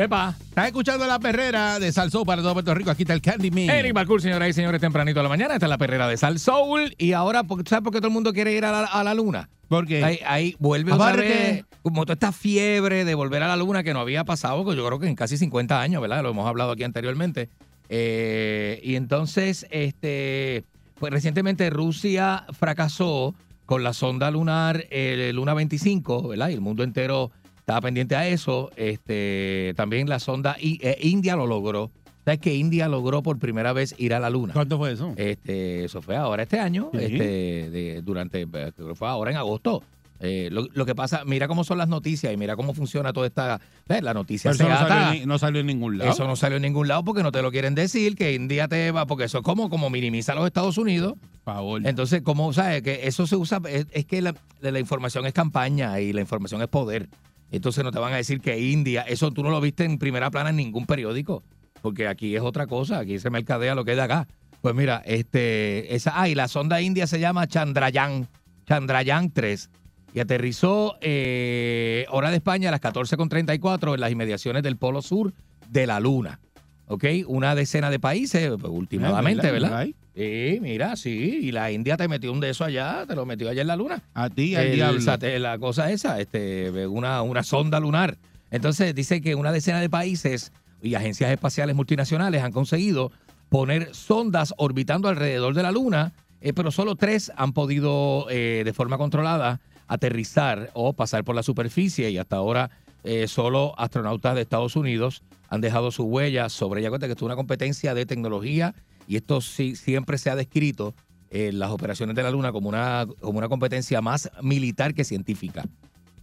Mean. 0.00 0.06
Epa. 0.06 0.34
Estás 0.48 0.66
escuchando 0.66 1.06
la 1.06 1.18
perrera 1.18 1.78
de 1.78 1.92
Salsó 1.92 2.24
para 2.24 2.42
todo 2.42 2.54
Puerto 2.54 2.74
Rico. 2.74 2.90
Aquí 2.90 3.02
está 3.02 3.14
el 3.14 3.20
Candyman. 3.22 3.70
Eric 3.70 3.92
Balcour, 3.92 4.20
señoras 4.22 4.48
y 4.48 4.52
señores, 4.52 4.80
tempranito 4.80 5.18
de 5.20 5.22
la 5.24 5.28
mañana. 5.28 5.54
Esta 5.54 5.66
es 5.66 5.70
la 5.70 5.78
perrera 5.78 6.08
de 6.08 6.16
Sal 6.16 6.38
Soul. 6.38 6.94
Y 6.98 7.12
ahora, 7.12 7.44
¿por- 7.44 7.66
¿sabes 7.68 7.82
por 7.84 7.92
qué 7.92 7.98
todo 7.98 8.08
el 8.08 8.14
mundo 8.14 8.32
quiere 8.32 8.52
ir 8.52 8.64
a 8.64 8.72
la, 8.72 8.84
a 8.84 9.04
la 9.04 9.14
luna? 9.14 9.48
Porque 9.68 10.02
Ahí, 10.02 10.18
ahí 10.26 10.56
vuelve 10.58 10.92
otra 10.92 11.12
vez, 11.14 11.64
como 11.82 12.04
toda 12.04 12.14
esta 12.14 12.32
fiebre 12.32 13.04
de 13.04 13.14
volver 13.14 13.42
a 13.44 13.48
la 13.48 13.56
luna 13.56 13.84
que 13.84 13.92
no 13.94 14.00
había 14.00 14.24
pasado, 14.24 14.64
que 14.64 14.74
yo 14.74 14.84
creo 14.84 14.98
que 14.98 15.06
en 15.06 15.14
casi 15.14 15.36
50 15.36 15.80
años, 15.80 16.02
¿verdad? 16.02 16.22
Lo 16.24 16.30
hemos 16.30 16.48
hablado 16.48 16.72
aquí 16.72 16.82
anteriormente. 16.82 17.48
Eh, 17.88 18.80
y 18.82 18.96
entonces, 18.96 19.66
este, 19.70 20.64
pues 20.98 21.12
recientemente 21.12 21.70
Rusia 21.70 22.46
fracasó 22.52 23.34
con 23.66 23.84
la 23.84 23.92
sonda 23.92 24.30
lunar 24.32 24.86
eh, 24.90 25.30
Luna 25.34 25.54
25, 25.54 26.28
¿verdad? 26.28 26.48
Y 26.48 26.54
el 26.54 26.60
mundo 26.60 26.82
entero 26.82 27.30
estaba 27.70 27.80
pendiente 27.82 28.16
a 28.16 28.26
eso. 28.28 28.70
Este, 28.76 29.72
también 29.76 30.08
la 30.08 30.18
sonda 30.18 30.56
I- 30.60 30.78
eh, 30.82 30.98
India 31.02 31.36
lo 31.36 31.46
logró. 31.46 31.90
¿Sabes 32.24 32.40
que 32.40 32.54
India 32.54 32.88
logró 32.88 33.22
por 33.22 33.38
primera 33.38 33.72
vez 33.72 33.94
ir 33.98 34.12
a 34.12 34.20
la 34.20 34.28
luna? 34.28 34.52
¿Cuánto 34.52 34.76
fue 34.76 34.92
eso? 34.92 35.14
Este, 35.16 35.84
eso 35.84 36.02
fue 36.02 36.16
ahora 36.16 36.42
este 36.42 36.58
año, 36.60 36.90
Sí. 36.92 36.98
este, 37.00 37.70
de- 37.70 38.02
durante, 38.02 38.42
eh, 38.42 38.72
fue 38.94 39.08
ahora 39.08 39.30
en 39.30 39.36
agosto. 39.38 39.82
Eh, 40.22 40.50
lo, 40.52 40.66
lo 40.74 40.84
que 40.84 40.94
pasa, 40.94 41.22
mira 41.24 41.48
cómo 41.48 41.64
son 41.64 41.78
las 41.78 41.88
noticias 41.88 42.30
y 42.30 42.36
mira 42.36 42.54
cómo 42.54 42.74
funciona 42.74 43.10
toda 43.14 43.26
esta. 43.26 43.58
¿ves? 43.88 44.02
La 44.02 44.12
noticia 44.12 44.52
se 44.52 44.62
eso 44.62 44.68
no 44.70 44.76
salió, 44.86 45.22
en, 45.22 45.26
no 45.28 45.38
salió 45.38 45.60
en 45.62 45.66
ningún 45.66 45.96
lado. 45.96 46.10
Eso 46.10 46.26
no 46.26 46.36
salió 46.36 46.56
en 46.56 46.62
ningún 46.62 46.88
lado 46.88 47.02
porque 47.04 47.22
no 47.22 47.32
te 47.32 47.40
lo 47.40 47.50
quieren 47.50 47.74
decir, 47.74 48.16
que 48.16 48.34
India 48.34 48.68
te 48.68 48.90
va, 48.90 49.06
porque 49.06 49.24
eso 49.24 49.38
es 49.38 49.44
como, 49.44 49.70
como 49.70 49.88
minimiza 49.88 50.32
a 50.32 50.34
los 50.34 50.44
Estados 50.46 50.76
Unidos. 50.76 51.14
Por 51.42 51.54
favor. 51.54 51.86
Entonces, 51.86 52.20
¿cómo 52.20 52.52
sabes? 52.52 52.82
Que 52.82 53.06
eso 53.08 53.26
se 53.26 53.36
usa, 53.36 53.62
es, 53.66 53.86
es 53.92 54.04
que 54.04 54.20
la, 54.20 54.34
la 54.60 54.78
información 54.78 55.24
es 55.24 55.32
campaña 55.32 55.98
y 56.00 56.12
la 56.12 56.20
información 56.20 56.60
es 56.60 56.68
poder. 56.68 57.08
Entonces 57.50 57.82
no 57.84 57.90
te 57.90 57.98
van 57.98 58.12
a 58.12 58.16
decir 58.16 58.40
que 58.40 58.58
India, 58.60 59.02
eso 59.02 59.30
tú 59.30 59.42
no 59.42 59.50
lo 59.50 59.60
viste 59.60 59.84
en 59.84 59.98
primera 59.98 60.30
plana 60.30 60.50
en 60.50 60.56
ningún 60.56 60.86
periódico, 60.86 61.42
porque 61.82 62.06
aquí 62.06 62.36
es 62.36 62.42
otra 62.42 62.66
cosa, 62.66 62.98
aquí 63.00 63.18
se 63.18 63.30
mercadea 63.30 63.74
lo 63.74 63.84
que 63.84 63.92
es 63.92 63.96
de 63.96 64.02
acá. 64.02 64.26
Pues 64.60 64.74
mira, 64.74 65.02
este, 65.06 65.94
esa, 65.94 66.12
ah, 66.20 66.28
y 66.28 66.34
la 66.34 66.46
sonda 66.46 66.80
india 66.82 67.06
se 67.06 67.18
llama 67.18 67.46
Chandrayaan, 67.46 68.28
Chandrayaan 68.66 69.30
3, 69.30 69.70
y 70.14 70.20
aterrizó 70.20 70.96
eh, 71.00 72.04
hora 72.10 72.30
de 72.30 72.36
España 72.36 72.68
a 72.68 72.72
las 72.72 72.80
14.34 72.80 73.94
en 73.94 74.00
las 74.00 74.12
inmediaciones 74.12 74.62
del 74.62 74.76
polo 74.76 75.02
sur 75.02 75.32
de 75.68 75.86
la 75.86 75.98
Luna. 76.00 76.40
¿Ok? 76.86 77.04
Una 77.28 77.54
decena 77.54 77.88
de 77.90 78.00
países, 78.00 78.50
pues, 78.60 78.72
últimamente, 78.72 79.48
Ah, 79.48 79.52
¿verdad? 79.52 79.86
Sí, 80.14 80.58
mira, 80.60 80.96
sí. 80.96 81.38
Y 81.42 81.52
la 81.52 81.70
India 81.70 81.96
te 81.96 82.08
metió 82.08 82.32
un 82.32 82.40
de 82.40 82.50
eso 82.50 82.64
allá, 82.64 83.04
te 83.06 83.14
lo 83.14 83.24
metió 83.26 83.48
allá 83.48 83.62
en 83.62 83.68
la 83.68 83.76
luna. 83.76 84.02
A 84.14 84.28
ti, 84.28 84.54
al 84.56 84.66
El 84.66 84.74
diablo. 84.74 85.00
sate- 85.00 85.38
la 85.38 85.58
cosa 85.58 85.90
esa, 85.90 86.20
este, 86.20 86.86
una, 86.86 87.22
una 87.22 87.42
sonda 87.42 87.78
lunar. 87.80 88.18
Entonces 88.50 88.94
dice 88.94 89.20
que 89.20 89.34
una 89.36 89.52
decena 89.52 89.80
de 89.80 89.88
países 89.88 90.52
y 90.82 90.94
agencias 90.94 91.30
espaciales 91.30 91.76
multinacionales 91.76 92.42
han 92.42 92.52
conseguido 92.52 93.12
poner 93.48 93.94
sondas 93.94 94.52
orbitando 94.56 95.08
alrededor 95.08 95.54
de 95.54 95.62
la 95.62 95.70
luna, 95.70 96.12
eh, 96.40 96.52
pero 96.52 96.70
solo 96.70 96.96
tres 96.96 97.30
han 97.36 97.52
podido 97.52 98.26
eh, 98.30 98.62
de 98.64 98.72
forma 98.72 98.98
controlada 98.98 99.60
aterrizar 99.86 100.70
o 100.74 100.92
pasar 100.92 101.24
por 101.24 101.34
la 101.34 101.42
superficie 101.42 102.10
y 102.10 102.18
hasta 102.18 102.36
ahora 102.36 102.70
eh, 103.04 103.26
solo 103.28 103.74
astronautas 103.78 104.34
de 104.34 104.42
Estados 104.42 104.74
Unidos 104.76 105.22
han 105.48 105.60
dejado 105.60 105.90
su 105.90 106.04
huella 106.04 106.48
sobre 106.48 106.80
ella. 106.80 106.90
Cuenta 106.90 107.06
que 107.06 107.12
esto 107.12 107.24
es 107.24 107.26
una 107.26 107.36
competencia 107.36 107.92
de 107.94 108.06
tecnología 108.06 108.74
y 109.10 109.16
esto 109.16 109.40
sí, 109.40 109.74
siempre 109.74 110.18
se 110.18 110.30
ha 110.30 110.36
descrito 110.36 110.94
en 111.30 111.58
las 111.58 111.70
operaciones 111.70 112.14
de 112.14 112.22
la 112.22 112.30
Luna 112.30 112.52
como 112.52 112.68
una, 112.68 113.08
como 113.20 113.38
una 113.38 113.48
competencia 113.48 114.00
más 114.00 114.30
militar 114.40 114.94
que 114.94 115.02
científica. 115.02 115.64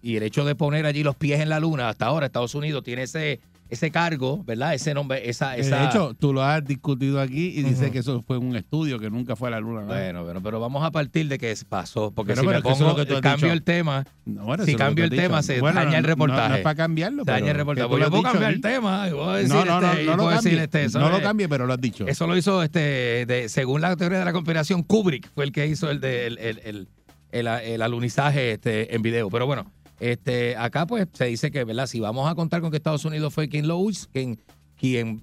Y 0.02 0.16
el 0.16 0.24
hecho 0.24 0.46
de 0.46 0.56
poner 0.56 0.86
allí 0.86 1.04
los 1.04 1.18
pies 1.18 1.42
en 1.42 1.50
la 1.50 1.60
Luna, 1.60 1.90
hasta 1.90 2.06
ahora 2.06 2.28
Estados 2.28 2.56
Unidos 2.56 2.86
tiene 2.86 3.04
ese, 3.04 3.42
ese 3.70 3.92
cargo, 3.92 4.44
¿verdad? 4.46 4.74
Ese 4.74 4.94
nombre, 4.94 5.30
esa... 5.30 5.58
esa 5.58 5.80
De 5.82 5.86
hecho, 5.88 6.14
tú 6.14 6.34
lo 6.34 6.42
has 6.44 6.64
discutido 6.66 7.20
aquí 7.22 7.48
y 7.58 7.64
dices 7.64 7.92
que 7.92 8.00
eso 8.00 8.24
fue 8.26 8.38
un 8.38 8.56
estudio 8.56 9.00
que 9.00 9.10
nunca 9.10 9.36
fue 9.36 9.50
a 9.50 9.52
la 9.52 9.60
luna. 9.60 9.82
¿no? 9.82 9.88
bueno, 9.88 10.24
bueno, 10.24 10.42
pero 10.42 10.60
vamos 10.60 10.84
a 10.84 10.92
partir 10.92 11.28
de 11.28 11.38
que 11.38 11.56
pasó, 11.68 12.12
porque 12.12 12.34
Pero, 12.34 12.42
si 12.42 12.48
pero 12.48 12.60
me 12.60 12.64
que 12.64 12.70
pongo, 12.70 12.96
que 12.96 13.06
cambio 13.22 13.36
dicho. 13.48 13.54
el 13.54 13.64
tema, 13.64 14.06
No, 14.26 14.46
bueno, 14.46 14.66
si 14.66 14.76
cambio 14.76 15.04
el 15.06 15.10
tema, 15.12 15.42
se 15.44 15.60
Bueno, 15.60 15.80
daña 15.84 15.98
el 15.98 16.04
reportaje. 16.04 16.50
No, 16.50 16.56
es 16.56 16.62
para 16.62 16.76
cambiarlo. 16.76 17.24
se 17.26 17.32
daña 17.32 17.52
el 17.52 17.58
reportaje. 17.58 17.90
lo 17.90 17.98
yo 18.00 18.10
puedo 18.10 18.24
cambiar 18.24 18.54
el 18.54 18.62
tema, 18.62 19.08
y 19.08 19.12
voy 19.12 19.30
a 19.30 19.38
decir, 19.38 19.54
No, 19.54 19.66
no, 19.66 19.82
no, 19.82 19.92
este, 19.92 20.06
no 20.06 20.16
lo 20.18 20.28
cambie. 20.30 20.64
este, 20.64 20.84
eso 20.86 21.00
No 21.00 21.10
lo 21.10 21.22
cambie, 21.22 21.50
pero 21.50 21.66
lo 21.68 21.74
has 21.74 21.82
dicho. 21.82 22.08
Eso 22.08 22.28
lo 22.28 22.38
hizo, 22.38 22.64
este, 22.64 23.26
de, 23.26 23.50
según 23.50 23.82
la 23.82 23.96
teoría 23.96 24.20
de 24.20 24.26
la 24.26 24.34
conspiración, 24.34 24.84
Kubrick 24.84 25.30
fue 25.34 25.46
el 25.46 25.52
que 25.52 25.68
hizo 25.68 25.90
el, 25.92 26.00
de, 26.00 26.28
el, 26.28 26.38
el, 26.38 26.60
el- 26.64 26.88
el- 27.32 27.48
el 27.48 27.82
alunizaje 27.82 28.54
este, 28.54 28.96
en 28.96 29.02
video. 29.02 29.30
Pero 29.30 29.46
bueno, 29.46 29.72
Este, 30.00 30.56
acá 30.56 30.86
pues 30.86 31.08
se 31.14 31.26
dice 31.26 31.50
que, 31.52 31.64
¿verdad? 31.64 31.88
Si 31.88 32.00
vamos 32.00 32.30
a 32.30 32.36
contar 32.36 32.62
con 32.62 32.70
que 32.72 32.78
Estados 32.78 33.06
Unidos 33.06 33.34
fue 33.34 33.50
quien 33.50 33.68
lo 33.68 33.78
us- 33.80 34.08
quien, 34.12 34.40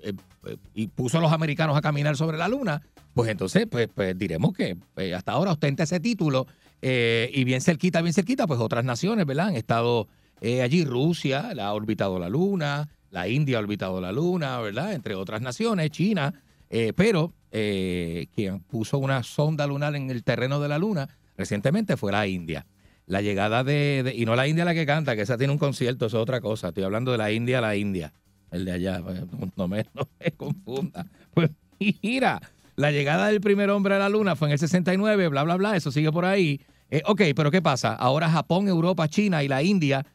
eh, 0.03 0.13
eh, 0.47 0.57
y 0.75 0.89
puso 0.89 1.19
a 1.19 1.21
los 1.21 1.33
americanos 1.33 1.77
a 1.77 1.81
caminar 1.81 2.17
sobre 2.17 2.39
la 2.39 2.49
luna, 2.49 2.83
pues 3.15 3.31
entonces 3.31 3.67
pues, 3.71 3.89
pues 3.95 4.19
diremos 4.19 4.53
que 4.53 4.77
eh, 4.97 5.15
hasta 5.15 5.33
ahora 5.33 5.53
ostenta 5.53 5.85
ese 5.85 6.01
título 6.01 6.47
eh, 6.83 7.31
y 7.33 7.45
bien 7.45 7.61
cerquita, 7.61 8.03
bien 8.03 8.13
cerquita, 8.13 8.47
pues 8.49 8.59
otras 8.59 8.85
naciones, 8.85 9.25
¿verdad? 9.27 9.49
Han 9.49 9.57
estado 9.57 10.09
allí, 10.63 10.85
Rusia 10.85 11.55
la 11.55 11.69
ha 11.69 11.73
orbitado 11.73 12.19
la 12.19 12.29
luna, 12.29 12.91
la 13.11 13.29
India 13.29 13.57
ha 13.57 13.61
orbitado 13.61 14.01
la 14.01 14.13
luna, 14.13 14.59
¿verdad? 14.59 14.93
Entre 14.93 15.15
otras 15.15 15.41
naciones, 15.41 15.91
China, 15.91 16.35
pero 16.97 17.33
quien 17.51 18.61
puso 18.69 18.99
una 18.99 19.23
sonda 19.23 19.67
lunar 19.67 19.97
en 19.97 20.11
el 20.11 20.23
terreno 20.23 20.61
de 20.61 20.69
la 20.69 20.77
luna 20.77 21.09
recientemente 21.39 21.97
fue 21.97 22.13
la 22.13 22.27
India. 22.27 22.67
La 23.07 23.21
llegada 23.21 23.65
de, 23.65 24.15
y 24.17 24.25
no 24.25 24.35
la 24.35 24.49
India 24.49 24.65
la 24.65 24.75
que 24.75 24.87
canta, 24.87 25.15
que 25.15 25.23
esa 25.23 25.37
tiene 25.37 25.53
un 25.53 25.59
concierto, 25.59 26.07
eso 26.07 26.19
es 26.19 26.23
otra 26.23 26.41
cosa. 26.41 26.69
Estoy 26.69 26.85
hablando 26.85 27.13
de 27.13 27.19
la 27.19 27.31
India, 27.33 27.61
la 27.61 27.77
India, 27.77 28.13
el 28.51 28.65
de 28.65 28.73
allá, 28.73 29.03
pues, 29.03 29.21
no, 29.57 29.69
me, 29.69 29.85
no 29.95 30.09
me 30.19 30.31
confunda. 30.33 31.07
Pues 31.33 31.51
mira, 32.03 32.41
la 32.77 32.91
llegada 32.91 33.27
del 33.29 33.41
primer 33.41 33.71
hombre 33.71 33.95
a 33.95 33.99
la 33.99 34.09
luna 34.09 34.37
fue 34.37 34.49
en 34.49 34.53
el 34.53 34.59
69, 34.59 35.29
bla, 35.29 35.43
bla, 35.43 35.57
bla, 35.57 35.77
eso 35.77 35.91
sigue 35.91 36.11
por 36.11 36.25
ahí. 36.25 36.61
Eh, 36.91 37.03
ok, 37.07 37.23
pero 37.37 37.51
¿qué 37.51 37.61
pasa? 37.61 37.95
Ahora 37.95 38.31
Japón, 38.31 38.69
Europa, 38.69 39.09
China 39.09 39.43
y 39.43 39.49
la 39.49 39.63
India 39.63 40.07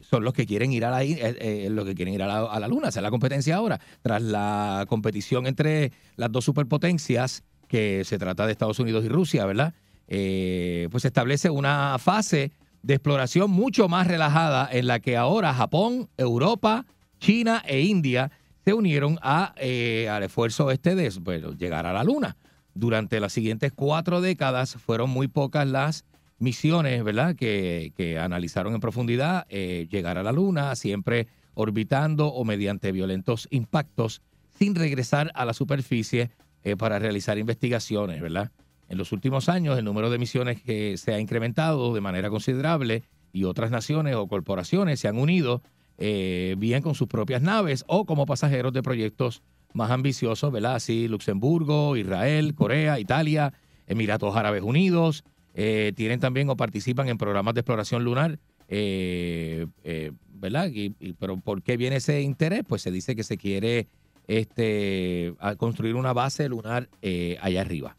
son 0.00 0.24
los 0.24 0.34
que 0.34 0.46
quieren 0.46 0.72
ir 0.72 0.84
a 0.84 0.90
la, 0.90 1.02
eh, 1.02 1.16
eh, 1.20 1.82
que 1.84 1.94
quieren 1.94 2.14
ir 2.14 2.22
a 2.22 2.26
la, 2.26 2.40
a 2.40 2.60
la 2.60 2.68
luna, 2.68 2.88
es 2.88 2.96
la 2.96 3.10
competencia 3.10 3.56
ahora. 3.56 3.80
Tras 4.02 4.22
la 4.22 4.84
competición 4.88 5.46
entre 5.46 5.92
las 6.16 6.30
dos 6.30 6.44
superpotencias, 6.44 7.44
que 7.68 8.02
se 8.04 8.18
trata 8.18 8.46
de 8.46 8.52
Estados 8.52 8.80
Unidos 8.80 9.04
y 9.04 9.08
Rusia, 9.08 9.46
¿verdad? 9.46 9.74
Eh, 10.12 10.88
pues 10.90 11.04
establece 11.04 11.50
una 11.50 11.96
fase 12.00 12.50
de 12.82 12.94
exploración 12.94 13.48
mucho 13.48 13.88
más 13.88 14.08
relajada 14.08 14.68
en 14.72 14.88
la 14.88 14.98
que 14.98 15.16
ahora 15.16 15.54
Japón, 15.54 16.08
Europa, 16.16 16.84
China 17.20 17.62
e 17.64 17.82
India 17.82 18.32
se 18.64 18.74
unieron 18.74 19.20
a, 19.22 19.54
eh, 19.56 20.08
al 20.08 20.24
esfuerzo 20.24 20.72
este 20.72 20.96
de 20.96 21.10
llegar 21.56 21.86
a 21.86 21.92
la 21.92 22.02
Luna. 22.02 22.36
Durante 22.74 23.20
las 23.20 23.32
siguientes 23.32 23.72
cuatro 23.72 24.20
décadas 24.20 24.74
fueron 24.74 25.10
muy 25.10 25.28
pocas 25.28 25.68
las 25.68 26.04
misiones, 26.38 27.04
¿verdad?, 27.04 27.36
que, 27.36 27.92
que 27.96 28.18
analizaron 28.18 28.74
en 28.74 28.80
profundidad 28.80 29.46
eh, 29.48 29.86
llegar 29.90 30.18
a 30.18 30.24
la 30.24 30.32
Luna, 30.32 30.74
siempre 30.74 31.28
orbitando 31.54 32.28
o 32.28 32.44
mediante 32.44 32.90
violentos 32.90 33.46
impactos 33.52 34.22
sin 34.58 34.74
regresar 34.74 35.30
a 35.34 35.44
la 35.44 35.54
superficie 35.54 36.30
para 36.78 36.98
realizar 36.98 37.38
investigaciones, 37.38 38.20
¿verdad? 38.20 38.50
En 38.90 38.98
los 38.98 39.12
últimos 39.12 39.48
años, 39.48 39.78
el 39.78 39.84
número 39.84 40.10
de 40.10 40.18
misiones 40.18 40.60
que 40.60 40.96
se 40.98 41.14
ha 41.14 41.20
incrementado 41.20 41.94
de 41.94 42.00
manera 42.00 42.28
considerable 42.28 43.04
y 43.32 43.44
otras 43.44 43.70
naciones 43.70 44.16
o 44.16 44.26
corporaciones 44.26 44.98
se 44.98 45.06
han 45.06 45.16
unido 45.16 45.62
eh, 45.96 46.56
bien 46.58 46.82
con 46.82 46.96
sus 46.96 47.06
propias 47.06 47.40
naves 47.40 47.84
o 47.86 48.04
como 48.04 48.26
pasajeros 48.26 48.72
de 48.72 48.82
proyectos 48.82 49.42
más 49.74 49.92
ambiciosos, 49.92 50.50
¿verdad? 50.50 50.74
Así 50.74 51.06
Luxemburgo, 51.06 51.96
Israel, 51.96 52.56
Corea, 52.56 52.98
Italia, 52.98 53.52
Emiratos 53.86 54.34
Árabes 54.34 54.62
Unidos, 54.64 55.22
eh, 55.54 55.92
tienen 55.94 56.18
también 56.18 56.50
o 56.50 56.56
participan 56.56 57.08
en 57.08 57.16
programas 57.16 57.54
de 57.54 57.60
exploración 57.60 58.02
lunar, 58.02 58.40
eh, 58.66 59.66
eh, 59.84 60.10
¿verdad? 60.34 60.68
Y- 60.72 60.90
pero 61.20 61.36
¿por 61.36 61.62
qué 61.62 61.76
viene 61.76 61.96
ese 61.96 62.22
interés? 62.22 62.64
Pues 62.66 62.82
se 62.82 62.90
dice 62.90 63.14
que 63.14 63.22
se 63.22 63.36
quiere 63.36 63.86
este, 64.26 65.34
construir 65.58 65.94
una 65.94 66.12
base 66.12 66.48
lunar 66.48 66.88
eh, 67.02 67.36
allá 67.40 67.60
arriba, 67.60 67.96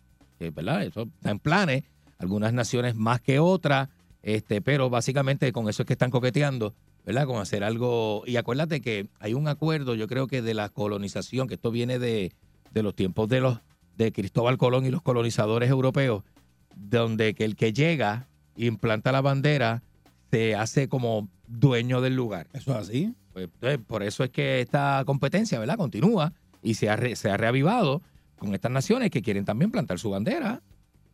¿verdad? 0.50 0.84
Eso 0.84 1.04
está 1.04 1.30
en 1.30 1.40
planes, 1.40 1.84
algunas 2.18 2.54
naciones 2.54 2.96
más 2.96 3.22
que 3.22 3.40
otras, 3.40 3.90
este, 4.24 4.62
pero 4.62 4.90
básicamente 4.90 5.52
con 5.52 5.70
eso 5.70 5.84
es 5.84 5.88
que 5.88 5.94
están 5.94 6.10
coqueteando, 6.12 6.74
¿verdad? 7.06 7.26
Con 7.28 7.40
hacer 7.42 7.64
algo. 7.64 8.24
Y 8.26 8.38
acuérdate 8.38 8.82
que 8.82 9.08
hay 9.20 9.34
un 9.36 9.48
acuerdo, 9.48 9.96
yo 9.96 10.08
creo 10.08 10.28
que 10.28 10.42
de 10.42 10.54
la 10.54 10.70
colonización, 10.70 11.48
que 11.48 11.56
esto 11.56 11.72
viene 11.72 12.00
de, 12.00 12.34
de 12.72 12.84
los 12.84 12.96
tiempos 12.96 13.30
de 13.30 13.42
los 13.42 13.60
de 13.98 14.12
Cristóbal 14.12 14.58
Colón 14.58 14.86
y 14.86 14.90
los 14.90 15.02
colonizadores 15.02 15.70
europeos, 15.70 16.24
donde 16.76 17.34
que 17.36 17.46
el 17.46 17.56
que 17.56 17.74
llega 17.74 18.28
e 18.58 18.66
implanta 18.66 19.12
la 19.12 19.22
bandera 19.22 19.84
se 20.32 20.56
hace 20.56 20.88
como 20.88 21.28
dueño 21.48 22.02
del 22.02 22.16
lugar. 22.16 22.48
Eso 22.54 22.72
es 22.72 22.78
así. 22.90 23.14
Pues, 23.34 23.50
por 23.88 24.04
eso 24.04 24.24
es 24.24 24.30
que 24.30 24.62
esta 24.62 25.04
competencia, 25.06 25.60
¿verdad? 25.60 25.78
Continúa 25.78 26.34
y 26.64 26.76
se 26.76 26.90
ha, 26.90 26.96
re- 26.96 27.16
se 27.16 27.30
ha 27.30 27.38
reavivado 27.38 28.02
con 28.42 28.56
estas 28.56 28.72
naciones 28.72 29.12
que 29.12 29.22
quieren 29.22 29.46
también 29.46 29.70
plantar 29.70 30.00
su 30.00 30.10
bandera 30.10 30.62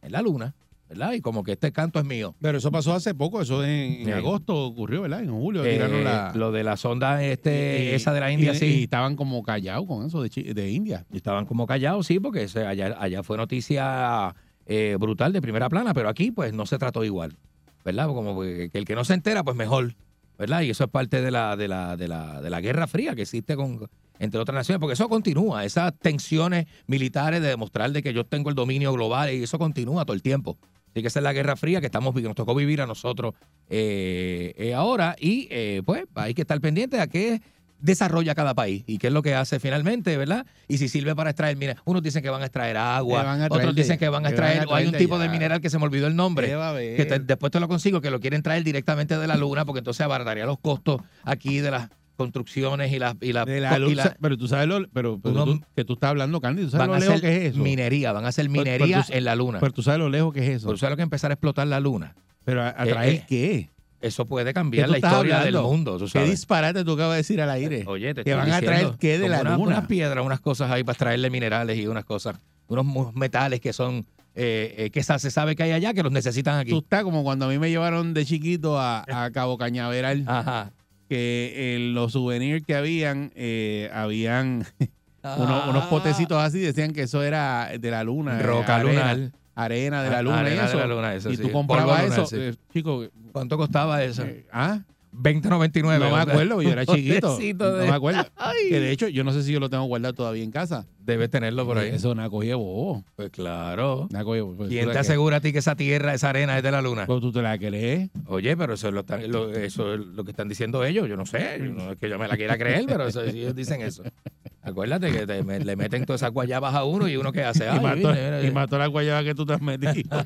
en 0.01 0.11
la 0.13 0.21
luna, 0.21 0.55
¿verdad? 0.87 1.11
Y 1.11 1.19
como 1.19 1.43
que 1.43 1.51
este 1.51 1.73
canto 1.73 1.99
es 1.99 2.05
mío. 2.05 2.33
Pero 2.39 2.57
eso 2.57 2.71
pasó 2.71 2.93
hace 2.93 3.13
poco, 3.13 3.41
eso 3.41 3.65
en, 3.65 3.69
en 3.99 4.05
Sí. 4.05 4.11
agosto 4.11 4.55
ocurrió, 4.65 5.01
¿verdad? 5.01 5.21
En 5.23 5.29
julio 5.31 5.65
Eh, 5.65 5.73
tiraron 5.73 6.05
la... 6.05 6.31
Lo 6.33 6.53
de 6.53 6.63
la 6.63 6.77
sonda 6.77 7.21
este, 7.21 7.89
y- 7.91 7.95
esa 7.95 8.13
de 8.13 8.21
la 8.21 8.31
India, 8.31 8.53
y- 8.53 8.57
sí. 8.57 8.65
Y 8.65 8.83
estaban 8.83 9.17
como 9.17 9.43
callados 9.43 9.85
con 9.85 10.05
eso 10.05 10.21
de, 10.21 10.29
de 10.53 10.69
India. 10.71 11.05
Y 11.11 11.17
estaban 11.17 11.45
como 11.45 11.67
callados, 11.67 12.07
sí, 12.07 12.21
porque 12.21 12.43
ese- 12.43 12.65
allá, 12.65 12.95
allá 12.97 13.21
fue 13.23 13.35
noticia 13.35 14.33
eh, 14.65 14.95
brutal 14.97 15.33
de 15.33 15.41
primera 15.41 15.67
plana, 15.67 15.93
pero 15.93 16.07
aquí 16.07 16.31
pues 16.31 16.53
no 16.53 16.65
se 16.65 16.77
trató 16.77 17.03
igual, 17.03 17.35
¿verdad? 17.83 18.07
Como 18.07 18.39
que, 18.41 18.69
que 18.71 18.77
el 18.77 18.85
que 18.85 18.95
no 18.95 19.03
se 19.03 19.13
entera, 19.15 19.43
pues 19.43 19.57
mejor, 19.57 19.95
¿verdad? 20.37 20.61
Y 20.61 20.69
eso 20.69 20.83
es 20.83 20.89
parte 20.89 21.21
de 21.21 21.31
la, 21.31 21.55
de 21.55 21.67
la, 21.67 21.97
de 21.97 22.07
la, 22.07 22.41
de 22.41 22.49
la 22.49 22.61
guerra 22.61 22.87
fría 22.87 23.15
que 23.15 23.23
existe 23.23 23.55
con, 23.55 23.89
entre 24.19 24.39
otras 24.39 24.55
naciones, 24.55 24.79
porque 24.79 24.93
eso 24.93 25.09
continúa, 25.09 25.65
esas 25.65 25.97
tensiones 25.99 26.67
militares 26.87 27.41
de 27.41 27.49
demostrar 27.49 27.91
de 27.91 28.01
que 28.01 28.13
yo 28.13 28.25
tengo 28.25 28.49
el 28.49 28.55
dominio 28.55 28.93
global 28.93 29.33
y 29.33 29.43
eso 29.43 29.59
continúa 29.59 30.05
todo 30.05 30.15
el 30.15 30.21
tiempo. 30.21 30.57
Así 30.91 31.01
que 31.01 31.07
esa 31.09 31.19
es 31.19 31.23
la 31.23 31.33
guerra 31.33 31.55
fría 31.55 31.79
que 31.79 31.87
estamos 31.87 32.15
nos 32.15 32.35
tocó 32.35 32.55
vivir 32.55 32.81
a 32.81 32.87
nosotros 32.87 33.35
eh, 33.69 34.53
eh, 34.57 34.73
ahora 34.73 35.15
y 35.19 35.47
eh, 35.51 35.83
pues 35.85 36.05
hay 36.15 36.33
que 36.33 36.41
estar 36.41 36.59
pendiente 36.59 36.99
a 36.99 37.07
qué 37.07 37.41
desarrolla 37.79 38.33
cada 38.35 38.53
país 38.55 38.83
y 38.87 38.97
qué 38.97 39.07
es 39.07 39.13
lo 39.13 39.21
que 39.21 39.35
hace 39.35 39.59
finalmente, 39.59 40.17
¿verdad? 40.17 40.45
Y 40.67 40.77
si 40.77 40.87
sirve 40.89 41.15
para 41.15 41.29
extraer, 41.29 41.57
mira, 41.57 41.75
unos 41.85 42.01
dicen 42.01 42.23
que 42.23 42.29
van 42.29 42.41
a 42.41 42.45
extraer 42.45 42.77
agua, 42.77 43.21
a 43.33 43.45
otros 43.45 43.75
de- 43.75 43.81
dicen 43.81 43.97
que 43.99 44.09
van 44.09 44.25
a 44.25 44.29
que 44.29 44.35
van 44.35 44.43
a 44.43 44.47
extraer, 44.53 44.67
o 44.67 44.75
hay 44.75 44.87
un 44.87 44.93
tipo 44.93 45.19
de 45.19 45.29
mineral 45.29 45.61
que 45.61 45.69
se 45.69 45.77
me 45.77 45.85
olvidó 45.85 46.07
el 46.07 46.15
nombre, 46.15 46.47
que 46.95 47.05
te- 47.05 47.19
después 47.19 47.51
te 47.51 47.59
lo 47.59 47.67
consigo, 47.67 48.01
que 48.01 48.09
lo 48.11 48.19
quieren 48.19 48.41
traer 48.41 48.63
directamente 48.63 49.17
de 49.17 49.27
la 49.27 49.35
luna, 49.37 49.65
porque 49.65 49.79
entonces 49.79 50.01
abarataría 50.01 50.45
los 50.45 50.59
costos 50.59 51.01
aquí 51.23 51.59
de 51.59 51.71
las 51.71 51.89
construcciones 52.15 52.91
y 52.91 52.97
las 52.99 53.15
y 53.21 53.31
la, 53.31 53.45
De 53.45 53.61
la 53.61 53.77
y 53.77 53.81
luz, 53.81 53.93
la- 53.95 54.17
pero 54.19 54.37
tú 54.37 54.47
sabes 54.47 54.67
lo, 54.67 54.87
pero, 54.89 55.19
pero 55.21 55.43
Uno- 55.43 55.45
tú- 55.45 55.61
que 55.75 55.85
tú 55.85 55.93
estás 55.93 56.09
hablando, 56.09 56.41
Candy, 56.41 56.63
tú 56.63 56.71
sabes 56.71 56.87
lo 56.87 56.97
lejos 56.99 57.21
que 57.21 57.45
es 57.45 57.51
eso. 57.53 57.59
minería, 57.61 58.11
van 58.11 58.25
a 58.25 58.29
hacer 58.29 58.47
Pero- 58.49 58.63
pero 58.63 58.73
minería 58.85 59.03
tú- 59.03 59.13
en 59.13 59.23
la 59.23 59.35
luna. 59.35 59.59
Pero 59.59 59.71
tú 59.71 59.83
sabes 59.83 59.99
lo 59.99 60.09
lejos 60.09 60.33
que 60.33 60.39
es 60.39 60.49
eso. 60.57 60.65
Por 60.65 60.75
eso 60.75 60.85
es 60.87 60.89
lo 60.89 60.95
que 60.97 61.03
empezar 61.03 61.29
a 61.31 61.35
explotar 61.35 61.67
la 61.67 61.79
luna. 61.79 62.15
pero 62.43 62.61
a, 62.63 62.69
a 62.69 62.85
eh, 62.85 62.89
traer 62.89 63.13
eh, 63.13 63.25
qué? 63.27 63.69
Eso 63.99 64.25
puede 64.25 64.51
¿Qué 64.51 64.53
cambiar 64.53 64.89
la 64.89 64.97
historia 64.99 65.39
hablando? 65.39 65.59
del 65.61 65.67
mundo, 65.69 65.97
¿Qué 66.13 66.23
disparate 66.25 66.83
tú 66.85 66.93
acabas 66.93 67.13
de 67.13 67.17
decir 67.17 67.41
al 67.41 67.49
aire? 67.49 67.83
Oye, 67.87 68.13
te 68.13 68.23
que 68.23 68.29
estoy 68.31 68.33
van 68.47 68.51
a 68.51 68.61
traer 68.61 68.91
qué 68.99 69.17
de 69.17 69.27
la 69.27 69.41
una- 69.41 69.57
luna. 69.57 69.77
Unas 69.77 69.87
piedras, 69.87 70.23
unas 70.25 70.39
cosas 70.39 70.69
ahí 70.69 70.83
para 70.83 70.93
extraerle 70.93 71.29
minerales 71.31 71.77
y 71.79 71.87
unas 71.87 72.05
cosas, 72.05 72.37
unos 72.67 73.15
metales 73.15 73.59
que 73.59 73.73
son, 73.73 74.05
eh, 74.35 74.75
eh, 74.77 74.89
que 74.91 75.01
se 75.01 75.31
sabe 75.31 75.55
que 75.55 75.63
hay 75.63 75.71
allá, 75.71 75.93
que 75.95 76.03
los 76.03 76.11
necesitan 76.11 76.59
aquí. 76.59 76.69
Tú 76.69 76.77
estás 76.79 77.03
como 77.03 77.23
cuando 77.23 77.45
a 77.45 77.47
mí 77.49 77.57
me 77.57 77.69
llevaron 77.71 78.13
de 78.13 78.23
chiquito 78.23 78.79
a, 78.79 79.03
a 79.07 79.31
Cabo 79.31 79.57
Cañaveral, 79.57 80.23
Ajá. 80.27 80.71
que 81.09 81.75
en 81.75 81.95
los 81.95 82.11
souvenirs 82.11 82.63
que 82.67 82.75
habían, 82.75 83.31
eh, 83.35 83.89
habían 83.93 84.65
unos, 85.23 85.63
Ah. 85.63 85.67
unos 85.71 85.85
potecitos 85.85 86.37
así, 86.37 86.59
decían 86.59 86.93
que 86.93 87.01
eso 87.01 87.23
era 87.23 87.71
de 87.79 87.89
la 87.91 88.03
luna. 88.03 88.39
eh, 88.39 88.43
Roca 88.43 88.83
lunar. 88.83 89.07
Arena 89.09 89.31
de 89.57 89.87
Ah, 89.87 90.03
la 90.09 90.21
luna 90.21 90.39
arena 90.41 90.55
y 90.55 90.59
de 90.59 90.65
eso. 90.65 90.77
la 90.77 90.87
luna, 90.87 91.15
eso 91.15 91.31
y 91.31 91.37
sí. 91.37 91.41
tú 91.41 91.51
comprabas 91.51 92.03
eso, 92.05 92.25
sí. 92.25 92.35
eh, 92.39 92.55
chico, 92.71 93.05
¿Cuánto 93.31 93.57
costaba 93.57 94.03
eso? 94.03 94.23
eh, 94.23 94.45
¿ah? 94.51 94.81
20.99. 95.13 95.81
No 95.99 96.15
me 96.15 96.21
acuerdo, 96.21 96.61
yo 96.61 96.69
era 96.69 96.85
chiquito. 96.85 97.39
No 97.57 97.73
de- 97.73 97.87
me 97.87 97.95
acuerdo. 97.95 98.23
Ay. 98.35 98.69
Que 98.69 98.79
de 98.79 98.91
hecho, 98.91 99.07
yo 99.07 99.23
no 99.23 99.31
sé 99.33 99.41
si 99.41 99.51
yo 99.51 99.59
lo 99.59 99.67
tengo 99.67 99.85
guardado 99.85 100.13
todavía 100.13 100.43
en 100.43 100.51
casa. 100.51 100.85
Debe 100.99 101.27
tenerlo 101.27 101.65
por 101.65 101.79
ahí. 101.79 101.87
Eso 101.87 102.09
es 102.09 102.13
una 102.13 102.29
cogida 102.29 102.51
de 102.51 102.55
bobo. 102.55 103.03
Pues 103.15 103.31
claro. 103.31 104.07
Una 104.11 104.23
cogida 104.23 104.35
de 104.35 104.41
bobo. 104.43 104.67
¿Quién 104.67 104.85
¿Tú 104.85 104.91
te 104.91 104.99
asegura 104.99 105.37
a 105.37 105.41
ti 105.41 105.51
que 105.53 105.59
esa 105.59 105.75
tierra, 105.75 106.13
esa 106.13 106.29
arena 106.29 106.55
es 106.57 106.61
de 106.61 106.69
la 106.71 106.83
luna? 106.83 107.07
Pues 107.07 107.19
tú 107.21 107.31
te 107.31 107.41
la 107.41 107.57
crees. 107.57 108.09
Oye, 108.27 108.55
pero 108.55 108.75
eso 108.75 108.89
es 108.89 108.93
lo, 108.93 108.99
están- 108.99 109.31
lo- 109.31 109.51
eso 109.51 109.93
es 109.95 110.01
lo 110.01 110.23
que 110.23 110.31
están 110.31 110.49
diciendo 110.49 110.83
ellos. 110.85 111.09
Yo 111.09 111.17
no 111.17 111.25
sé, 111.25 111.57
yo 111.59 111.71
no 111.71 111.93
es 111.93 111.97
que 111.97 112.09
yo 112.09 112.19
me 112.19 112.27
la 112.27 112.37
quiera 112.37 112.55
creer, 112.57 112.85
pero 112.87 113.07
eso- 113.07 113.23
ellos 113.23 113.55
dicen 113.55 113.81
eso. 113.81 114.03
Acuérdate 114.67 115.11
que 115.13 115.25
te- 115.25 115.43
me- 115.43 115.59
le 115.59 115.75
meten 115.77 116.05
todas 116.05 116.21
esas 116.21 116.31
guayabas 116.33 116.75
a 116.75 116.83
uno 116.83 117.07
y 117.07 117.15
uno 117.15 117.31
que 117.31 117.43
hace. 117.43 117.65
y, 117.75 117.79
mató, 117.79 117.95
mira, 117.95 118.13
mira, 118.13 118.43
y 118.43 118.51
mató 118.51 118.77
la 118.77 118.87
guayaba 118.87 119.23
que 119.23 119.33
tú 119.33 119.45
te 119.45 119.53
has 119.53 119.61
metido. 119.61 120.25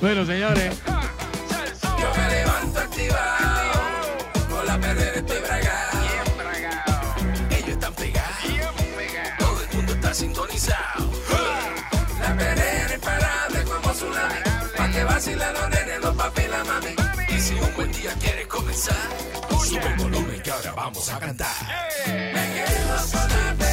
bueno, 0.00 0.26
señores. 0.26 0.78
Yo 1.82 2.12
me 2.16 2.28
levanto 2.30 2.78
activado, 2.80 3.80
con 4.50 4.66
la 4.66 4.78
perrera 4.78 5.16
estoy 5.16 5.40
bragado. 5.40 5.98
Ellos 7.50 7.68
están 7.70 7.94
pegados, 7.94 8.44
todo 9.38 9.62
el 9.62 9.76
mundo 9.76 9.92
está 9.94 10.14
sintonizado. 10.14 11.10
La 12.20 12.36
perrera 12.36 12.94
imparable 12.94 13.62
como 13.64 13.90
tsunami, 13.94 14.40
pa' 14.76 14.90
que 14.90 15.04
vacilan 15.04 15.54
los 15.54 15.70
nenes, 15.70 16.00
los 16.02 16.14
papi 16.14 16.42
y 16.42 16.48
la 16.48 16.64
mami. 16.64 17.34
Y 17.34 17.40
si 17.40 17.54
un 17.54 17.74
buen 17.74 17.90
día 17.92 18.12
quieres 18.20 18.46
comenzar, 18.48 18.96
sube 19.64 19.80
el 19.86 19.96
volumen 19.96 20.27
vamos 20.88 21.12
a 21.12 21.18
cantar. 21.18 21.48
Me 22.06 22.44
quedo 22.54 22.96
con 23.12 23.67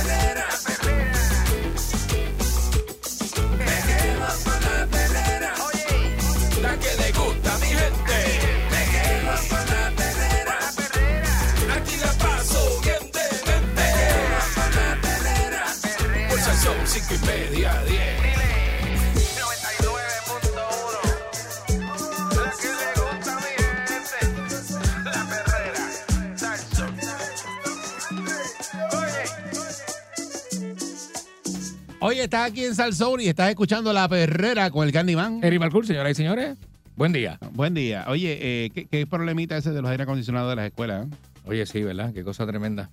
Oye, 32.07 32.23
estás 32.25 32.51
aquí 32.51 32.63
en 32.63 32.75
Salsoul 32.75 33.21
y 33.21 33.27
estás 33.29 33.49
escuchando 33.49 33.91
La 33.91 34.07
Perrera 34.07 34.69
con 34.69 34.85
el 34.85 34.93
Candyman. 34.93 35.43
Eri 35.43 35.57
Balcour, 35.57 35.87
señoras 35.87 36.11
y 36.11 36.15
señores. 36.15 36.55
Buen 36.95 37.11
día. 37.11 37.39
Buen 37.53 37.73
día. 37.73 38.05
Oye, 38.07 38.37
eh, 38.39 38.69
¿qué, 38.69 38.85
qué 38.85 39.07
problemita 39.07 39.57
ese 39.57 39.71
de 39.71 39.81
los 39.81 39.89
aire 39.89 40.03
acondicionados 40.03 40.51
de 40.51 40.55
las 40.55 40.67
escuelas? 40.67 41.07
eh? 41.07 41.09
Oye, 41.47 41.65
sí, 41.65 41.81
¿verdad? 41.81 42.13
Qué 42.13 42.23
cosa 42.23 42.45
tremenda. 42.45 42.91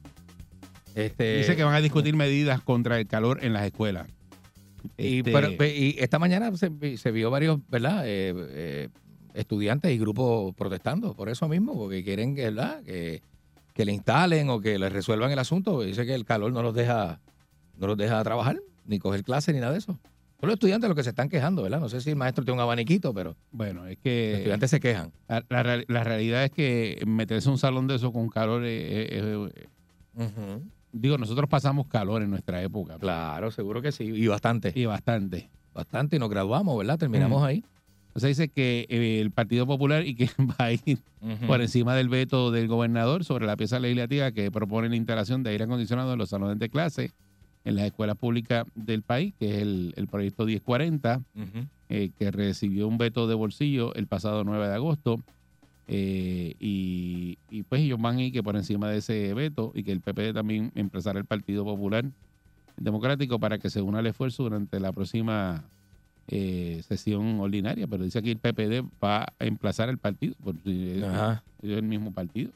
Este, 0.95 1.37
Dice 1.37 1.57
que 1.57 1.63
van 1.65 1.75
a 1.75 1.83
discutir 1.83 2.17
medidas 2.17 2.63
contra 2.63 2.99
el 2.99 3.07
calor 3.07 3.45
en 3.45 3.53
las 3.53 3.67
escuelas. 3.67 4.07
Y, 4.97 5.19
Este, 5.19 5.31
pero- 5.31 5.53
y 5.67 5.97
esta 5.99 6.19
mañana 6.19 6.51
se, 6.57 6.71
vi- 6.71 6.97
se 6.97 7.11
vio 7.11 7.31
varios, 7.31 7.59
¿verdad? 7.69 8.05
Eh, 8.07 8.33
eh, 8.35 8.89
estudiantes 9.35 9.91
y 9.93 9.99
grupos 9.99 10.55
protestando 10.55 11.13
por 11.15 11.29
eso 11.29 11.49
mismo, 11.49 11.75
porque 11.75 12.03
quieren 12.03 12.35
que, 12.35 12.45
¿verdad? 12.45 12.83
Que, 12.83 13.21
que 13.75 13.85
le 13.85 13.93
instalen 13.93 14.49
o 14.49 14.61
que 14.61 14.79
le 14.79 14.89
resuelvan 14.89 15.31
el 15.31 15.39
asunto. 15.39 15.83
Dice 15.83 16.07
que 16.07 16.15
el 16.15 16.25
calor 16.25 16.51
no 16.53 16.63
los 16.63 16.75
deja, 16.75 17.21
no 17.79 17.87
los 17.89 17.97
deja 17.99 18.23
trabajar, 18.25 18.59
ni 18.87 18.99
coger 18.99 19.23
clases, 19.23 19.55
ni 19.55 19.61
nada 19.61 19.73
de 19.73 19.79
eso. 19.79 19.99
Son 20.41 20.49
los 20.49 20.55
estudiantes 20.55 20.89
los 20.89 20.97
que 20.97 21.05
se 21.05 21.11
están 21.11 21.29
quejando, 21.29 21.63
¿verdad? 21.63 21.79
No 21.79 21.89
sé 21.89 22.01
si 22.01 22.11
el 22.11 22.17
maestro 22.17 22.45
tiene 22.45 22.57
un 22.57 22.63
abaniquito, 22.63 23.15
pero 23.15 23.37
bueno, 23.53 23.87
es 23.87 23.97
los 23.97 24.03
que 24.03 24.35
estudiantes 24.39 24.71
se 24.71 24.81
quejan. 24.81 25.13
la, 25.29 25.45
la 25.49 25.63
real- 25.63 25.85
la 25.87 26.03
realidad 26.05 26.45
es 26.45 26.51
que 26.51 27.01
meterse 27.07 27.49
en 27.49 27.53
un 27.53 27.59
salón 27.59 27.87
de 27.87 27.95
eso 27.95 28.13
con 28.13 28.29
calor, 28.29 28.63
eh, 28.65 29.49
digo, 30.93 31.17
nosotros 31.19 31.49
pasamos 31.49 31.87
calor 31.87 32.23
en 32.23 32.31
nuestra 32.31 32.61
época. 32.63 32.99
Claro, 32.99 33.51
seguro 33.51 33.81
que 33.83 33.93
sí. 33.93 34.05
Y 34.05 34.27
bastante. 34.27 34.73
Y 34.75 34.85
bastante. 34.87 35.49
Bastante. 35.75 36.17
Y 36.17 36.19
nos 36.19 36.29
graduamos, 36.29 36.77
¿verdad? 36.77 36.99
Terminamos 36.99 37.43
ahí. 37.45 37.65
O 38.15 38.21
sea, 38.21 38.29
dice 38.29 38.49
que 38.49 38.87
eh, 38.91 39.21
el 39.21 39.31
Partido 39.31 39.67
Popular 39.67 40.05
y 40.07 40.15
que 40.15 40.27
va 40.39 40.57
a 40.67 40.73
ir 40.73 40.99
por 41.47 41.63
encima 41.63 41.95
del 41.95 42.09
veto 42.11 42.51
del 42.51 42.69
gobernador 42.69 43.25
sobre 43.25 43.47
la 43.47 43.57
pieza 43.57 43.79
legislativa 43.79 44.33
que 44.33 44.51
propone 44.51 44.89
la 44.91 44.97
instalación 44.97 45.43
de 45.43 45.51
aire 45.51 45.65
acondicionado 45.65 46.13
en 46.13 46.19
los 46.19 46.29
salones 46.29 46.59
de 46.59 46.69
clase 46.69 47.11
en 47.65 47.77
las 47.77 47.87
escuelas 47.87 48.17
públicas 48.17 48.65
del 48.75 49.03
país, 49.03 49.35
que 49.39 49.51
es 49.57 49.63
el, 49.63 49.93
el 49.97 50.09
proyecto 50.09 50.45
1040, 50.47 51.23
Ujú. 51.35 51.67
eh, 51.89 52.11
que 52.19 52.31
recibió 52.31 52.89
un 52.89 52.99
veto 52.99 53.27
de 53.27 53.35
bolsillo 53.35 53.95
el 53.95 54.07
pasado 54.09 54.45
9 54.45 54.67
de 54.69 54.75
agosto. 54.75 55.21
eh, 55.89 56.55
y, 56.59 57.39
y 57.49 57.63
pues 57.65 57.83
ellos 57.83 58.01
van 58.01 58.17
a 58.19 58.23
ir 58.23 58.33
que 58.33 58.43
por 58.43 58.57
encima 58.57 58.89
de 58.89 58.99
ese 58.99 59.35
veto 59.35 59.73
y 59.75 59.83
que 59.83 59.93
el 59.93 60.01
PPD 60.01 60.33
también 60.33 60.71
empezará 60.75 61.19
el 61.19 61.27
Partido 61.27 61.65
Popular 61.65 62.05
Democrático 62.77 63.39
para 63.39 63.59
que 63.59 63.69
se 63.71 63.83
una 63.83 63.99
al 63.99 64.07
esfuerzo 64.07 64.45
durante 64.45 64.81
la 64.81 64.93
próxima 64.93 65.69
eh, 66.29 66.83
sesión 66.87 67.39
ordinaria. 67.41 67.87
Pero 67.87 68.05
dice 68.05 68.19
aquí 68.21 68.31
el 68.31 68.39
PPD 68.39 68.83
va 69.03 69.25
a 69.25 69.45
emplazar 69.45 69.89
el 69.89 69.99
partido, 69.99 70.35
porque 70.43 70.99
es, 70.99 71.05
Ajá. 71.05 71.45
es 71.63 71.71
el 71.71 71.83
mismo 71.83 72.13
partido. 72.13 72.53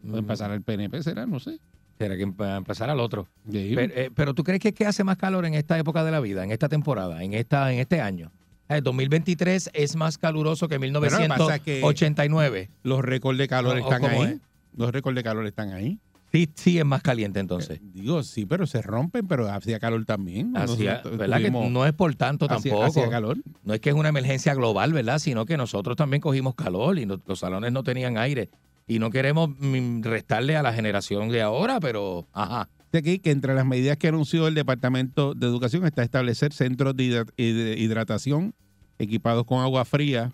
Puede 0.00 0.22
Mm. 0.22 0.26
pasar 0.26 0.50
al 0.52 0.62
PNP, 0.62 1.02
será, 1.02 1.26
no 1.26 1.38
sé. 1.40 1.58
Será 1.98 2.16
que 2.16 2.26
empe- 2.26 2.56
empezar 2.56 2.88
al 2.90 3.00
otro. 3.00 3.26
Sí. 3.50 3.72
Pero, 3.74 3.92
eh, 3.94 4.10
pero 4.14 4.34
tú 4.34 4.44
crees 4.44 4.60
que, 4.60 4.72
que 4.72 4.86
hace 4.86 5.02
más 5.04 5.16
calor 5.16 5.44
en 5.46 5.54
esta 5.54 5.76
época 5.78 6.04
de 6.04 6.10
la 6.12 6.20
vida, 6.20 6.44
en 6.44 6.52
esta 6.52 6.68
temporada, 6.68 7.22
en 7.24 7.34
esta 7.34 7.72
en 7.72 7.80
este 7.80 8.00
año. 8.00 8.30
El 8.68 8.82
2023 8.82 9.70
es 9.72 9.96
más 9.96 10.18
caluroso 10.18 10.68
que 10.68 10.78
Pero 10.78 10.92
lo 10.92 11.00
que 11.00 11.08
pasa 11.28 11.56
es 11.56 11.62
que 11.62 11.72
1989. 11.80 12.70
los 12.82 13.00
récords 13.04 13.38
de 13.38 13.48
calor 13.48 13.78
¿O- 13.78 13.84
o 13.86 13.92
están 13.92 14.04
ahí. 14.04 14.22
es? 14.22 14.36
Los 14.76 14.92
récords 14.92 15.16
de 15.16 15.22
calor 15.24 15.46
están 15.46 15.72
ahí. 15.72 15.98
Sí, 16.30 16.46
sí 16.54 16.78
es 16.78 16.84
más 16.84 17.00
caliente 17.02 17.40
entonces. 17.40 17.80
Digo, 17.94 18.22
sí, 18.22 18.44
pero 18.44 18.66
se 18.66 18.82
rompen, 18.82 19.26
pero 19.26 19.50
hacía 19.50 19.80
calor 19.80 20.04
también. 20.04 20.52
Nosotros 20.52 21.16
¿Verdad 21.16 21.40
que 21.40 21.50
no 21.50 21.86
es 21.86 21.94
por 21.94 22.14
tanto 22.16 22.46
tampoco? 22.46 22.84
hacía 22.84 23.08
calor. 23.08 23.38
No 23.64 23.72
es 23.72 23.80
que 23.80 23.88
es 23.88 23.94
una 23.96 24.10
emergencia 24.10 24.52
global, 24.54 24.92
¿verdad? 24.92 25.18
Sino 25.20 25.46
que 25.46 25.56
nosotros 25.56 25.96
también 25.96 26.20
cogimos 26.20 26.54
calor 26.54 26.98
y 26.98 27.06
no- 27.06 27.18
los 27.26 27.38
salones 27.38 27.72
no 27.72 27.82
tenían 27.82 28.18
aire. 28.18 28.50
Y 28.88 28.98
no 28.98 29.10
queremos 29.10 29.50
mm, 29.58 30.02
restarle 30.02 30.56
a 30.56 30.62
la 30.62 30.72
generación 30.72 31.28
de 31.28 31.42
ahora, 31.42 31.78
pero 31.80 32.26
ajá. 32.32 32.68
Dice 32.90 32.98
aquí 32.98 33.18
que 33.18 33.30
entre 33.30 33.54
las 33.54 33.66
medidas 33.66 33.98
que 33.98 34.08
anunció 34.08 34.48
el 34.48 34.54
Departamento 34.54 35.34
de 35.34 35.46
Educación 35.46 35.84
está 35.84 36.02
establecer 36.02 36.54
centros 36.54 36.96
de 36.96 37.04
hidra- 37.04 37.32
de 37.36 37.74
hidratación 37.78 38.54
equipados 38.98 39.44
con 39.44 39.60
agua 39.60 39.84
fría 39.84 40.32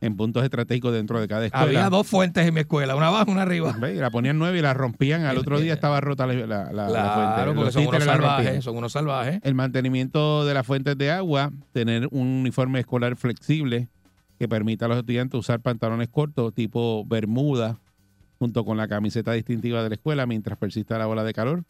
en 0.00 0.16
puntos 0.16 0.42
estratégicos 0.44 0.92
dentro 0.92 1.20
de 1.20 1.28
cada 1.28 1.44
escuela. 1.46 1.64
Había 1.66 1.88
dos 1.90 2.06
fuentes 2.06 2.46
en 2.46 2.52
mi 2.54 2.60
escuela, 2.60 2.96
una 2.96 3.06
abajo, 3.08 3.30
una 3.30 3.42
arriba. 3.42 3.74
Ve, 3.78 3.94
La 3.94 4.10
ponían 4.10 4.38
nueve 4.38 4.58
y 4.58 4.62
la 4.62 4.74
rompían. 4.74 5.24
Al 5.24 5.36
otro 5.38 5.60
día 5.60 5.72
estaba 5.74 6.00
rota 6.00 6.26
la, 6.26 6.34
la, 6.34 6.72
la- 6.72 6.88
la 6.88 7.10
fuente. 7.14 7.34
Claro, 7.34 7.54
porque 7.54 7.72
son 7.72 7.86
unos 7.86 8.04
salvajes, 8.04 8.64
son 8.64 8.76
unos 8.76 8.92
salvajes. 8.92 9.40
El 9.42 9.54
mantenimiento 9.54 10.44
de 10.46 10.54
las 10.54 10.66
fuentes 10.66 10.96
de 10.98 11.10
agua, 11.10 11.52
tener 11.72 12.08
un 12.10 12.26
uniforme 12.28 12.80
escolar 12.80 13.16
flexible 13.16 13.88
que 14.44 14.48
permita 14.48 14.84
a 14.84 14.88
los 14.88 14.98
estudiantes 14.98 15.40
usar 15.40 15.60
pantalones 15.60 16.08
cortos 16.10 16.52
tipo 16.52 17.02
bermuda 17.06 17.80
junto 18.38 18.62
con 18.66 18.76
la 18.76 18.88
camiseta 18.88 19.32
distintiva 19.32 19.82
de 19.82 19.88
la 19.88 19.94
escuela 19.94 20.26
mientras 20.26 20.58
persista 20.58 20.98
la 20.98 21.08
ola 21.08 21.24
de 21.24 21.32
calor 21.32 21.64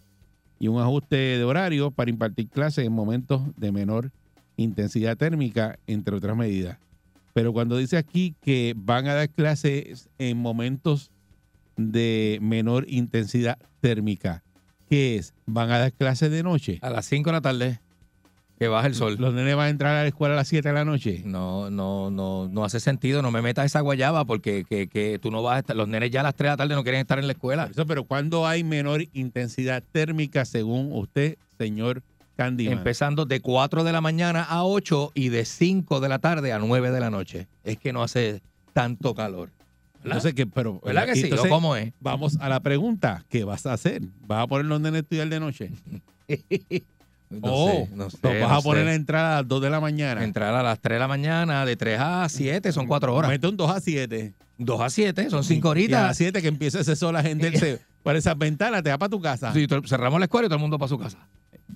y 0.58 0.66
un 0.66 0.80
ajuste 0.80 1.14
de 1.14 1.44
horario 1.44 1.92
para 1.92 2.10
impartir 2.10 2.48
clases 2.48 2.84
en 2.84 2.92
momentos 2.92 3.42
de 3.56 3.70
menor 3.70 4.10
intensidad 4.56 5.16
térmica, 5.16 5.78
entre 5.86 6.16
otras 6.16 6.36
medidas. 6.36 6.78
Pero 7.32 7.52
cuando 7.52 7.76
dice 7.76 7.96
aquí 7.96 8.34
que 8.40 8.74
van 8.76 9.06
a 9.06 9.14
dar 9.14 9.30
clases 9.30 10.08
en 10.18 10.36
momentos 10.38 11.12
de 11.76 12.40
menor 12.42 12.86
intensidad 12.88 13.56
térmica, 13.80 14.42
¿qué 14.88 15.14
es? 15.14 15.32
¿Van 15.46 15.70
a 15.70 15.78
dar 15.78 15.92
clases 15.92 16.32
de 16.32 16.42
noche? 16.42 16.80
A 16.82 16.90
las 16.90 17.06
5 17.06 17.30
de 17.30 17.32
la 17.34 17.40
tarde, 17.40 17.80
que 18.58 18.68
baja 18.68 18.86
el 18.86 18.94
sol. 18.94 19.16
¿Los 19.18 19.34
nenes 19.34 19.56
van 19.56 19.66
a 19.66 19.70
entrar 19.70 19.96
a 19.96 20.02
la 20.02 20.08
escuela 20.08 20.34
a 20.34 20.36
las 20.36 20.48
7 20.48 20.68
de 20.68 20.74
la 20.74 20.84
noche? 20.84 21.22
No, 21.24 21.70
no, 21.70 22.10
no, 22.10 22.48
no 22.48 22.64
hace 22.64 22.80
sentido. 22.80 23.20
No 23.20 23.30
me 23.30 23.42
metas 23.42 23.66
esa 23.66 23.80
guayaba 23.80 24.24
porque 24.24 24.64
que, 24.64 24.88
que 24.88 25.18
tú 25.18 25.30
no 25.30 25.42
vas 25.42 25.56
a 25.56 25.58
estar. 25.60 25.76
Los 25.76 25.88
nenes 25.88 26.10
ya 26.10 26.20
a 26.20 26.22
las 26.22 26.34
3 26.34 26.46
de 26.46 26.50
la 26.52 26.56
tarde 26.56 26.74
no 26.74 26.82
quieren 26.82 27.00
estar 27.00 27.18
en 27.18 27.26
la 27.26 27.32
escuela. 27.32 27.68
Eso, 27.70 27.86
pero 27.86 28.04
¿cuándo 28.04 28.46
hay 28.46 28.62
menor 28.62 29.02
intensidad 29.12 29.82
térmica 29.92 30.44
según 30.44 30.90
usted, 30.92 31.36
señor 31.58 32.02
Candyman? 32.36 32.78
Empezando 32.78 33.26
de 33.26 33.40
4 33.40 33.82
de 33.82 33.92
la 33.92 34.00
mañana 34.00 34.44
a 34.44 34.64
8 34.64 35.12
y 35.14 35.30
de 35.30 35.44
5 35.44 36.00
de 36.00 36.08
la 36.08 36.20
tarde 36.20 36.52
a 36.52 36.58
9 36.58 36.90
de 36.90 37.00
la 37.00 37.10
noche. 37.10 37.48
Es 37.64 37.78
que 37.78 37.92
no 37.92 38.02
hace 38.02 38.40
tanto 38.72 39.14
calor. 39.14 39.50
¿verdad? 39.94 40.18
Entonces, 40.18 40.34
que, 40.34 40.46
pero, 40.46 40.80
¿Verdad 40.84 41.06
que 41.06 41.16
sí? 41.16 41.22
entonces, 41.24 41.50
¿O 41.50 41.54
cómo 41.54 41.74
es? 41.76 41.92
Vamos 41.98 42.36
a 42.38 42.48
la 42.48 42.60
pregunta, 42.60 43.24
¿qué 43.30 43.42
vas 43.42 43.66
a 43.66 43.72
hacer? 43.72 44.02
¿Vas 44.26 44.44
a 44.44 44.46
poner 44.46 44.66
los 44.66 44.80
nenes 44.80 44.98
a 44.98 45.02
estudiar 45.02 45.28
de 45.28 45.40
noche? 45.40 45.70
No 47.30 47.40
o 47.52 47.68
sé, 47.68 47.88
no 47.94 48.10
sé, 48.10 48.18
los 48.22 48.40
vas 48.40 48.50
no 48.50 48.56
a 48.56 48.60
poner 48.62 48.84
sé. 48.84 48.90
a 48.90 48.94
entrar 48.94 49.24
a 49.24 49.34
las 49.36 49.48
2 49.48 49.62
de 49.62 49.70
la 49.70 49.80
mañana. 49.80 50.22
Entrar 50.22 50.54
a 50.54 50.62
las 50.62 50.78
3 50.80 50.96
de 50.96 50.98
la 51.00 51.08
mañana, 51.08 51.64
de 51.66 51.76
3 51.76 51.98
a 52.00 52.28
7, 52.28 52.70
son 52.72 52.86
4 52.86 53.14
horas. 53.14 53.30
Mete 53.30 53.46
un 53.48 53.56
2 53.56 53.70
a 53.70 53.80
7. 53.80 54.34
2 54.58 54.80
a 54.80 54.90
7, 54.90 55.30
son 55.30 55.42
5 55.42 55.68
Y 55.68 55.70
a 55.70 55.70
las 55.70 55.70
horitas. 55.72 56.16
7 56.16 56.42
que 56.42 56.48
empiece 56.48 56.80
ese 56.80 56.94
sol 56.94 57.16
a 57.16 57.22
genderse 57.22 57.80
por 58.04 58.14
esas 58.14 58.38
ventanas, 58.38 58.82
te 58.82 58.90
va 58.90 58.98
para 58.98 59.10
tu 59.10 59.20
casa. 59.20 59.52
Sí, 59.52 59.66
cerramos 59.86 60.20
la 60.20 60.26
escuela 60.26 60.46
y 60.46 60.48
todo 60.48 60.56
el 60.56 60.60
mundo 60.62 60.78
para 60.78 60.88
su 60.88 60.98
casa. 60.98 61.18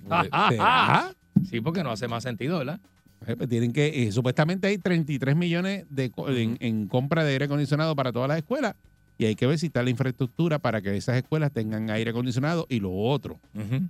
¿Será? 0.49 1.13
Sí, 1.49 1.61
porque 1.61 1.83
no 1.83 1.91
hace 1.91 2.07
más 2.07 2.23
sentido, 2.23 2.59
¿verdad? 2.59 2.79
Eh, 3.27 3.35
pues 3.35 3.49
Tienen 3.49 3.73
que, 3.73 4.03
eh, 4.07 4.11
supuestamente 4.11 4.67
hay 4.67 4.77
33 4.77 5.35
millones 5.35 5.85
de, 5.89 6.11
en, 6.27 6.57
en 6.61 6.87
compra 6.87 7.23
de 7.23 7.33
aire 7.33 7.45
acondicionado 7.45 7.95
para 7.95 8.11
todas 8.13 8.29
las 8.29 8.37
escuelas 8.37 8.75
y 9.17 9.25
hay 9.25 9.35
que 9.35 9.45
ver 9.45 9.59
si 9.59 9.65
está 9.65 9.83
la 9.83 9.89
infraestructura 9.89 10.59
para 10.59 10.81
que 10.81 10.95
esas 10.95 11.17
escuelas 11.17 11.51
tengan 11.51 11.89
aire 11.89 12.11
acondicionado 12.11 12.65
y 12.69 12.79
lo 12.79 12.93
otro, 12.93 13.39
Ujú. 13.53 13.81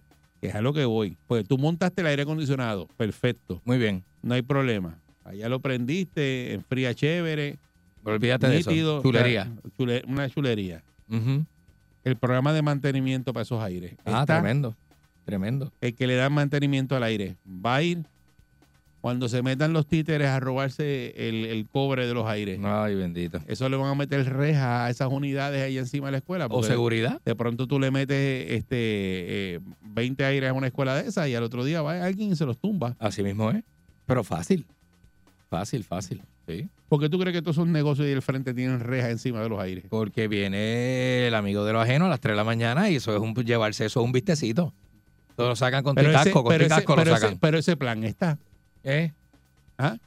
Que 0.41 0.47
es 0.47 0.55
a 0.55 0.61
lo 0.61 0.73
que 0.73 0.85
voy. 0.85 1.17
Pues 1.27 1.45
tú 1.47 1.57
montaste 1.57 2.01
el 2.01 2.07
aire 2.07 2.23
acondicionado, 2.23 2.87
perfecto, 2.97 3.61
Muy 3.65 3.77
bien. 3.77 4.03
no 4.21 4.33
hay 4.35 4.41
problema. 4.41 4.99
Allá 5.23 5.47
lo 5.49 5.59
prendiste, 5.59 6.53
enfría 6.53 6.93
chévere, 6.93 7.59
olvídate 8.03 8.47
de 8.47 8.57
eso. 8.57 9.01
Chulería. 9.01 9.51
chule- 9.77 10.03
una 10.07 10.29
chulería. 10.29 10.83
El 12.03 12.15
programa 12.15 12.53
de 12.53 12.61
mantenimiento 12.61 13.33
para 13.33 13.43
esos 13.43 13.61
aires. 13.61 13.93
Ah, 14.05 14.21
está, 14.21 14.39
tremendo. 14.39 14.75
Tremendo. 15.25 15.71
el 15.81 15.93
que 15.93 16.07
le 16.07 16.15
da 16.15 16.27
mantenimiento 16.29 16.95
al 16.95 17.03
aire 17.03 17.35
va 17.47 17.75
a 17.75 17.83
ir 17.83 18.03
cuando 19.01 19.29
se 19.29 19.41
metan 19.41 19.71
los 19.71 19.87
títeres 19.87 20.27
a 20.27 20.39
robarse 20.39 21.13
el, 21.15 21.45
el 21.45 21.67
cobre 21.67 22.05
de 22.05 22.13
los 22.13 22.27
aires. 22.27 22.59
Ay, 22.63 22.95
bendito. 22.95 23.39
Eso 23.47 23.69
le 23.69 23.77
van 23.77 23.89
a 23.89 23.95
meter 23.95 24.25
rejas 24.31 24.63
a 24.63 24.89
esas 24.89 25.09
unidades 25.09 25.63
ahí 25.63 25.77
encima 25.77 26.07
de 26.07 26.11
la 26.13 26.17
escuela. 26.17 26.47
O 26.49 26.63
seguridad. 26.63 27.21
De 27.23 27.35
pronto 27.35 27.67
tú 27.67 27.79
le 27.79 27.91
metes 27.91 28.51
este 28.51 29.55
eh, 29.55 29.59
20 29.81 30.25
aires 30.25 30.49
a 30.49 30.53
una 30.53 30.67
escuela 30.67 30.95
de 30.95 31.07
esas 31.07 31.27
y 31.29 31.35
al 31.35 31.43
otro 31.43 31.63
día 31.63 31.81
va 31.81 32.03
alguien 32.03 32.31
y 32.31 32.35
se 32.35 32.45
los 32.45 32.57
tumba. 32.57 32.95
Así 32.99 33.23
mismo 33.23 33.51
es. 33.51 33.63
Pero 34.05 34.23
fácil. 34.23 34.65
Fácil, 35.49 35.83
fácil. 35.83 36.21
Sí. 36.47 36.67
¿Por 36.89 36.99
qué 36.99 37.09
tú 37.09 37.19
crees 37.19 37.35
que 37.35 37.41
todos 37.41 37.57
esos 37.57 37.67
negocios 37.67 38.07
y 38.07 38.11
el 38.11 38.21
frente 38.21 38.53
tienen 38.53 38.79
rejas 38.79 39.11
encima 39.11 39.41
de 39.41 39.49
los 39.49 39.59
aires? 39.59 39.85
Porque 39.89 40.27
viene 40.27 41.27
el 41.27 41.35
amigo 41.35 41.63
de 41.63 41.73
lo 41.73 41.79
ajeno 41.79 42.07
a 42.07 42.09
las 42.09 42.19
3 42.19 42.33
de 42.33 42.37
la 42.37 42.43
mañana 42.43 42.89
y 42.89 42.95
eso 42.95 43.15
es 43.15 43.21
un 43.21 43.33
llevarse 43.35 43.85
eso 43.85 44.01
es 44.01 44.05
un 44.05 44.11
vistecito. 44.11 44.73
Todo 45.35 45.49
lo 45.49 45.55
sacan 45.55 45.83
con 45.83 45.95
ticasco, 45.95 46.43
con 46.43 46.51
pero, 46.51 46.65
ese, 46.65 46.73
ticasco 46.73 46.95
lo 46.95 47.03
pero, 47.03 47.15
ese, 47.15 47.21
sacan. 47.21 47.39
pero 47.39 47.57
ese 47.59 47.77
plan 47.77 48.03
está. 48.03 48.37
¿Eh? 48.83 49.13
¿Ah? 49.77 49.97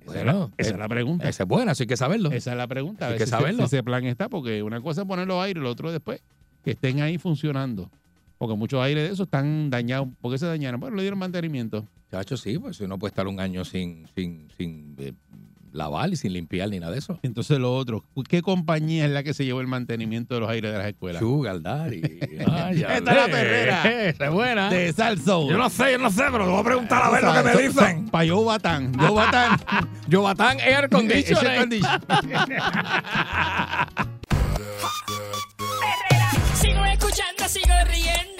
Esa, 0.00 0.12
Bueno, 0.12 0.52
esa 0.56 0.70
eh, 0.70 0.72
es 0.72 0.78
la 0.78 0.88
pregunta. 0.88 1.28
Ese 1.28 1.42
es 1.44 1.48
bueno, 1.48 1.70
así 1.70 1.84
hay 1.84 1.86
que 1.86 1.96
saberlo. 1.96 2.30
Esa 2.32 2.52
es 2.52 2.56
la 2.56 2.66
pregunta. 2.66 3.08
Hay 3.08 3.18
que 3.18 3.24
si- 3.24 3.30
saberlo. 3.30 3.58
Si 3.68 3.76
ese 3.76 3.82
plan 3.82 4.04
está, 4.04 4.28
porque 4.28 4.62
una 4.62 4.80
cosa 4.80 5.02
es 5.02 5.06
poner 5.08 5.26
los 5.28 5.42
aires, 5.42 5.62
lo 5.62 5.70
otro 5.70 5.92
después, 5.92 6.20
que 6.64 6.72
estén 6.72 7.00
ahí 7.00 7.18
funcionando. 7.18 7.90
Porque 8.38 8.56
muchos 8.56 8.82
aires 8.82 9.04
de 9.08 9.14
esos 9.14 9.26
están 9.26 9.70
dañados. 9.70 10.08
¿Por 10.20 10.32
qué 10.32 10.38
se 10.38 10.46
dañaron? 10.46 10.80
Bueno, 10.80 10.96
le 10.96 11.02
dieron 11.02 11.18
mantenimiento. 11.20 11.86
Chacho, 12.10 12.36
sí, 12.36 12.58
pues 12.58 12.80
uno 12.80 12.98
puede 12.98 13.10
estar 13.10 13.26
un 13.28 13.38
año 13.38 13.64
sin, 13.64 14.06
sin, 14.14 14.48
sin, 14.58 14.96
eh, 14.98 15.12
lavar 15.72 16.10
y 16.10 16.16
sin 16.16 16.32
limpiar 16.32 16.68
ni 16.70 16.78
nada 16.80 16.92
de 16.92 16.98
eso. 16.98 17.18
Entonces 17.22 17.58
lo 17.58 17.74
otro, 17.74 18.04
¿qué 18.28 18.42
compañía 18.42 19.04
es 19.06 19.10
la 19.10 19.22
que 19.22 19.34
se 19.34 19.44
llevó 19.44 19.60
el 19.60 19.66
mantenimiento 19.66 20.34
de 20.34 20.40
los 20.40 20.50
aires 20.50 20.72
de 20.72 20.78
las 20.78 20.86
escuelas? 20.86 21.20
Sugar 21.20 21.60
Daddy. 21.62 22.00
Esta 22.20 22.70
es 22.70 23.02
la 23.04 23.26
perrera. 23.26 23.82
Esa 24.08 24.24
es 24.26 24.30
buena. 24.32 24.70
De 24.70 24.92
Salso. 24.92 25.48
Yo 25.48 25.56
no 25.58 25.68
sé, 25.70 25.92
yo 25.92 25.98
no 25.98 26.10
sé, 26.10 26.22
pero 26.30 26.44
te 26.44 26.50
voy 26.50 26.60
a 26.60 26.64
preguntar 26.64 27.02
a 27.02 27.10
ver 27.10 27.22
lo 27.24 27.32
que 27.32 27.42
me 27.42 27.56
dicen. 27.68 28.08
Para 28.10 28.24
yo 28.24 28.44
Batán. 28.44 28.92
Yo 28.98 29.14
Batán. 29.14 29.60
Yo 30.08 30.22
Batán 30.22 30.58
Air 30.60 30.88
Conditioner. 30.90 31.52
Ese 31.52 31.60
condition- 31.60 32.00
Sigo 36.60 36.84
escuchando, 36.84 37.48
sigo 37.48 37.74
riendo. 37.90 38.31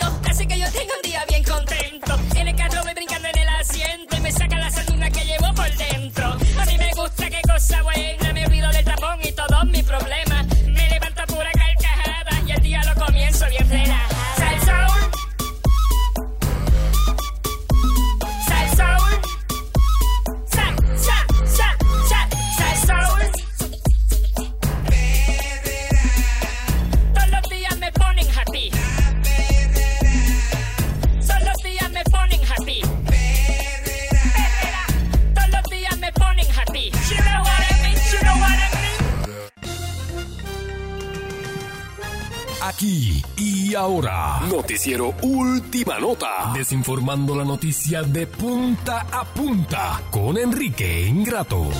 Aquí 42.82 43.22
y 43.38 43.74
ahora. 43.76 44.40
Noticiero 44.50 45.14
Última 45.22 46.00
Nota. 46.00 46.52
Desinformando 46.52 47.36
la 47.36 47.44
noticia 47.44 48.02
de 48.02 48.26
punta 48.26 49.06
a 49.12 49.24
punta 49.24 50.02
con 50.10 50.36
Enrique 50.36 51.06
Ingrato. 51.06 51.70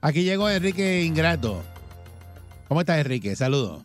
Aquí 0.00 0.22
llegó 0.22 0.48
Enrique 0.48 1.02
Ingrato. 1.02 1.60
¿Cómo 2.68 2.82
estás, 2.82 2.98
Enrique? 2.98 3.34
Saludos. 3.34 3.82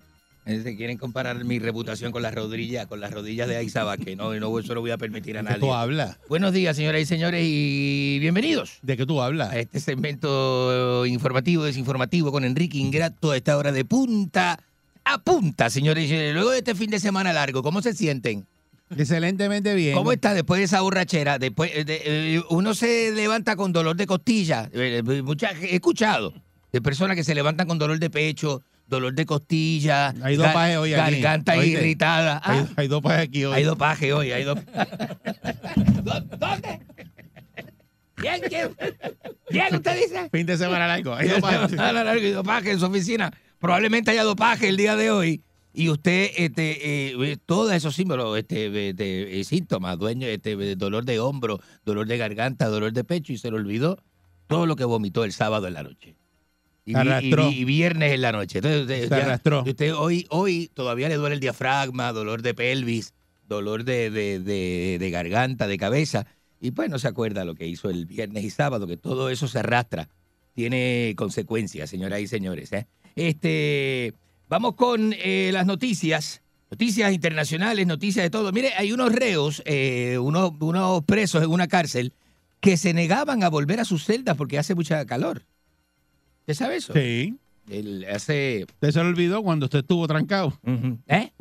Eh, 0.50 0.62
Se 0.64 0.76
quieren 0.76 0.97
comparar 0.97 1.43
mi 1.45 1.60
reputación 1.60 2.12
con 2.12 2.22
las 2.24 2.34
rodillas, 2.34 2.88
con 2.88 3.00
las 3.00 3.12
rodillas 3.12 3.47
de 3.47 3.58
Aizaba, 3.58 3.97
que 3.97 4.16
no, 4.16 4.34
no, 4.34 4.60
eso 4.60 4.74
no 4.74 4.82
voy 4.82 4.89
a 4.91 4.97
permitir 4.97 5.38
a 5.38 5.41
¿De 5.41 5.47
qué 5.47 5.52
nadie. 5.54 5.62
tú 5.62 5.74
hablas? 5.74 6.18
Buenos 6.28 6.54
días, 6.54 6.76
señoras 6.76 7.02
y 7.02 7.06
señores, 7.06 7.43
y 7.45 8.18
bienvenidos 8.20 8.80
¿De 8.82 8.97
qué 8.97 9.06
tú 9.06 9.22
hablas? 9.22 9.52
a 9.52 9.60
este 9.60 9.80
segmento 9.80 11.06
informativo, 11.06 11.64
desinformativo 11.66 12.32
con 12.32 12.43
Enrique 12.45 12.80
Ingrato 12.80 13.32
a 13.32 13.38
esta 13.38 13.58
hora 13.58 13.72
de 13.72 13.86
punta 13.86 14.60
a 15.06 15.18
punta, 15.20 15.70
señores 15.70 16.06
y 16.06 16.08
señores. 16.10 16.34
Luego 16.34 16.50
de 16.52 16.60
este 16.60 16.76
fin 16.76 16.89
de 16.89 17.00
semana 17.00 17.32
largo, 17.34 17.62
¿cómo 17.64 17.82
se 17.82 17.93
sienten? 17.93 18.45
Excelentemente 18.95 19.76
bien. 19.76 19.93
¿Cómo 19.95 20.12
está 20.12 20.34
después 20.34 20.58
de 20.60 20.66
esa 20.66 20.82
borrachera? 20.82 21.38
Después, 21.39 21.72
eh, 21.76 21.84
de- 21.84 22.02
eh, 22.38 22.41
uno 22.50 22.74
se 22.74 23.12
levanta 23.12 23.56
con 23.56 23.72
dolor 23.72 23.95
de 23.95 24.08
costilla. 24.08 24.70
Eh, 24.74 25.02
eh, 25.08 25.22
mucha- 25.22 25.52
he 25.62 25.76
escuchado 25.76 26.34
de 26.72 26.82
personas 26.82 27.16
que 27.16 27.24
se 27.24 27.34
levantan 27.36 27.68
con 27.68 27.78
dolor 27.80 28.00
de 28.00 28.10
pecho, 28.10 28.62
dolor 28.90 29.14
de 29.14 29.26
costilla, 29.26 30.14
Hay 30.24 30.36
dopaje 30.36 30.78
hoy 30.78 30.94
aquí. 30.94 31.22
garganta 31.22 31.54
¿Oíste? 31.54 31.68
irritada. 31.80 32.42
Hay, 32.44 32.60
Ah, 32.60 32.68
hay 32.76 32.88
dos 32.88 33.02
pajes 33.02 33.28
aquí 33.28 33.46
hoy. 33.46 33.54
hay 33.56 33.64
dopaje 33.64 34.14
hoy, 34.14 34.32
hay 34.32 34.44
dopaje. 34.44 34.68
¿Dónde? 36.04 36.80
¿Quién, 38.16 38.42
quién? 38.50 38.76
¿Quién 39.48 39.76
usted 39.76 39.96
dice? 39.96 40.30
Fin 40.32 40.46
de 40.46 40.58
semana 40.58 40.88
largo. 40.88 41.14
Hay 41.16 41.30
dos 41.30 41.40
pajes. 41.40 41.80
Hay 41.80 42.32
dopaje 42.32 42.72
en 42.72 42.80
su 42.80 42.86
oficina. 42.86 43.32
Probablemente 43.60 44.12
haya 44.12 44.24
dopaje 44.24 44.68
el 44.70 44.78
día 44.78 44.96
de 44.96 45.12
hoy. 45.12 45.42
Y 45.72 45.90
usted, 45.90 46.32
este, 46.36 47.12
eh, 47.12 47.38
todos 47.46 47.72
esos 47.72 47.96
símbolos, 47.96 48.38
este, 48.38 48.70
eh, 48.98 49.44
síntomas, 49.44 49.98
dueño, 49.98 50.28
este, 50.28 50.76
dolor 50.76 51.06
de 51.06 51.20
hombro, 51.20 51.62
dolor 51.86 52.08
de 52.08 52.18
garganta, 52.18 52.68
dolor 52.68 52.92
de 52.92 53.04
pecho, 53.04 53.32
y 53.32 53.38
se 53.38 53.52
le 53.52 53.58
olvidó 53.58 53.98
todo 54.48 54.66
lo 54.66 54.76
que 54.76 54.84
vomitó 54.84 55.24
el 55.24 55.32
sábado 55.32 55.68
en 55.68 55.76
la 55.76 55.84
noche. 55.84 56.16
Y, 56.86 57.66
viernes 57.66 58.14
en 58.14 58.22
la 58.22 58.32
noche. 58.32 58.60
Entonces, 58.60 58.82
usted, 58.82 59.04
Se 59.04 59.10
ya- 59.10 59.18
arrastró. 59.26 59.64
usted 59.66 59.94
hoy, 59.96 60.26
hoy 60.30 60.72
todavía 60.74 61.08
le 61.10 61.16
duele 61.16 61.36
el 61.36 61.40
diafragma, 61.42 62.12
dolor 62.14 62.42
de 62.42 62.54
pelvis, 62.54 63.14
dolor 63.48 63.84
de, 63.84 64.10
de- 64.10 64.40
de- 64.40 64.98
de 65.00 65.10
garganta, 65.12 65.68
de 65.68 65.78
cabeza. 65.78 66.26
Y 66.62 66.72
pues 66.72 66.90
no 66.90 66.98
se 67.00 67.08
acuerda 67.08 67.46
lo 67.46 67.56
que 67.56 67.68
hizo 67.68 67.90
el 67.90 68.06
viernes 68.06 68.44
y 68.44 68.50
sábado, 68.50 68.88
que 68.88 68.98
todo 68.98 69.30
eso 69.30 69.48
se 69.48 69.60
arrastra. 69.60 70.10
Tiene 70.56 71.14
consecuencias, 71.16 71.90
señoras 71.90 72.20
y 72.22 72.28
señores. 72.28 72.74
¿eh? 72.74 72.88
Este, 73.16 74.14
vamos 74.50 74.76
con 74.76 75.14
eh, 75.18 75.52
las 75.54 75.66
noticias. 75.66 76.42
Noticias 76.72 77.12
internacionales, 77.14 77.88
noticias 77.88 78.24
de 78.24 78.30
todo. 78.30 78.52
Mire, 78.52 78.74
hay 78.78 78.92
unos 78.92 79.12
reos, 79.14 79.64
eh, 79.66 80.18
unos, 80.20 80.52
unos 80.60 81.04
presos 81.04 81.44
en 81.44 81.50
una 81.50 81.68
cárcel 81.68 82.14
que 82.60 82.78
se 82.78 82.94
negaban 82.94 83.44
a 83.44 83.50
volver 83.50 83.80
a 83.80 83.86
sus 83.86 84.04
celdas 84.06 84.36
porque 84.38 84.60
hace 84.60 84.76
mucha 84.76 85.06
calor. 85.06 85.44
¿Usted 86.50 86.66
sabe 86.66 86.78
eso? 86.78 86.93
Sí. 86.93 87.38
El- 87.70 88.06
hace 88.12 88.66
Usted 88.68 88.89
se 88.91 89.04
lo 89.04 89.10
olvidó 89.10 89.43
cuando 89.43 89.66
usted 89.68 89.80
estuvo 89.80 90.08
trancado. 90.08 90.58
¿Eh? 91.08 91.32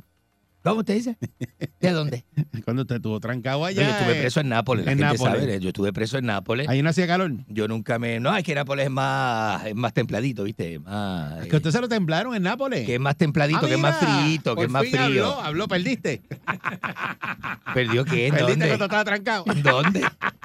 ¿Cómo 0.62 0.80
usted 0.80 0.94
dice? 0.96 1.16
¿De 1.80 1.90
dónde? 1.92 2.24
Cuando 2.64 2.82
usted 2.82 2.96
estuvo 2.96 3.18
trancado 3.20 3.60
No, 3.60 3.64
allá. 3.64 3.82
yo 3.84 3.88
estuve 3.90 4.14
preso 4.20 4.40
en 4.40 4.48
Nápoles, 4.50 4.84
la 4.84 4.92
en 4.92 4.98
gente 4.98 5.12
Nápoles. 5.14 5.40
sabe, 5.40 5.60
yo 5.60 5.68
estuve 5.68 5.92
preso 5.94 6.18
en 6.18 6.26
Nápoles. 6.26 6.68
Ahí 6.68 6.82
no 6.82 6.90
hacía 6.90 7.06
calor. 7.06 7.32
Yo 7.48 7.68
nunca 7.68 7.98
me... 7.98 8.20
No, 8.20 8.36
es 8.36 8.44
que 8.44 8.54
Nápoles 8.54 8.86
es 8.86 8.90
más, 8.90 9.64
es 9.64 9.74
más 9.74 9.94
templadito, 9.94 10.42
¿viste? 10.44 10.78
Más, 10.80 11.40
Es 11.42 11.48
que 11.48 11.56
usted 11.56 11.70
se 11.70 11.80
lo 11.80 11.88
temblaron 11.88 12.34
en 12.34 12.42
Nápoles. 12.42 12.84
que 12.84 12.94
es 12.96 13.00
más 13.00 13.16
templadito, 13.16 13.66
que 13.66 13.74
es 13.74 13.78
más 13.80 14.02
Amiga, 14.02 14.22
frío, 14.42 14.56
que 14.56 14.62
es 14.64 14.68
más 14.70 14.82
frío. 14.86 15.00
Habló, 15.02 15.40
habló, 15.40 15.68
perdiste. 15.68 16.20
¿Perdió 17.72 18.04
qué? 18.04 18.26
¿En 18.26 18.34
Perdiste 18.34 18.50
dónde? 18.52 18.66
cuando 18.68 18.84
estaba 18.86 19.04
trancado. 19.04 19.44
¿En 19.46 19.62
dónde? 19.62 20.00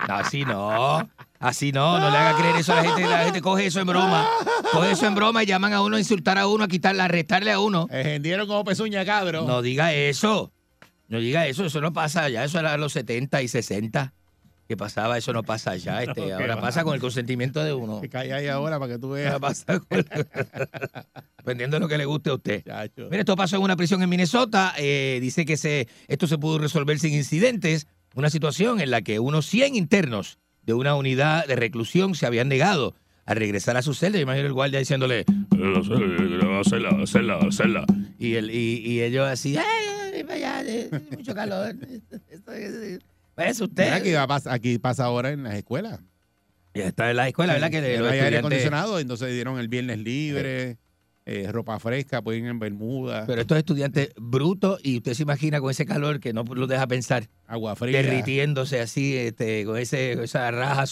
No, 0.08 0.14
así 0.16 0.46
no. 0.46 1.10
Así 1.44 1.72
no, 1.74 2.00
no 2.00 2.10
le 2.10 2.18
haga 2.18 2.38
creer 2.38 2.56
eso 2.56 2.72
a 2.74 2.78
la 2.78 2.84
gente. 2.84 3.02
La 3.08 3.26
gente 3.26 3.42
coge 3.42 3.66
eso 3.66 3.80
en 3.82 3.88
broma. 3.88 4.28
Coge 4.72 4.92
eso 4.92 5.06
en 5.06 5.14
broma 5.16 5.44
y 5.44 5.46
llaman 5.46 5.74
a 5.74 5.82
uno 5.82 5.98
a 5.98 6.00
insultar 6.00 6.38
a 6.38 6.48
uno, 6.48 6.64
a 6.64 6.68
quitarle, 6.68 7.02
a 7.02 7.06
arrestarle 7.06 7.52
a 7.52 7.60
uno. 7.60 7.88
Vendieron 7.92 8.48
como 8.48 8.64
pezuña, 8.64 9.04
cabro. 9.06 9.46
No 9.46 9.62
diga 9.62 9.94
eso. 9.94 10.52
No 11.10 11.20
diga 11.20 11.46
eso. 11.48 11.66
Eso 11.66 11.82
no 11.82 11.92
pasa 11.92 12.24
allá. 12.24 12.44
Eso 12.46 12.60
era 12.60 12.78
los 12.78 12.94
70 12.94 13.42
y 13.42 13.48
60. 13.50 14.14
que 14.70 14.78
pasaba, 14.78 15.18
eso 15.18 15.34
no 15.34 15.44
pasa 15.44 15.72
allá. 15.72 16.02
Este, 16.04 16.22
No, 16.22 16.28
¿qué 16.28 16.34
ahora 16.34 16.56
va? 16.56 16.62
pasa 16.62 16.86
con 16.86 16.94
el 16.96 17.02
consentimiento 17.02 17.62
de 17.62 17.74
uno. 17.74 18.00
Que 18.00 18.08
caiga 18.10 18.38
ahí 18.38 18.48
ahora 18.48 18.80
para 18.80 18.94
que 18.94 19.00
tú 19.00 19.10
veas. 19.10 19.38
pasa 19.40 19.80
con- 19.80 20.06
Dependiendo 21.38 21.76
de 21.76 21.80
lo 21.82 21.88
que 21.90 21.98
le 21.98 22.06
guste 22.06 22.30
a 22.30 22.36
usted. 22.36 22.64
Chacho. 22.64 23.08
Mira, 23.10 23.20
esto 23.20 23.36
pasó 23.36 23.58
en 23.58 23.64
una 23.64 23.76
prisión 23.76 24.02
en 24.02 24.10
Minnesota. 24.10 24.74
eh, 24.78 25.20
dice 25.22 25.46
que 25.46 25.58
se, 25.58 25.88
esto 26.08 26.26
se 26.28 26.38
pudo 26.38 26.58
resolver 26.60 26.98
sin 27.00 27.14
incidentes. 27.14 27.88
Una 28.16 28.30
situación 28.30 28.80
en 28.80 28.92
la 28.92 29.02
que 29.02 29.20
unos 29.20 29.46
100 29.48 29.76
internos 29.76 30.38
de 30.66 30.74
una 30.74 30.96
unidad 30.96 31.46
de 31.48 31.56
reclusión 31.56 32.16
se 32.16 32.26
habían 32.26 32.48
negado 32.48 32.96
a 33.26 33.34
regresar 33.34 33.78
a 33.78 33.82
su 33.82 33.94
celda. 33.94 34.18
Yo 34.18 34.24
imagino 34.24 34.48
el 34.48 34.54
guardia 34.54 34.80
diciéndole, 34.80 35.26
hacerla, 36.60 36.90
hacerla, 37.02 37.38
hacerla. 37.38 37.86
Y, 38.20 38.36
el, 38.36 38.50
y, 38.52 38.80
y 38.86 39.02
ellos 39.02 39.28
así, 39.28 39.58
ay, 39.58 39.66
ay, 39.66 40.26
ay, 40.30 40.44
ay, 40.44 40.90
ay, 40.92 41.02
mucho 41.18 41.34
calor. 41.34 41.76
Esto 42.30 42.52
es- 42.54 43.00
Es 43.38 43.62
usted. 43.62 43.84
Mira, 43.86 43.96
aquí, 43.98 44.12
va 44.12 44.24
a 44.24 44.28
pas- 44.28 44.52
aquí 44.52 44.78
pasa 44.80 45.06
ahora 45.06 45.32
en 45.32 45.44
las 45.44 45.56
escuelas. 45.56 46.00
Ya 46.76 46.88
está 46.88 47.12
en 47.12 47.18
la 47.18 47.28
escuela, 47.28 47.54
¿verdad? 47.54 47.70
Que 47.70 47.82
Que 47.82 48.00
los 48.00 48.12
hay 48.12 48.20
aire 48.20 48.38
acondicionado, 48.40 49.00
entonces 49.00 49.32
dieron 49.32 49.60
el 49.60 49.68
viernes 49.68 50.00
libre, 50.00 50.78
eh, 51.26 51.50
ropa 51.52 51.80
fresca, 51.80 52.22
pueden 52.22 52.44
ir 52.46 52.50
en 52.50 52.60
bermuda, 52.60 53.26
Pero 53.26 53.42
estos 53.42 53.58
estudiantes 53.58 54.10
brutos, 54.18 54.80
y 54.84 54.98
usted 54.98 55.14
se 55.14 55.24
imagina 55.24 55.62
con 55.62 55.72
ese 55.72 55.86
calor 55.86 56.20
que 56.20 56.34
no 56.34 56.44
lo 56.44 56.68
deja 56.68 56.86
pensar, 56.88 57.30
agua 57.48 57.76
fría. 57.76 58.02
derritiéndose 58.02 58.82
así, 58.82 59.16
este, 59.16 59.64
con 59.66 59.78
ese, 59.78 60.22
esa 60.24 60.52
raja 60.52 60.86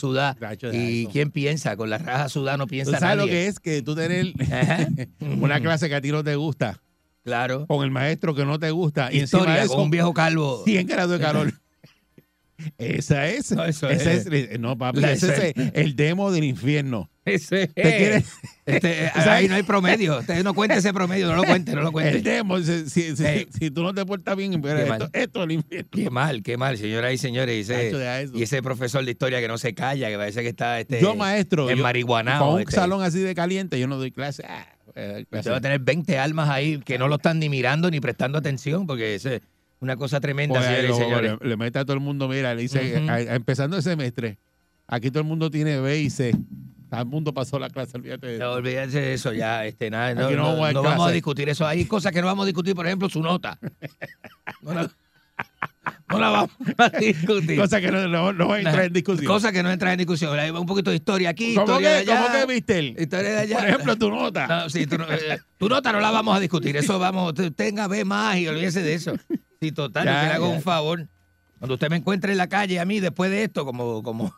de 0.72 0.78
¿Y 0.78 1.02
eso. 1.04 1.12
quién 1.12 1.32
piensa? 1.32 1.76
Con 1.76 1.90
la 1.90 1.98
raja 1.98 2.30
sudada 2.30 2.58
no 2.58 2.66
¿Tú 2.66 2.70
piensa 2.72 2.98
sabes 3.00 3.18
lo 3.18 3.26
que 3.26 3.48
es 3.48 3.60
que 3.60 3.82
tú 3.82 3.94
tener 3.96 4.34
una 5.42 5.60
clase 5.60 5.90
que 5.90 5.96
a 5.96 6.02
ti 6.02 6.12
no 6.12 6.24
te 6.24 6.36
gusta, 6.36 6.82
Claro. 7.24 7.68
con 7.68 7.84
el 7.84 7.92
maestro 7.92 8.34
que 8.34 8.46
no 8.46 8.58
te 8.58 8.72
gusta, 8.72 9.12
y 9.12 9.20
encima 9.20 9.42
Historia 9.44 9.60
de 9.60 9.66
eso, 9.66 9.74
con 9.76 9.84
un 9.84 9.92
viejo 9.92 10.14
calvo. 10.14 10.64
100 10.66 10.88
grados 10.88 11.12
de 11.12 11.20
calor. 11.20 11.54
Esa 12.78 13.28
es. 13.28 13.52
No, 13.52 13.66
eso 13.66 13.90
ese 13.90 14.14
es. 14.18 14.26
es- 14.28 14.60
no, 14.60 14.78
papi, 14.78 15.00
ese 15.04 15.28
ese- 15.34 15.54
es 15.56 15.72
el 15.74 15.96
demo 15.96 16.32
del 16.32 16.44
infierno. 16.44 17.10
Ese, 17.24 17.68
¿Te 17.68 17.82
quieres? 17.82 18.26
este, 18.66 19.10
¿Sabes? 19.14 19.28
ahí 19.28 19.48
no 19.48 19.54
hay 19.56 19.62
promedio. 19.64 20.20
Usted 20.20 20.44
no 20.44 20.56
cuente 20.56 20.78
ese 20.78 20.92
promedio, 20.92 21.28
no 21.28 21.36
lo 21.36 21.44
cuente, 21.44 21.74
no 21.76 21.82
lo 21.82 21.88
El 21.90 21.94
cuente. 21.94 22.22
demo, 22.22 22.60
si, 22.60 22.90
si- 22.90 23.16
si- 23.16 23.70
tú 23.72 23.84
no 23.84 23.94
te 23.94 24.04
portas 24.06 24.36
bien, 24.36 24.54
esto, 24.54 25.10
es 25.14 25.30
el 25.36 25.52
infierno. 25.52 25.90
Qué 25.92 26.10
mal, 26.10 26.42
qué 26.42 26.58
mal, 26.58 26.78
señoras 26.80 27.14
y 27.14 27.18
señores. 27.20 27.56
Y 27.70 27.72
ese, 27.72 28.30
y 28.34 28.42
ese 28.44 28.64
profesor 28.64 29.06
de 29.06 29.12
historia 29.12 29.40
que 29.40 29.48
no 29.48 29.58
se 29.60 29.74
calla, 29.76 30.10
que 30.10 30.18
parece 30.18 30.42
que 30.42 30.50
está 30.50 30.80
este, 30.80 31.00
yo, 31.00 31.16
maestro, 31.16 31.70
en 31.70 31.80
marihuanao. 31.80 32.44
con 32.46 32.54
un 32.56 32.60
este. 32.62 32.72
salón 32.74 33.04
así 33.04 33.20
de 33.20 33.36
caliente, 33.36 33.80
yo 33.80 33.88
no 33.88 33.98
doy 33.98 34.12
clase. 34.12 34.44
Ah, 34.48 34.66
clase. 34.94 35.26
Usted 35.32 35.52
va 35.52 35.58
a 35.58 35.62
tener 35.62 35.80
20 35.80 36.18
almas 36.18 36.50
ahí 36.50 36.80
que 36.84 36.98
no 36.98 37.08
lo 37.08 37.16
están 37.16 37.38
ni 37.40 37.50
mirando 37.50 37.90
ni 37.92 38.00
prestando 38.00 38.40
atención, 38.40 38.88
porque 38.88 39.14
eso 39.16 39.30
es 39.30 39.42
una 39.82 39.98
cosa 39.98 40.20
tremenda, 40.22 40.62
señores. 40.62 41.34
Le, 41.42 41.50
le 41.50 41.58
mete 41.58 41.80
a 41.80 41.84
todo 41.84 41.94
el 41.96 42.00
mundo, 42.00 42.28
mira, 42.30 42.56
le 42.56 42.62
dice, 42.62 42.98
Ujú. 43.02 43.10
a- 43.10 43.16
a- 43.16 43.36
empezando 43.36 43.76
el 43.78 43.84
semestre, 43.84 44.38
Aquí 44.88 45.10
todo 45.10 45.20
el 45.22 45.28
mundo 45.28 45.50
tiene 45.50 45.80
B 45.80 46.02
y 46.02 46.10
C. 46.10 46.36
Todo 46.90 47.00
el 47.00 47.06
mundo 47.06 47.34
pasó 47.34 47.58
la 47.58 47.70
clase, 47.70 47.96
olvídate 47.96 48.28
de 48.28 48.40
No, 48.40 48.50
eso. 48.50 48.54
olvídense 48.56 49.00
de 49.00 49.14
eso 49.14 49.32
ya, 49.32 49.66
este, 49.66 49.90
nada, 49.90 50.14
no, 50.14 50.30
no 50.32 50.72
no- 50.74 50.82
vamos 50.84 51.06
a 51.06 51.08
no 51.08 51.12
discutir 51.12 51.48
eso. 51.48 51.66
Hay 51.66 51.86
cosas 51.86 52.12
que 52.12 52.20
no 52.20 52.28
vamos 52.28 52.44
a 52.44 52.48
discutir, 52.48 52.76
por 52.76 52.86
ejemplo, 52.86 53.08
su 53.08 53.22
nota. 53.22 53.58
No 54.62 54.74
no 56.10 56.20
la 56.20 56.30
vamos 56.30 56.52
a 56.78 56.90
discutir. 56.90 57.58
Cosa 57.60 57.80
que 57.82 57.92
no, 57.92 58.08
no, 58.08 58.34
no 58.34 58.48
va 58.50 58.56
a 58.56 58.60
entrar 58.60 58.84
en 58.86 58.94
discusión. 58.94 59.26
Cosas 59.26 59.52
que 59.52 59.64
no 59.64 59.72
entran 59.72 59.94
en 59.94 59.98
discusión. 60.00 60.38
Un 60.56 60.66
poquito 60.66 60.90
de 60.92 60.98
historia 60.98 61.30
aquí, 61.30 61.56
¿Cómo 61.56 61.66
historia 61.68 61.94
de 61.94 62.06
que, 62.06 62.12
allá. 62.12 62.22
¿Cómo 62.28 62.40
que, 62.48 62.54
Mister? 62.54 62.84
Historia 62.84 63.30
de 63.32 63.38
allá. 63.40 63.58
Por 63.58 63.68
ejemplo, 63.68 63.96
tu 63.98 64.10
nota. 64.12 64.48
No, 64.48 64.70
sí, 64.70 64.86
tu, 64.88 64.98
no- 64.98 65.06
eh, 65.12 65.40
tu 65.58 65.70
nota 65.70 65.92
no 65.92 66.00
la 66.00 66.12
vamos 66.12 66.36
a 66.36 66.40
discutir. 66.40 66.76
Eso 66.78 67.00
vamos, 67.00 67.34
tenga 67.56 67.88
B 67.88 68.04
más 68.06 68.38
y 68.38 68.48
olvídese 68.48 68.82
de 68.84 68.94
eso. 68.94 69.14
Sí, 69.62 69.72
total, 69.72 70.06
Ya, 70.06 70.22
yo 70.24 70.28
le 70.28 70.34
hago 70.34 70.48
ya. 70.50 70.56
un 70.56 70.62
favor. 70.62 71.08
Cuando 71.60 71.76
usted 71.76 71.90
me 71.90 71.98
encuentre 71.98 72.32
en 72.32 72.38
la 72.40 72.48
calle 72.50 72.80
a 72.80 72.86
mí 72.86 73.00
después 73.00 73.30
de 73.32 73.44
esto, 73.44 73.66
como, 73.66 74.02
como, 74.04 74.34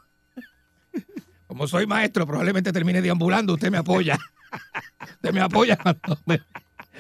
como 1.48 1.68
soy 1.68 1.88
maestro, 1.88 2.26
probablemente 2.28 2.72
termine 2.74 3.02
deambulando, 3.02 3.54
usted 3.54 3.72
me 3.72 3.78
apoya. 3.78 4.18
Usted 5.16 5.34
me 5.34 5.42
apoya 5.42 5.78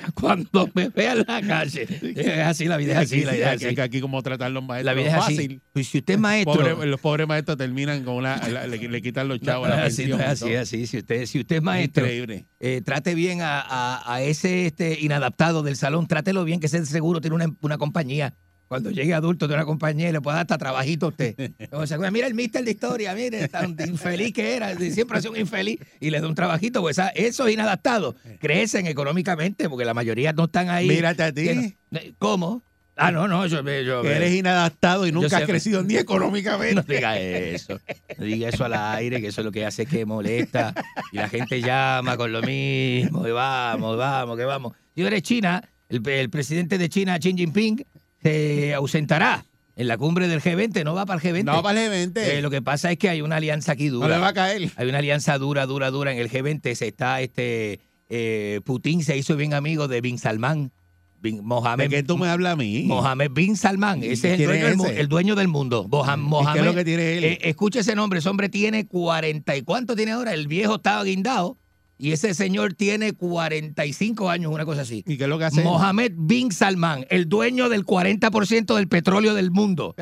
cuando 0.13 0.69
me, 0.73 0.89
vea 0.89 1.13
en 1.13 1.25
la 1.27 1.41
calle. 1.41 1.87
Es 2.15 2.39
así, 2.39 2.65
la 2.65 2.77
vida 2.77 2.93
es 2.93 2.97
así, 2.99 3.15
Aquí, 3.17 3.25
la 3.25 3.31
vida 3.33 3.53
es 3.53 3.65
así. 3.65 3.79
aquí 3.79 4.01
como 4.01 4.21
tratar 4.21 4.51
los 4.51 4.63
maestros. 4.63 4.85
La 4.85 4.93
vida 5.01 5.07
es 5.17 5.23
así. 5.23 5.35
fácil. 5.35 5.61
Pues 5.73 5.87
si 5.87 5.97
usted 5.99 6.13
es 6.15 6.19
maestro, 6.19 6.53
Pobre- 6.53 6.85
los 6.85 6.99
pobres 6.99 7.27
maestros 7.27 7.57
terminan 7.57 8.03
con 8.03 8.15
una. 8.15 8.37
la- 8.49 8.67
le, 8.67 8.77
le 8.77 9.01
quitan 9.01 9.27
los 9.27 9.39
chavos. 9.41 9.67
No, 9.69 9.75
la 9.75 9.83
así, 9.85 9.97
pensión 10.03 10.19
no 10.19 10.25
así, 10.25 10.55
así. 10.55 10.87
Si 10.87 10.97
usted, 10.97 11.25
si 11.25 11.39
usted 11.39 11.57
es 11.57 11.61
maestro, 11.63 12.05
eh, 12.07 12.81
trate 12.85 13.15
bien 13.15 13.41
a, 13.41 13.59
a- 13.61 14.13
a 14.13 14.21
ese 14.21 14.65
este, 14.65 14.99
inadaptado 14.99 15.63
del 15.63 15.75
salón, 15.75 16.07
trátelo 16.07 16.43
bien, 16.45 16.59
que 16.59 16.67
ese 16.67 16.85
seguro 16.85 17.21
tiene 17.21 17.35
una, 17.35 17.53
una 17.61 17.77
compañía. 17.77 18.33
Cuando 18.67 18.89
llegue 18.89 19.13
adulto 19.13 19.47
de 19.47 19.53
una 19.53 19.65
compañía 19.65 20.09
y 20.09 20.11
le 20.11 20.19
pueda 20.21 20.37
dar 20.37 20.41
hasta 20.43 20.57
trabajito 20.57 21.05
a 21.07 21.09
usted. 21.09 21.35
Como 21.69 21.85
se 21.85 21.93
acuerda, 21.93 22.09
mira 22.11 22.25
el 22.27 22.33
mister 22.33 22.63
de 22.63 22.71
historia, 22.71 23.13
mire, 23.13 23.47
tan 23.47 23.75
infeliz 23.87 24.33
que 24.33 24.55
era, 24.55 24.75
siempre 24.75 25.17
ha 25.17 25.21
sido 25.21 25.33
un 25.33 25.39
infeliz 25.39 25.79
y 25.99 26.09
le 26.09 26.19
da 26.19 26.27
un 26.27 26.33
trabajito. 26.33 26.81
Pues 26.81 26.97
a- 26.97 27.09
esos 27.09 27.49
inadaptados 27.51 28.15
crecen 28.39 28.87
económicamente 28.87 29.69
porque 29.69 29.85
la 29.85 29.93
mayoría 29.93 30.33
no 30.33 30.45
están 30.45 30.69
ahí. 30.69 30.87
Mírate 30.87 31.23
a 31.23 31.31
ti. 31.31 31.75
No- 31.91 31.99
¿Cómo? 32.17 32.63
Ah, 32.95 33.11
no, 33.11 33.27
no, 33.27 33.45
yo, 33.47 33.61
yo, 33.81 34.03
Que 34.03 34.11
eres 34.15 34.33
inadaptado 34.35 35.05
y 35.07 35.11
Yo 35.11 35.19
nunca 35.21 35.37
has 35.37 35.45
crecido 35.45 35.81
ni 35.83 35.95
económicamente. 35.97 36.75
no 36.75 36.81
diga 36.83 37.19
eso. 37.19 37.79
No 38.17 38.25
diga 38.25 38.49
eso 38.49 38.65
al 38.65 38.73
aire, 38.73 39.19
que 39.19 39.27
eso 39.27 39.41
es 39.41 39.45
lo 39.45 39.51
que 39.51 39.65
hace 39.65 39.85
que 39.87 40.05
molesta. 40.05 40.73
Y 41.11 41.17
la 41.17 41.27
gente 41.27 41.59
llama 41.61 42.17
con 42.17 42.31
lo 42.31 42.41
mismo. 42.43 43.27
Y 43.27 43.31
vamos, 43.31 43.97
vamos, 43.97 44.37
que 44.37 44.45
vamos. 44.45 44.73
Si 44.95 45.01
eres 45.01 45.23
China, 45.23 45.67
el, 45.89 46.07
el 46.07 46.29
presidente 46.29 46.77
de 46.77 46.87
China, 46.87 47.17
Xi 47.19 47.33
Jinping, 47.35 47.83
se 48.23 48.73
ausentará 48.73 49.45
en 49.75 49.87
la 49.87 49.97
cumbre 49.97 50.27
del 50.27 50.41
G20. 50.41 50.83
No 50.83 50.93
va 50.93 51.05
para 51.05 51.21
el 51.21 51.33
G20. 51.35 51.43
No 51.43 51.61
vale 51.61 51.89
20. 51.89 52.37
Eh, 52.37 52.41
lo 52.41 52.49
que 52.49 52.61
pasa 52.61 52.91
es 52.91 52.97
que 52.97 53.09
hay 53.09 53.21
una 53.21 53.35
alianza 53.37 53.73
aquí 53.73 53.87
no 53.87 53.93
dura. 53.95 54.07
le 54.09 54.17
va 54.17 54.29
a 54.29 54.33
caer. 54.33 54.69
Hay 54.75 54.87
una 54.87 54.99
alianza 54.99 55.37
dura, 55.37 55.65
dura, 55.65 55.91
dura 55.91 56.11
en 56.11 56.19
el 56.19 56.29
G20. 56.29 56.73
Se 56.75 56.87
está 56.87 57.21
este 57.21 57.79
eh, 58.09 58.61
Putin 58.65 59.03
se 59.03 59.17
hizo 59.17 59.35
bien 59.35 59.53
amigo 59.53 59.87
de 59.87 60.01
Bin 60.01 60.17
Salman. 60.17 60.71
Bin, 61.19 61.39
Mohamed, 61.43 61.85
¿De 61.85 61.89
qué 61.89 62.03
tú 62.03 62.17
me 62.17 62.27
hablas 62.27 62.53
a 62.53 62.55
mí? 62.57 62.83
Mohamed 62.85 63.31
Bin 63.31 63.55
Salman. 63.55 64.03
¿Y 64.03 64.07
Ese 64.07 64.33
es 64.33 64.39
el 64.41 64.45
dueño, 64.45 64.83
del, 64.83 64.97
el 64.97 65.07
dueño 65.07 65.35
del 65.35 65.47
mundo. 65.47 65.87
Moha- 65.89 66.15
¿Y 66.17 66.19
Mohamed, 66.21 66.53
qué 66.53 66.59
es 66.59 66.65
lo 66.65 66.73
que 66.75 66.83
tiene 66.85 67.17
él? 67.17 67.23
eh, 67.23 67.37
escuche 67.43 67.79
ese 67.79 67.95
nombre. 67.95 68.19
Ese 68.19 68.27
hombre 68.27 68.49
tiene 68.49 68.85
40 68.87 69.55
y 69.55 69.61
cuánto 69.61 69.95
tiene 69.95 70.11
ahora. 70.11 70.33
El 70.33 70.47
viejo 70.49 70.75
estaba 70.75 71.01
guindado 71.05 71.57
y 72.03 72.11
ese 72.11 72.33
señor 72.33 72.73
tiene 72.73 73.13
45 73.13 74.29
años, 74.29 74.51
una 74.51 74.65
cosa 74.65 74.81
así. 74.81 75.05
¿Y 75.07 75.15
qué 75.15 75.23
es 75.23 75.29
lo 75.29 75.39
que 75.39 75.45
hace? 75.45 75.63
Mohamed 75.63 76.11
Bin 76.17 76.51
Salman, 76.51 77.05
el 77.09 77.29
dueño 77.29 77.69
del 77.69 77.85
40% 77.85 78.75
del 78.75 78.89
petróleo 78.89 79.33
del 79.33 79.51
mundo. 79.51 79.95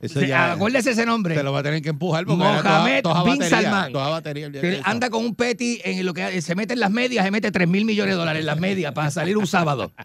Eso 0.00 0.20
ya 0.20 0.52
Acuérdese 0.52 0.90
ese 0.90 1.06
nombre. 1.06 1.34
te 1.34 1.42
lo 1.42 1.52
va 1.52 1.60
a 1.60 1.62
tener 1.62 1.82
que 1.82 1.88
empujar 1.90 2.24
porque 2.26 2.42
Mohamed 2.44 3.02
toda, 3.02 3.14
toda 3.22 3.24
bin 3.24 3.38
batería, 3.38 3.62
Salman. 3.62 3.92
toda 3.92 4.08
batería, 4.08 4.50
Que 4.52 4.80
anda 4.84 5.10
con 5.10 5.24
un 5.24 5.34
petty 5.34 5.80
en 5.84 6.04
lo 6.04 6.12
que 6.14 6.40
se 6.42 6.54
mete 6.54 6.74
en 6.74 6.80
las 6.80 6.90
medias, 6.90 7.24
se 7.24 7.30
mete 7.30 7.50
3 7.50 7.66
mil 7.68 7.84
millones 7.84 8.14
de 8.14 8.18
dólares 8.18 8.40
en 8.40 8.46
las 8.46 8.58
medias 8.60 8.92
para 8.92 9.10
salir 9.10 9.36
un 9.36 9.46
sábado. 9.46 9.92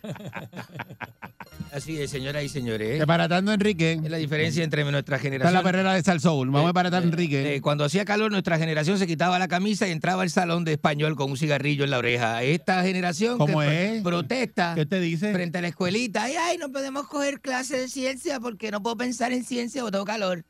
Así 1.73 2.01
es, 2.01 2.11
señoras 2.11 2.43
y 2.43 2.49
señores. 2.49 2.99
Desbaratando 2.99 3.53
Enrique. 3.53 3.93
Es 4.03 4.11
la 4.11 4.17
diferencia 4.17 4.61
entre 4.61 4.83
nuestra 4.83 5.15
Está 5.15 5.23
generación. 5.23 5.53
la 5.53 5.63
perrera 5.63 5.93
de 5.93 6.03
Salsoul. 6.03 6.47
Vamos 6.49 6.63
a 6.65 6.67
desbaratar 6.67 7.01
Enrique. 7.03 7.55
eh, 7.55 7.61
cuando 7.61 7.85
hacía 7.85 8.03
calor, 8.03 8.29
nuestra 8.29 8.57
generación 8.57 8.97
se 8.99 9.07
quitaba 9.07 9.39
la 9.39 9.47
camisa 9.47 9.87
y 9.87 9.91
entraba 9.91 10.23
al 10.23 10.29
salón 10.29 10.65
de 10.65 10.73
español 10.73 11.15
con 11.15 11.31
un 11.31 11.37
cigarrillo 11.37 11.85
en 11.85 11.91
la 11.91 11.97
oreja. 11.99 12.43
Esta 12.43 12.83
generación 12.83 13.37
¿Cómo 13.37 13.61
que 13.61 13.95
es? 13.97 14.03
protesta 14.03 14.73
¿Qué 14.75 14.85
te 14.85 14.99
dice? 14.99 15.31
frente 15.31 15.59
a 15.59 15.61
la 15.61 15.69
escuelita. 15.69 16.23
Ay, 16.23 16.33
ay, 16.37 16.57
no 16.57 16.69
podemos 16.73 17.07
coger 17.07 17.39
clases 17.39 17.79
de 17.79 17.87
ciencia 17.87 18.41
porque 18.41 18.69
no 18.69 18.83
puedo 18.83 18.97
pensar 18.97 19.31
en 19.31 19.45
ciencia 19.45 19.80
tengo 19.89 20.05
calor. 20.05 20.43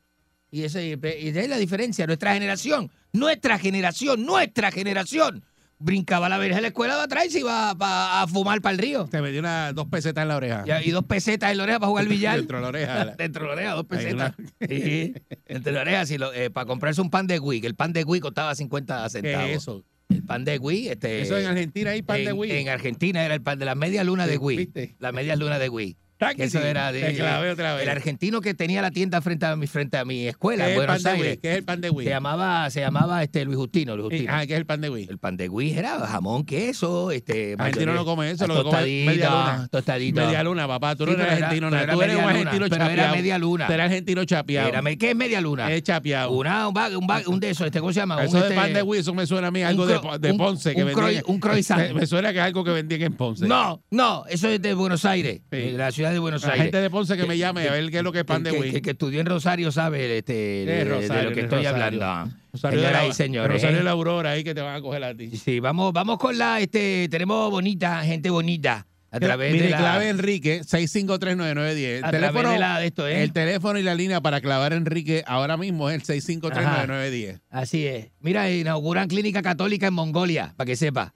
Y 0.50 0.64
eso 0.64 0.78
y, 0.80 0.98
ahí 1.02 1.48
la 1.48 1.56
diferencia. 1.56 2.06
Nuestra 2.06 2.34
generación, 2.34 2.90
nuestra 3.12 3.58
generación, 3.58 4.26
nuestra 4.26 4.70
generación. 4.70 5.44
Brincaba 5.78 6.28
la 6.28 6.38
verja 6.38 6.56
de 6.56 6.62
la 6.62 6.68
escuela 6.68 6.94
de 6.96 7.02
atrás 7.02 7.26
y 7.26 7.30
se 7.30 7.40
iba 7.40 7.70
a 7.72 8.26
fumar 8.28 8.60
para 8.60 8.72
el 8.74 8.78
río. 8.78 9.06
Te 9.10 9.20
metió 9.20 9.40
una, 9.40 9.72
dos 9.72 9.88
pesetas 9.88 10.22
en 10.22 10.28
la 10.28 10.36
oreja. 10.36 10.64
Y, 10.84 10.88
y 10.88 10.90
dos 10.92 11.04
pesetas 11.04 11.50
en 11.50 11.56
la 11.56 11.62
oreja 11.64 11.80
para 11.80 11.88
jugar 11.88 12.06
billar. 12.08 12.36
Dentro 12.36 12.58
de 12.58 12.62
la 12.62 12.68
oreja. 12.68 13.04
Dentro 13.18 13.42
de 13.42 13.48
la 13.48 13.52
oreja, 13.54 13.72
dos 13.72 13.86
pesetas. 13.86 14.34
Sí, 14.60 15.14
Dentro 15.48 15.72
de 15.72 15.72
la 15.72 15.80
oreja, 15.80 16.06
si 16.06 16.18
lo- 16.18 16.32
eh, 16.34 16.50
para 16.50 16.66
comprarse 16.66 17.00
un 17.00 17.10
pan 17.10 17.26
de 17.26 17.40
Wii, 17.40 17.60
que 17.62 17.66
el 17.66 17.74
pan 17.74 17.92
de 17.92 18.04
Wii 18.04 18.20
costaba 18.20 18.54
50 18.54 19.02
¿Qué 19.04 19.10
centavos. 19.10 19.50
es 19.50 19.56
eso? 19.56 19.84
El 20.08 20.22
pan 20.22 20.44
de 20.44 20.58
Wii, 20.58 20.88
este. 20.88 21.22
Eso 21.22 21.36
en 21.38 21.46
Argentina 21.46 21.90
hay 21.90 22.02
pan 22.02 22.22
de 22.24 22.32
Wii. 22.32 22.52
En 22.52 22.68
Argentina 22.68 23.24
era 23.24 23.34
el 23.34 23.40
pan 23.42 23.58
de 23.58 23.64
la 23.64 23.74
media 23.74 24.04
luna 24.04 24.26
de 24.26 24.36
Wii. 24.36 24.56
¿viste? 24.58 24.94
La 25.00 25.10
media 25.10 25.34
luna 25.36 25.58
de 25.58 25.68
Wii. 25.68 25.96
¿Sabes 26.22 26.36
Que 26.36 26.42
que 26.42 26.46
eso 26.48 26.60
sí? 26.60 26.66
era 26.66 26.92
de. 26.92 27.50
Otra 27.52 27.74
vez. 27.74 27.82
El 27.82 27.88
argentino 27.88 28.40
que 28.40 28.54
tenía 28.54 28.80
la 28.80 28.90
tienda 28.90 29.20
frente 29.20 29.44
a 29.46 29.56
mi, 29.56 29.66
frente 29.66 29.96
a 29.98 30.04
mi 30.04 30.28
escuela, 30.28 30.66
¿Qué 30.66 30.72
en 30.74 30.76
es 30.76 30.80
el 30.82 30.86
pan 30.86 31.02
Buenos 31.02 31.06
Aires. 31.20 31.38
¿Qué 31.42 31.50
es 31.52 31.58
el 31.58 31.64
pan 31.64 31.80
de 31.80 31.90
Wii? 31.90 32.06
Se 32.06 32.10
llamaba, 32.12 32.70
se 32.70 32.80
llamaba 32.80 33.22
este 33.22 33.44
Luis 33.44 33.56
Justino, 33.56 33.96
Luis 33.96 34.10
Justino. 34.10 34.32
Ah, 34.32 34.46
¿qué 34.46 34.52
es 34.54 34.58
el 34.58 34.66
pan 34.66 34.80
de 34.80 34.90
Wii? 34.90 35.06
El 35.10 35.18
pan 35.18 35.36
de 35.36 35.48
Wii 35.48 35.72
era 35.78 35.98
jamón, 36.06 36.44
queso, 36.44 37.10
este. 37.10 37.56
Argentino 37.58 37.94
no 37.94 38.04
come 38.04 38.30
eso, 38.30 38.46
lo 38.46 38.56
que 38.56 38.62
come 38.62 38.82
media 39.06 39.30
luna. 39.30 39.68
Tostadita. 39.70 40.24
Media 40.26 40.42
luna, 40.44 40.68
papá. 40.68 40.94
Tú 40.94 41.06
no 41.06 41.12
eres 41.12 41.26
era- 41.26 41.34
argentino, 41.34 41.70
nada. 41.70 41.92
Tú 41.92 42.02
eres 42.02 42.16
un 42.16 42.22
argentino 42.24 42.66
pero 42.68 42.84
era 42.84 42.86
chapeado. 42.94 43.16
media 43.16 43.38
luna. 43.38 43.66
Tú 43.66 43.72
eres 43.72 43.84
argentino 43.84 44.24
chapeado. 44.24 44.70
¿Qué 44.98 45.10
es 45.10 45.16
media 45.16 45.40
luna? 45.40 45.72
Es 45.72 45.82
chapeado. 45.82 46.30
Una, 46.30 46.68
un, 46.68 46.74
bag- 46.74 46.96
un, 46.96 47.06
bag- 47.06 47.26
un 47.26 47.40
de 47.40 47.50
esos, 47.50 47.66
este, 47.66 47.80
¿cómo 47.80 47.92
se 47.92 48.00
llama? 48.00 48.22
Eso 48.22 48.36
Un, 48.36 48.40
de 48.42 48.48
este- 48.48 48.54
pan 48.60 48.72
de 48.72 48.82
Wii, 48.82 49.00
eso 49.00 49.12
me 49.14 49.26
suena 49.26 49.48
a 49.48 49.50
mí 49.50 49.62
algo 49.62 49.86
de, 49.86 49.98
de 50.20 50.34
Ponce 50.34 50.74
que 50.74 50.82
un 50.84 50.88
vendían. 50.94 51.22
croy- 51.22 51.22
un 51.26 51.40
croissant. 51.40 51.92
Me, 51.94 52.06
suena 52.06 52.32
que 52.32 52.38
es 52.38 52.44
algo 52.44 52.62
que 52.62 52.70
vendían 52.70 53.02
en 53.02 53.14
Ponce. 53.14 53.46
No, 53.46 53.82
no, 53.90 54.24
eso 54.28 54.48
es 54.48 54.62
de 54.62 54.74
Buenos 54.74 55.04
Aires, 55.04 55.40
la 55.50 55.90
ciudad 55.90 56.11
de 56.12 56.18
Buenos 56.18 56.42
La 56.42 56.50
Aires. 56.52 56.64
gente 56.64 56.80
de 56.80 56.90
Ponce 56.90 57.16
que 57.16 57.26
me 57.26 57.36
llame 57.38 57.68
a 57.68 57.72
ver 57.72 57.90
qué 57.90 57.98
es 57.98 58.02
lo 58.04 58.12
que 58.12 58.20
es 58.20 58.24
pan 58.24 58.42
de 58.42 58.52
Wii. 58.52 58.70
que- 58.72 58.82
que 58.82 58.90
estudió 58.90 59.20
en 59.20 59.26
Rosario 59.26 59.72
sabe 59.72 60.18
este, 60.18 60.32
de, 60.32 60.62
Es 60.62 60.66
de- 60.66 60.84
Rosario, 60.94 61.28
lo 61.30 61.34
que 61.34 61.40
es 61.40 61.44
estoy 61.44 61.64
Rosario. 61.64 61.84
hablando. 61.84 62.32
Rosario 62.52 62.80
de 62.82 62.90
la- 62.92 63.06
y 63.06 63.12
señores. 63.12 63.52
Rosario 63.54 63.76
¿eh? 63.76 63.78
de 63.80 63.84
la 63.84 63.90
Aurora 63.92 64.30
ahí 64.30 64.44
que 64.44 64.54
te 64.54 64.60
van 64.60 64.76
a 64.76 64.80
coger 64.80 65.04
a 65.04 65.14
ti. 65.14 65.30
Sí, 65.36 65.60
vamos, 65.60 65.92
vamos 65.92 66.18
con 66.18 66.36
la, 66.38 66.60
este, 66.60 67.08
tenemos 67.10 67.50
bonita, 67.50 68.02
gente 68.04 68.30
bonita, 68.30 68.86
a 69.10 69.20
través 69.20 69.52
Mire, 69.52 69.64
de 69.66 69.70
la... 69.72 69.76
clave 69.78 70.08
Enrique, 70.08 70.62
6539910. 70.62 71.98
El 71.98 72.04
a 72.04 72.10
través 72.10 72.30
teléfono, 72.30 72.52
de 72.52 72.58
la 72.58 72.78
de 72.80 72.86
esto, 72.86 73.06
¿eh? 73.08 73.22
el 73.22 73.32
teléfono 73.32 73.78
y 73.78 73.82
la 73.82 73.94
línea 73.94 74.20
para 74.20 74.40
clavar 74.40 74.72
a 74.72 74.76
Enrique 74.76 75.22
ahora 75.26 75.56
mismo 75.56 75.90
es 75.90 75.96
el 75.96 76.02
6539910. 76.02 77.40
Así 77.50 77.86
es. 77.86 78.06
Mira, 78.20 78.50
inauguran 78.50 79.08
clínica 79.08 79.42
católica 79.42 79.86
en 79.86 79.94
Mongolia, 79.94 80.54
para 80.56 80.66
que 80.66 80.76
sepa. 80.76 81.14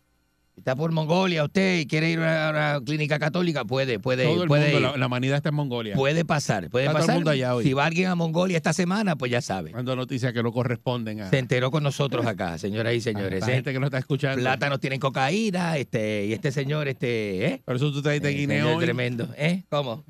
Está 0.56 0.74
por 0.74 0.90
Mongolia 0.90 1.44
usted 1.44 1.80
y 1.80 1.86
quiere 1.86 2.08
ir 2.10 2.18
a 2.18 2.48
una 2.50 2.80
clínica 2.84 3.18
católica, 3.18 3.66
puede, 3.66 3.98
puede, 3.98 4.24
Todo 4.24 4.42
el 4.44 4.48
puede 4.48 4.72
mundo, 4.72 4.78
ir. 4.78 4.82
la, 4.92 4.96
la 4.96 5.06
humanidad 5.06 5.36
está 5.36 5.50
en 5.50 5.54
Mongolia. 5.54 5.94
Puede 5.94 6.24
pasar, 6.24 6.70
puede 6.70 6.86
Está 6.86 6.92
todo 6.94 6.98
el 7.02 7.06
pasar. 7.06 7.14
mundo 7.16 7.30
allá 7.30 7.54
hoy. 7.54 7.64
Si 7.64 7.74
va 7.74 7.84
alguien 7.84 8.08
a 8.08 8.14
Mongolia 8.14 8.56
esta 8.56 8.72
semana, 8.72 9.16
pues 9.16 9.30
ya 9.30 9.42
sabe. 9.42 9.72
Dando 9.72 9.94
noticias 9.94 10.32
que 10.32 10.42
no 10.42 10.52
corresponden 10.52 11.20
a, 11.20 11.28
Se 11.30 11.38
enteró 11.38 11.70
con 11.70 11.82
nosotros 11.82 12.24
acá, 12.26 12.56
señoras 12.58 12.94
y 12.94 13.02
señores. 13.02 13.42
la 13.42 13.52
¿eh? 13.52 13.54
gente 13.56 13.72
que 13.74 13.78
no 13.78 13.86
está 13.86 13.98
escuchando. 13.98 14.40
Plátanos 14.40 14.80
tienen 14.80 14.98
cocaína, 14.98 15.76
este, 15.76 16.24
y 16.24 16.32
este 16.32 16.50
señor, 16.50 16.88
este, 16.88 17.46
¿eh? 17.46 17.62
Por 17.64 17.76
eso 17.76 17.92
tú 17.92 18.00
traes 18.00 18.22
de 18.22 18.30
Eh, 18.30 18.34
Guineo 18.34 18.78
tremendo, 18.78 19.28
¿eh? 19.36 19.62
¿Cómo? 19.68 20.04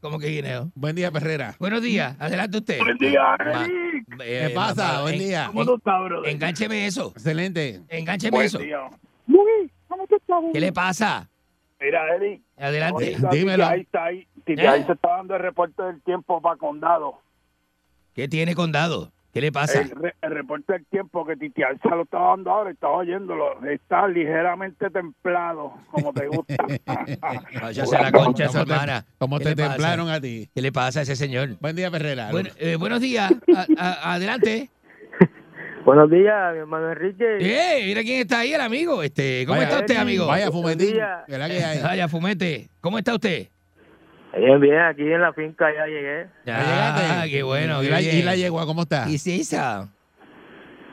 ¿Cómo 0.00 0.18
que 0.20 0.28
guineo? 0.28 0.70
Buen 0.76 0.94
día, 0.96 1.10
Perrera. 1.10 1.56
Buenos 1.58 1.82
días, 1.82 2.16
adelante 2.20 2.56
usted. 2.58 2.78
Buen 2.78 2.96
día, 2.96 3.20
Eric. 3.38 4.06
eh, 4.22 4.44
¿Qué 4.48 4.54
pasa? 4.54 4.92
ma- 4.94 5.02
Buen 5.02 5.14
en- 5.16 5.20
día. 5.20 5.46
¿Cómo 5.48 5.66
tú 5.66 5.74
estás, 5.76 6.04
brother? 6.04 6.30
Engáncheme 6.30 6.86
eso, 6.86 7.12
Excelente. 7.14 7.82
engáncheme 7.88 8.30
Buen 8.30 8.46
eso. 8.46 8.58
día. 8.58 8.78
Luis, 9.26 9.44
¿cómo 9.44 9.44
tú 9.44 9.50
estás? 9.60 9.69
¿Qué 10.52 10.60
le 10.60 10.72
pasa? 10.72 11.28
Mira, 11.80 12.14
Eric. 12.14 12.42
Adelante. 12.58 13.16
dímelo. 13.30 13.64
Titi 13.64 13.74
ahí 13.74 13.80
está 13.80 14.04
ahí. 14.04 14.26
Titi 14.44 14.62
¿Eh? 14.62 14.68
ahí 14.68 14.84
se 14.84 14.92
está 14.92 15.08
dando 15.16 15.36
el 15.36 15.42
reporte 15.42 15.82
del 15.82 16.02
tiempo 16.02 16.40
para 16.42 16.56
condado. 16.56 17.14
¿Qué 18.14 18.28
tiene 18.28 18.54
condado? 18.54 19.12
¿Qué 19.32 19.40
le 19.40 19.52
pasa? 19.52 19.80
El, 19.80 19.90
re- 19.90 20.14
el 20.22 20.30
reporte 20.32 20.72
del 20.72 20.84
tiempo 20.86 21.24
que 21.24 21.36
Titi 21.36 21.62
Alza 21.62 21.88
lo 21.90 22.02
estaba 22.02 22.30
dando 22.30 22.50
ahora, 22.50 22.70
estaba 22.72 22.94
oyéndolo. 22.96 23.64
Está 23.64 24.08
ligeramente 24.08 24.90
templado, 24.90 25.72
como 25.92 26.12
te 26.12 26.26
gusta. 26.26 26.56
Váyase 27.62 27.96
a 27.96 28.02
la 28.02 28.12
concha 28.12 28.42
de 28.44 28.48
su 28.48 28.54
¿Cómo 28.58 28.64
te- 28.66 28.72
hermana. 28.72 29.04
¿Cómo 29.18 29.38
¿Qué 29.38 29.44
te 29.44 29.54
templaron 29.54 30.08
a 30.10 30.20
ti? 30.20 30.50
¿Qué 30.52 30.60
le 30.60 30.72
pasa 30.72 30.98
a 31.00 31.02
ese 31.04 31.14
señor? 31.14 31.50
Buen 31.60 31.76
día, 31.76 31.90
Perrera. 31.92 32.30
Bueno, 32.32 32.50
eh, 32.58 32.74
buenos 32.76 33.00
días. 33.00 33.30
A- 33.56 33.66
a- 33.78 34.14
adelante. 34.14 34.68
Buenos 35.90 36.08
días, 36.08 36.52
mi 36.52 36.60
hermano 36.60 36.92
Enrique. 36.92 37.38
Eh, 37.40 37.82
mira 37.84 38.02
quién 38.02 38.20
está 38.20 38.38
ahí, 38.38 38.52
el 38.52 38.60
amigo. 38.60 39.02
Este, 39.02 39.44
¿Cómo 39.44 39.58
Vaya, 39.58 39.70
está 39.70 39.80
usted, 39.80 39.96
amigo? 39.96 40.24
Vaya, 40.24 40.48
fumetín. 40.52 40.92
día. 40.92 41.24
¿Verdad 41.26 41.48
que 41.48 41.64
hay? 41.64 41.82
Vaya, 41.82 42.06
fumete. 42.06 42.68
¿Cómo 42.80 42.96
está 42.96 43.12
usted? 43.12 43.48
Bien, 44.38 44.60
bien, 44.60 44.78
aquí 44.82 45.02
en 45.02 45.20
la 45.20 45.32
finca 45.32 45.66
ya 45.74 45.86
llegué. 45.86 46.28
¿Ya 46.46 46.58
llegaste? 46.60 47.02
Ah, 47.10 47.24
qué 47.28 47.42
bueno. 47.42 47.82
¿Y 47.82 47.86
qué 47.86 47.90
la, 47.90 47.98
bien. 47.98 48.18
y 48.18 48.22
la 48.22 48.36
yegua 48.36 48.66
cómo 48.66 48.82
está? 48.82 49.10
¿Y 49.10 49.18
si 49.18 49.40
esa? 49.40 49.88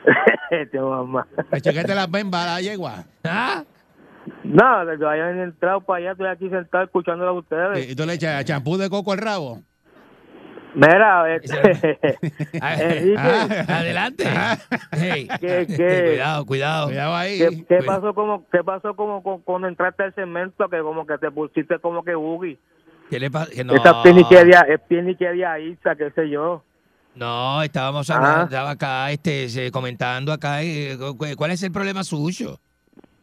Este 0.50 0.80
mamá. 0.80 1.28
Le 1.52 1.60
chequete 1.60 1.94
las 1.94 2.10
bembas 2.10 2.48
a 2.48 2.54
la 2.54 2.60
yegua. 2.60 3.04
¿Ah? 3.22 3.62
No, 4.42 4.98
que 4.98 5.06
hayan 5.06 5.38
entrado 5.38 5.80
para 5.80 5.98
allá, 5.98 6.10
estoy 6.10 6.26
aquí 6.26 6.50
sentado 6.50 6.82
escuchándolo 6.82 7.30
a 7.30 7.34
ustedes. 7.34 7.88
Y 7.88 7.94
tú 7.94 8.04
le 8.04 8.14
echas 8.14 8.44
champú 8.44 8.76
de 8.76 8.90
coco 8.90 9.12
al 9.12 9.18
rabo. 9.18 9.62
Mira, 10.74 11.34
este, 11.34 11.56
Enrique, 12.60 13.14
Ah, 13.18 13.78
Adelante. 13.78 14.24
Hey. 14.92 15.28
¿qué, 15.40 15.66
qué, 15.66 16.04
Cuidado, 16.10 16.46
cuidado. 16.46 16.86
Cuidado 16.88 17.14
ahí. 17.16 17.38
qué, 17.38 17.64
qué 17.68 17.82
pasó 17.84 18.14
como, 18.14 18.46
qué 18.50 18.62
pasó 18.62 18.94
como 18.94 19.22
con- 19.22 19.40
cuando 19.42 19.68
entraste 19.68 20.02
al 20.04 20.14
cemento 20.14 20.68
que 20.68 20.80
como 20.80 21.06
que 21.06 21.18
te 21.18 21.30
pusiste 21.30 21.78
como 21.78 22.02
que 22.04 22.14
boogie? 22.14 22.58
¿Qué 23.10 23.18
le 23.18 23.30
pasa? 23.30 23.50
Que 23.50 23.64
no. 23.64 23.74
Esa 23.74 24.02
piniquería, 24.02 24.60
es 24.68 24.80
piniquería 24.88 25.58
Isa, 25.58 25.96
qué 25.96 26.10
sé 26.10 26.28
yo. 26.28 26.62
No, 27.14 27.62
estábamos 27.62 28.08
Ah. 28.10 28.16
hablando, 28.16 28.44
estaba 28.44 28.70
acá 28.70 29.10
este, 29.10 29.48
se- 29.48 29.70
comentando 29.70 30.32
acá. 30.32 30.62
eh, 30.62 30.96
cu- 30.98 31.16
¿Cuál 31.36 31.50
es 31.52 31.62
el 31.62 31.72
problema 31.72 32.04
suyo? 32.04 32.60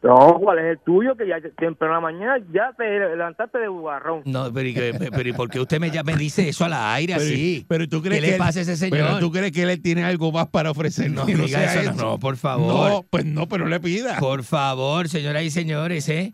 No, 0.06 0.38
¿cuál 0.40 0.60
es 0.60 0.66
el 0.66 0.80
tuyo? 0.80 1.16
Que 1.18 1.28
ya 1.28 1.38
siempre 1.58 1.88
en 1.88 1.94
la 1.94 2.00
mañana 2.00 2.38
ya 2.54 2.72
te 2.78 2.84
levantaste 2.88 3.58
de 3.58 3.68
bugarrón. 3.68 4.22
No, 4.26 4.54
pero, 4.54 4.68
¿y 4.70 4.74
qué- 4.74 4.94
pero 5.12 5.28
¿y 5.30 5.34
por 5.34 5.50
qué 5.50 5.60
usted 5.60 5.80
me, 5.80 5.90
ya 5.90 6.04
me 6.04 6.16
dice 6.16 6.48
eso 6.48 6.64
al 6.66 6.74
aire 6.74 7.14
Pero, 7.18 7.26
así? 7.26 7.66
pero 7.68 7.88
tú 7.90 8.02
crees 8.04 8.22
¿Qué 8.22 8.26
que 8.28 8.32
le 8.34 8.38
pasa 8.38 8.60
a 8.60 8.62
ese 8.62 8.76
señor? 8.78 9.00
Pero 9.00 9.20
tú 9.20 9.32
crees 9.32 9.52
que 9.52 9.64
él 9.64 9.82
tiene 9.82 10.04
algo 10.04 10.32
más 10.32 10.48
para 10.48 10.70
ofrecer. 10.70 11.10
No 11.10 11.26
que 11.26 11.36
diga 11.36 11.64
eso, 11.64 11.92
no, 11.94 12.02
no, 12.12 12.20
por 12.20 12.38
favor. 12.38 12.90
No, 12.92 13.06
pues 13.10 13.26
no, 13.26 13.48
pero 13.48 13.64
no 13.64 13.72
le 13.72 13.80
pida. 13.80 14.18
Por 14.20 14.44
favor, 14.44 15.10
señoras 15.10 15.44
y 15.44 15.50
señores, 15.50 16.08
¿eh? 16.10 16.34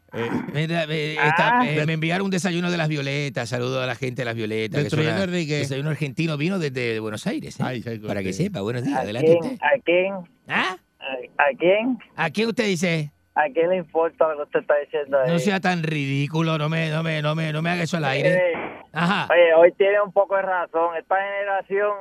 Mira, 0.53 0.83
eh, 0.89 1.13
está- 1.13 1.59
Ah. 1.61 1.65
eh, 1.69 1.85
me 1.85 1.93
enviaron 1.93 2.25
un 2.25 2.31
desayuno 2.31 2.69
de 2.71 2.77
las 2.77 2.89
violetas. 2.89 3.47
Saludo 3.49 3.81
a 3.81 3.85
la 3.85 3.95
gente 3.95 4.21
de 4.23 4.25
las 4.25 4.35
violetas. 4.35 4.91
una- 4.91 5.23
Enrique. 5.23 5.59
Desayuno 5.59 5.89
argentino 5.91 6.35
vino 6.35 6.59
desde 6.59 6.99
Buenos 6.99 7.25
Aires. 7.25 7.59
¿eh? 7.59 7.63
Ay, 7.65 7.81
Para 8.05 8.21
que 8.21 8.33
sepa. 8.33 8.59
Buenos 8.61 8.83
días. 8.83 8.97
¿A 8.97 9.01
Adelante 9.01 9.37
quién? 9.39 9.53
usted. 9.53 9.65
¿A 9.65 9.79
quién? 9.83 10.13
¿Ah? 10.49 10.77
¿A, 10.99 11.43
a 11.43 11.57
quién? 11.57 11.97
¿A 12.15 12.29
quién 12.29 12.47
usted 12.49 12.65
dice? 12.65 13.11
¿A 13.33 13.43
quién 13.53 13.69
le 13.69 13.77
importa 13.77 14.27
lo 14.29 14.37
que 14.37 14.43
usted 14.43 14.59
está 14.59 14.75
diciendo 14.77 15.19
ahí? 15.19 15.31
No 15.31 15.39
sea 15.39 15.59
tan 15.59 15.83
ridículo. 15.83 16.57
No 16.57 16.67
me, 16.67 16.89
no 16.89 17.01
me, 17.01 17.21
no 17.21 17.33
me, 17.33 17.53
no 17.53 17.61
me 17.61 17.69
haga 17.69 17.83
eso 17.83 17.97
al 17.97 18.05
aire. 18.05 18.29
Mire, 18.29 18.83
Ajá. 18.93 19.27
Oye, 19.31 19.53
hoy 19.53 19.71
tiene 19.73 20.01
un 20.01 20.11
poco 20.11 20.35
de 20.35 20.41
razón. 20.41 20.95
Esta 20.97 21.15
generación 21.15 21.93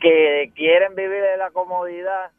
que 0.00 0.52
quieren 0.54 0.94
vivir 0.94 1.20
de 1.22 1.36
la 1.36 1.50
comodidad. 1.50 2.30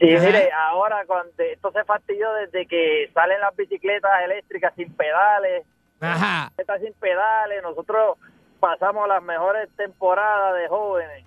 Sí, 0.00 0.14
Ajá. 0.16 0.26
mire, 0.26 0.50
ahora 0.52 1.04
cuando 1.06 1.32
esto 1.38 1.70
se 1.70 1.84
fastidió 1.84 2.32
desde 2.34 2.66
que 2.66 3.08
salen 3.14 3.40
las 3.40 3.54
bicicletas 3.54 4.10
eléctricas 4.24 4.72
sin 4.74 4.92
pedales, 4.94 5.64
Ajá. 6.00 6.46
bicicletas 6.56 6.80
sin 6.82 6.92
pedales, 6.94 7.62
nosotros 7.62 8.18
pasamos 8.58 9.06
las 9.06 9.22
mejores 9.22 9.68
temporadas 9.76 10.56
de 10.60 10.66
jóvenes. 10.68 11.24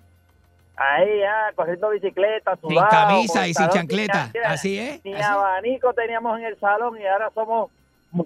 Ahí, 0.80 1.20
ya, 1.20 1.52
corriendo 1.56 1.90
bicicleta, 1.90 2.56
Sin 2.66 2.78
camisa 2.88 3.48
y 3.48 3.54
sin 3.54 3.68
chancleta. 3.68 4.30
sin- 4.30 4.44
Así 4.44 4.78
es. 4.78 5.04
Ni 5.04 5.12
así. 5.14 5.22
abanico 5.24 5.92
teníamos 5.92 6.38
en 6.38 6.44
el 6.46 6.58
salón 6.60 6.96
y 7.00 7.04
ahora 7.06 7.30
somos 7.34 7.70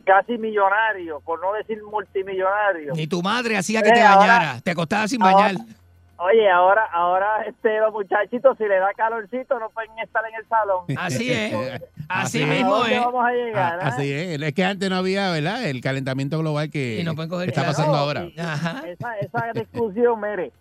casi 0.04 0.36
millonarios, 0.38 1.22
por 1.22 1.40
no 1.40 1.52
decir 1.54 1.82
multimillonarios. 1.82 2.96
Ni 2.96 3.06
tu 3.06 3.22
madre 3.22 3.56
hacía 3.56 3.82
que 3.82 3.88
Eh, 3.88 3.92
te 3.94 4.02
ahora- 4.02 4.18
bañara. 4.38 4.60
Te 4.62 4.70
acostabas 4.70 5.10
sin 5.10 5.22
ahora- 5.22 5.34
bañar. 5.36 5.56
Oye, 6.18 6.48
ahora, 6.48 6.84
ahora 6.92 7.42
este, 7.48 7.80
los 7.80 7.92
muchachitos, 7.92 8.56
si 8.56 8.62
les 8.64 8.78
da 8.78 8.90
calorcito, 8.96 9.58
no 9.58 9.70
pueden 9.70 9.90
estar 9.98 10.22
en 10.28 10.34
el 10.36 10.46
salón. 10.46 10.84
Así 10.98 11.32
es. 11.32 11.52
Así 12.08 12.42
Así 12.42 12.44
mismo 12.44 12.74
¿A 12.76 12.78
dónde 12.78 12.94
es. 12.94 13.00
vamos 13.00 13.24
a 13.26 13.32
llegar? 13.32 13.72
Ah, 13.74 13.78
ah? 13.82 13.88
así 13.88 14.12
es. 14.12 14.40
Es 14.42 14.52
que 14.54 14.64
antes 14.64 14.88
no 14.90 14.96
había, 14.96 15.30
¿verdad? 15.32 15.64
El 15.64 15.80
calentamiento 15.80 16.38
global 16.38 16.70
que 16.70 17.00
Y 17.00 17.04
no 17.04 17.14
pueden 17.14 17.30
coger 17.30 17.48
está 17.48 17.64
pasando 17.64 17.96
ahora. 17.96 18.24
Y- 18.24 18.34
y 18.36 18.40
Ajá. 18.40 18.82
Esa, 18.86 19.18
esa 19.18 19.50
discusión, 19.54 20.20
mire, 20.20 20.52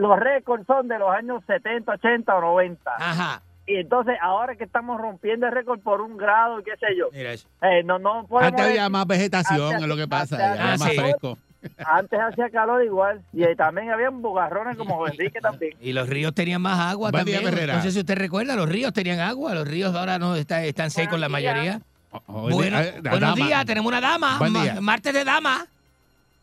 los 0.00 0.18
récords 0.18 0.66
son 0.66 0.88
de 0.88 0.98
los 0.98 1.10
años 1.10 1.42
70, 1.46 1.92
80 1.92 2.34
o 2.36 2.40
90. 2.40 2.90
Ajá. 2.98 3.42
Y 3.66 3.76
entonces, 3.76 4.16
ahora 4.20 4.56
que 4.56 4.64
estamos 4.64 5.00
rompiendo 5.00 5.46
el 5.46 5.52
récord 5.52 5.78
por 5.80 6.00
un 6.00 6.16
grado 6.16 6.58
y 6.60 6.64
qué 6.64 6.72
sé 6.80 6.86
yo, 6.98 7.06
Mira 7.12 7.32
eso. 7.32 7.46
eh, 7.62 7.82
no, 7.84 7.98
no 8.00 8.26
podemos 8.26 8.48
Antes 8.52 8.66
había 8.66 8.88
más 8.88 9.06
vegetación, 9.06 9.60
antes- 9.74 9.82
es 9.82 9.86
lo 9.88 9.96
que 9.96 10.08
pasa. 10.08 10.36
antes- 10.36 10.58
ya 10.58 10.72
Ah, 10.72 10.76
más 10.78 10.90
sí. 10.90 10.96
fresco. 10.98 11.38
Antes 11.84 12.18
hacía 12.18 12.48
calor 12.48 12.82
igual 12.82 13.20
y 13.34 13.44
eh, 13.44 13.54
también 13.54 13.90
habían 13.90 14.22
bugarrones 14.22 14.76
como 14.78 15.06
Enrique 15.06 15.40
también. 15.40 15.74
Y 15.80 15.92
los 15.92 16.08
ríos 16.08 16.34
tenían 16.34 16.62
más 16.62 16.80
agua 16.80 17.10
Buen 17.10 17.24
día, 17.26 17.36
también. 17.36 17.54
Herrera. 17.54 17.76
no 17.76 17.82
sé 17.82 17.90
si 17.92 18.00
usted 18.00 18.16
recuerda, 18.16 18.56
los 18.56 18.68
ríos 18.68 18.92
tenían 18.94 19.20
agua. 19.20 19.54
Los 19.54 19.68
ríos 19.68 19.94
ahora 19.94 20.18
no 20.18 20.34
está- 20.36 20.64
están 20.64 20.90
secos 20.90 21.20
la 21.20 21.28
mayoría. 21.28 21.80
Oye, 22.26 22.54
Bueno, 22.54 22.80
eh, 22.80 22.94
la 23.04 23.10
buenos 23.10 23.30
dama. 23.36 23.46
días, 23.46 23.64
tenemos 23.66 23.88
una 23.92 24.00
dama. 24.00 24.38
Buen 24.38 24.52
Ma- 24.52 24.62
día. 24.62 24.80
Martes 24.80 25.12
de 25.14 25.22
dama. 25.24 25.66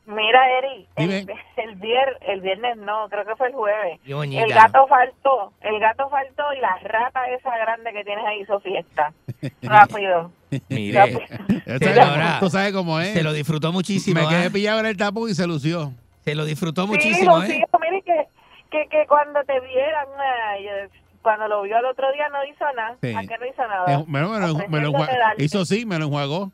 Mira, 0.08 0.39
Eri, 0.60 0.88
el, 0.95 1.12
el, 1.58 1.76
vier, 1.76 2.18
el 2.22 2.39
viernes 2.39 2.78
no, 2.78 3.10
creo 3.10 3.26
que 3.26 3.36
fue 3.36 3.47
el 3.49 3.53
jueves. 3.53 3.99
Bonita. 4.10 4.41
El 4.43 4.53
gato 4.53 4.88
faltó, 4.88 5.51
el 5.60 5.80
gato 5.82 6.10
faltó 6.10 6.53
y 6.53 6.62
la 6.62 6.78
rata 6.82 7.28
esa 7.30 7.58
grande 7.58 7.91
que 7.91 8.05
tienes 8.05 8.26
ahí 8.26 8.39
hizo 8.41 8.58
fiesta. 8.62 9.12
Rápido. 9.62 10.32
Mire, 10.70 11.28
es- 11.66 12.39
Tú 12.39 12.49
sabes 12.49 12.72
cómo 12.72 13.01
es. 13.01 13.10
se 13.14 13.22
lo 13.24 13.34
disfrutó 13.34 13.74
muchísimo. 13.74 14.22
Me 14.22 14.28
quedé 14.30 14.45
¿ah? 14.45 14.49
pillado 14.49 14.80
en 14.80 14.86
el 14.86 14.95
tapón 14.95 15.30
y 15.30 15.34
se 15.34 15.45
lució. 15.45 15.91
Se 16.24 16.36
lo 16.36 16.45
disfrutó 16.45 16.84
Sí, 16.84 16.88
muchísimo, 16.88 17.38
lo 17.38 17.43
¿eh? 17.43 17.47
sigo, 17.47 17.68
mire 17.82 18.01
que, 18.03 18.28
que, 18.72 18.88
que 18.89 19.05
cuando 19.08 19.43
te 19.43 19.60
vieran, 19.60 20.08
ay, 20.49 20.68
eh, 20.68 20.89
cuando 21.28 21.50
lo 21.50 21.62
vio 21.64 21.78
el 21.78 21.84
otro 21.86 22.10
día 22.14 22.30
no 22.30 22.42
hizo 22.46 22.64
nada. 22.74 22.96
Sí. 23.02 23.14
¿A 23.14 23.20
qué 23.28 23.38
no 23.38 23.46
hizo 23.46 23.68
nada? 23.68 23.84
Eh, 24.00 24.06
Me, 24.08 24.22
lo- 24.22 24.30
me 24.30 24.40
lo- 24.40 24.68
me 24.70 24.80
lo 24.82 24.92
hizo 25.38 25.66
sí, 25.66 25.86
me 25.86 26.00
lo 26.00 26.06
enjuagó. 26.06 26.54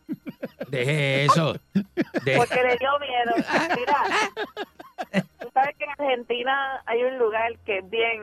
Deje 0.69 1.25
eso. 1.25 1.53
Porque 1.73 2.63
le 2.63 2.75
dio 2.77 2.89
miedo. 2.99 3.35
Mira, 3.77 5.21
tú 5.39 5.49
sabes 5.53 5.75
que 5.77 5.83
en 5.83 5.91
Argentina 5.91 6.81
hay 6.87 7.03
un 7.03 7.19
lugar 7.19 7.51
que 7.67 7.77
es 7.77 7.89
bien, 7.91 8.19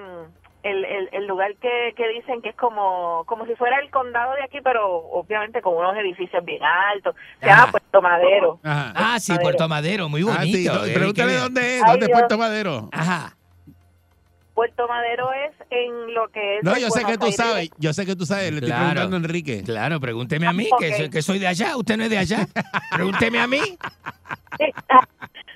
el, 0.65 0.85
el, 0.85 1.09
el 1.13 1.27
lugar 1.29 1.55
que, 1.61 1.95
que 1.97 2.09
dicen 2.09 2.43
que 2.43 2.49
es 2.49 2.57
como, 2.57 3.23
como 3.27 3.47
si 3.47 3.55
fuera 3.55 3.79
el 3.79 3.91
condado 3.91 4.35
de 4.35 4.43
aquí, 4.43 4.59
pero 4.65 4.89
obviamente 4.97 5.63
con 5.63 5.77
unos 5.77 5.97
edificios 5.97 6.45
bien 6.45 6.63
altos. 6.65 7.15
Se 7.41 7.49
Ajá. 7.49 7.71
Puerto 7.71 8.03
Madero. 8.03 8.59
Ajá. 8.65 8.93
Ah, 8.97 9.21
sí, 9.21 9.33
Puerto 9.41 9.69
Madero, 9.69 10.09
muy 10.09 10.23
Ah, 10.29 10.43
sí, 10.43 10.51
bonito. 10.67 10.75
no, 10.75 10.85
Eh, 10.87 10.93
pregúntale 10.95 11.35
dónde 11.37 11.77
es, 11.77 11.83
Ay, 11.85 11.91
dónde 11.93 12.05
es 12.07 12.09
Dios. 12.09 12.19
Puerto 12.19 12.39
Madero. 12.39 12.89
Ajá. 12.93 13.37
Puerto 14.61 14.87
Madero 14.89 15.33
es 15.33 15.53
en 15.71 16.13
lo 16.13 16.29
que 16.29 16.59
es. 16.59 16.65
No, 16.65 16.77
yo 16.77 16.91
sé 16.91 17.03
que 17.07 17.17
tú 17.17 17.25
Aires. 17.25 17.37
sabes, 17.37 17.71
yo 17.79 17.95
sé 17.95 18.05
que 18.05 18.15
tú 18.15 18.27
sabes, 18.27 18.51
le 18.51 18.57
estoy 18.59 18.69
Claro. 18.69 18.91
preguntando 18.91 19.17
a 19.17 19.21
Enrique. 19.21 19.63
Claro, 19.65 20.01
pregúnteme 20.01 20.47
a 20.47 20.53
mí, 20.53 20.69
que, 20.79 20.89
Ok. 20.91 20.97
soy, 20.99 21.09
que 21.11 21.23
soy 21.23 21.39
de 21.39 21.47
allá. 21.47 21.79
Usted 21.79 21.97
no 21.97 22.05
es 22.05 22.11
de 22.11 22.19
allá. 22.19 22.47
Pregúnteme 22.95 23.41
a 23.41 23.47
mí. 23.47 23.61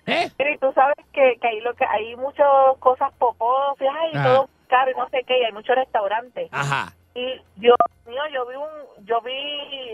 ¿Eh? 0.07 0.31
Pero 0.39 0.51
y 0.55 0.57
tú 0.57 0.73
sabes 0.75 0.97
que, 1.13 1.37
que 1.39 1.49
hay, 1.49 1.61
lo 1.61 1.75
que, 1.75 1.85
hay 1.85 2.17
muchas 2.17 2.47
cosas 2.79 3.13
poposas 3.19 3.87
y 4.11 4.17
Ajá. 4.17 4.25
todo 4.27 4.49
caro 4.69 4.91
y 4.91 4.95
no 4.95 5.07
sé 5.11 5.23
qué, 5.27 5.39
y 5.41 5.45
hay 5.45 5.53
muchos 5.53 5.77
restaurantes. 5.77 6.49
Ajá. 6.51 6.95
Y 7.15 7.43
yo, 7.57 7.75
mío, 8.07 8.23
yo 8.33 8.47
vi 8.47 8.57
un, 8.57 9.05
yo 9.07 9.21
vi 9.21 9.33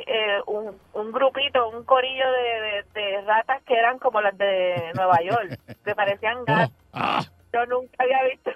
eh, 0.07 0.39
un, 0.47 0.79
un 0.95 1.11
grupito, 1.13 1.69
un 1.69 1.83
corillo 1.85 2.27
de, 2.31 2.85
de, 2.95 3.01
de 3.11 3.21
ratas 3.23 3.61
que 3.67 3.75
eran 3.75 3.99
como 3.99 4.21
las 4.21 4.39
de 4.39 4.93
Nueva 4.95 5.19
York, 5.23 5.59
que 5.85 5.95
parecían 5.97 6.45
gatos. 6.45 6.73
Ah, 6.93 7.25
Yo 7.53 7.67
nunca 7.67 7.93
había 7.99 8.19
visto. 8.31 8.51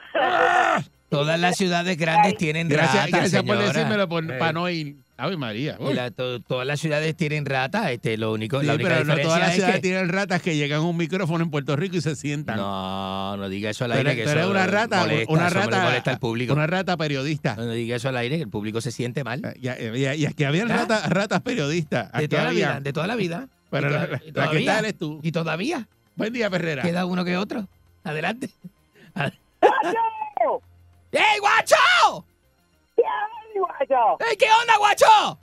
Todas 1.09 1.39
las 1.39 1.57
ciudades 1.57 1.97
grandes 1.97 2.37
tienen 2.37 2.69
gracias, 2.69 3.07
ratas, 3.07 3.21
gracias 3.21 3.43
por 3.45 3.57
señora. 3.57 3.73
decírmelo 3.73 4.09
por- 4.09 4.25
Eh, 4.25 4.39
para 4.39 4.53
no 4.53 4.69
ir. 4.69 4.97
Ave 5.17 5.37
María. 5.37 5.77
y 5.79 5.85
uy. 5.85 5.95
la- 5.95 6.11
to- 6.11 6.41
todas 6.41 6.67
las 6.67 6.81
ciudades 6.81 7.17
tienen 7.17 7.47
ratas. 7.47 7.89
Este, 7.93 8.17
lo 8.19 8.33
único, 8.33 8.59
Sí, 8.61 8.67
la 8.67 8.75
única 8.75 8.89
pero 8.91 9.05
no 9.05 9.17
todas 9.23 9.39
las 9.39 9.51
es 9.51 9.55
ciudades 9.55 9.77
que... 9.77 9.81
tienen 9.83 10.09
ratas 10.09 10.43
que 10.43 10.57
llegan 10.57 10.79
a 10.79 10.83
un 10.83 10.97
micrófono 10.97 11.45
en 11.45 11.51
Puerto 11.53 11.77
Rico 11.77 11.95
y 11.97 12.01
se 12.01 12.17
sientan. 12.17 12.57
No, 12.57 13.37
no 13.37 13.49
diga 13.49 13.71
eso 13.71 13.85
al 13.85 13.93
aire. 13.93 14.11
eres, 14.11 14.25
que 14.25 14.31
eres 14.33 14.43
eso 14.43 14.51
una 14.51 14.67
rata, 14.67 15.01
molesta, 15.03 15.33
una 15.33 15.51
rata, 15.51 15.83
molesta 15.85 16.11
al 16.11 16.19
público. 16.19 16.53
una 16.53 16.67
rata 16.67 16.97
periodista. 16.97 17.55
No, 17.55 17.65
no 17.67 17.73
diga 17.73 17.95
eso 17.95 18.09
al 18.09 18.17
aire, 18.17 18.37
que 18.37 18.43
el 18.43 18.49
público 18.49 18.81
se 18.81 18.91
siente 18.91 19.23
mal. 19.23 19.41
Ya, 19.61 19.79
ya, 19.79 20.15
y 20.17 20.25
es 20.25 20.35
que 20.35 20.47
habían 20.47 20.69
¿Ah? 20.73 20.79
ratas, 20.79 21.09
ratas 21.11 21.41
periodistas. 21.43 22.11
De 22.11 22.19
Aquí 22.19 22.29
toda 22.29 22.43
la 22.43 22.49
había. 22.51 22.69
vida, 22.71 22.81
de 22.81 22.93
toda 22.93 23.07
la 23.07 23.15
vida. 23.17 23.49
Pero 23.71 23.89
Y 23.89 23.93
la, 23.93 24.01
to- 24.01 24.07
y 24.07 24.11
la 24.17 24.19
que 24.25 24.33
todavía. 24.33 24.61
está 24.61 24.79
eres 24.81 24.99
tú. 24.99 25.21
Y 25.23 25.31
todavía 25.31 25.87
Buen 26.17 26.33
día, 26.33 26.51
Ferrera. 26.51 26.83
queda 26.83 27.07
uno 27.07 27.25
que 27.25 27.37
otro. 27.37 27.69
Adelante. 28.03 28.51
¡Guacho! 29.15 30.63
¡Ey, 31.13 31.39
guacho! 31.41 32.25
¿Qué 32.97 33.03
hay, 33.05 33.59
guacho? 33.61 34.19
¡Ey, 34.31 34.37
qué 34.37 34.47
onda, 34.61 34.77
guacho! 34.79 35.39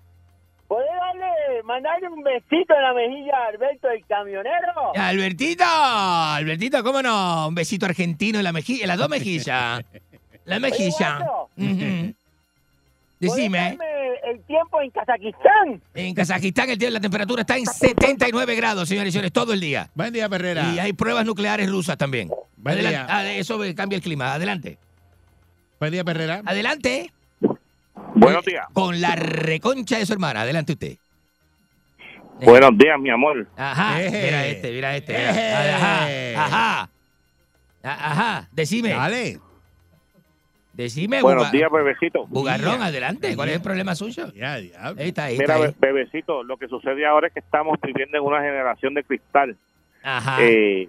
¿Puede 0.67 0.87
darle, 0.87 1.63
mandarle 1.63 2.07
un 2.07 2.23
besito 2.23 2.73
en 2.73 2.81
la 2.81 2.93
mejilla 2.93 3.37
a 3.37 3.47
Alberto, 3.47 3.89
el 3.89 4.05
camionero? 4.05 4.93
Albertito, 4.95 5.63
Albertito, 5.65 6.83
¿cómo 6.83 7.01
no? 7.01 7.47
Un 7.49 7.55
besito 7.55 7.85
argentino 7.85 8.37
en 8.37 8.43
la 8.45 8.53
mejilla, 8.53 8.83
en 8.83 8.87
las 8.87 8.97
dos 8.97 9.09
mejillas. 9.09 9.83
La 10.45 10.59
mejilla. 10.59 11.17
guacho. 11.17 11.49
Ujú. 11.57 11.75
¿Puede 11.77 12.15
Decime, 13.21 13.59
darme 13.59 13.85
el 14.31 14.41
tiempo 14.45 14.81
en 14.81 14.89
Kazajistán? 14.89 15.81
en 15.93 16.15
Kazajistán 16.15 16.69
el 16.71 16.77
día 16.79 16.89
la 16.89 16.99
temperatura 16.99 17.41
está 17.41 17.55
en 17.55 17.67
79 17.67 18.55
grados, 18.55 18.89
señores 18.89 19.09
y 19.09 19.11
señores, 19.11 19.31
todo 19.31 19.53
el 19.53 19.59
día. 19.59 19.91
Buen 19.93 20.11
día, 20.11 20.27
Ferrera. 20.27 20.73
Y 20.73 20.79
hay 20.79 20.93
pruebas 20.93 21.23
nucleares 21.23 21.69
rusas 21.69 21.97
también. 21.97 22.31
Buen 22.57 22.79
día. 22.79 23.05
Ah, 23.07 23.23
eso 23.31 23.59
cambia 23.75 23.95
el 23.95 24.01
clima. 24.01 24.33
Adelante. 24.33 24.79
Buen 25.79 25.91
día, 25.91 26.03
Ferrera. 26.03 26.41
Adelante. 26.45 27.11
Buenos 28.15 28.43
días. 28.43 28.65
Con 28.73 28.99
la 29.01 29.15
reconcha 29.15 29.99
de 29.99 30.05
su 30.07 30.13
hermana. 30.13 30.41
Adelante 30.41 30.73
usted. 30.73 30.97
Buenos 32.43 32.75
días, 32.75 32.99
mi 32.99 33.11
amor. 33.11 33.47
Ajá. 33.55 34.01
Eh. 34.01 34.09
Mira 34.09 34.47
este, 34.47 34.71
mira 34.71 34.95
este. 34.95 35.13
mira. 35.13 36.11
Eh. 36.11 36.35
Ajá. 36.35 36.89
Ajá. 37.83 38.09
Ajá. 38.09 38.49
Decime. 38.51 38.89
Dale. 38.89 39.39
Decime, 40.73 41.21
Buenos 41.21 41.43
Buga- 41.47 41.51
días, 41.51 41.71
bebecito. 41.71 42.25
Bugarrón, 42.27 42.81
adelante. 42.81 43.35
¿Cuál 43.35 43.49
es 43.49 43.55
el 43.55 43.61
problema 43.61 43.93
suyo? 43.93 44.31
Ya, 44.33 44.55
diablo. 44.57 45.01
Ahí 45.01 45.09
está, 45.09 45.25
ahí 45.25 45.37
Mira, 45.37 45.55
está. 45.55 45.65
ahí. 45.67 45.75
be- 45.79 45.87
bebecito, 45.93 46.43
lo 46.43 46.57
que 46.57 46.67
sucede 46.67 47.05
ahora 47.05 47.27
es 47.27 47.33
que 47.33 47.39
estamos 47.41 47.77
viviendo 47.83 48.17
en 48.17 48.23
una 48.23 48.39
generación 48.41 48.93
de 48.93 49.03
cristal. 49.03 49.57
Ajá. 50.01 50.37
Eh, 50.41 50.87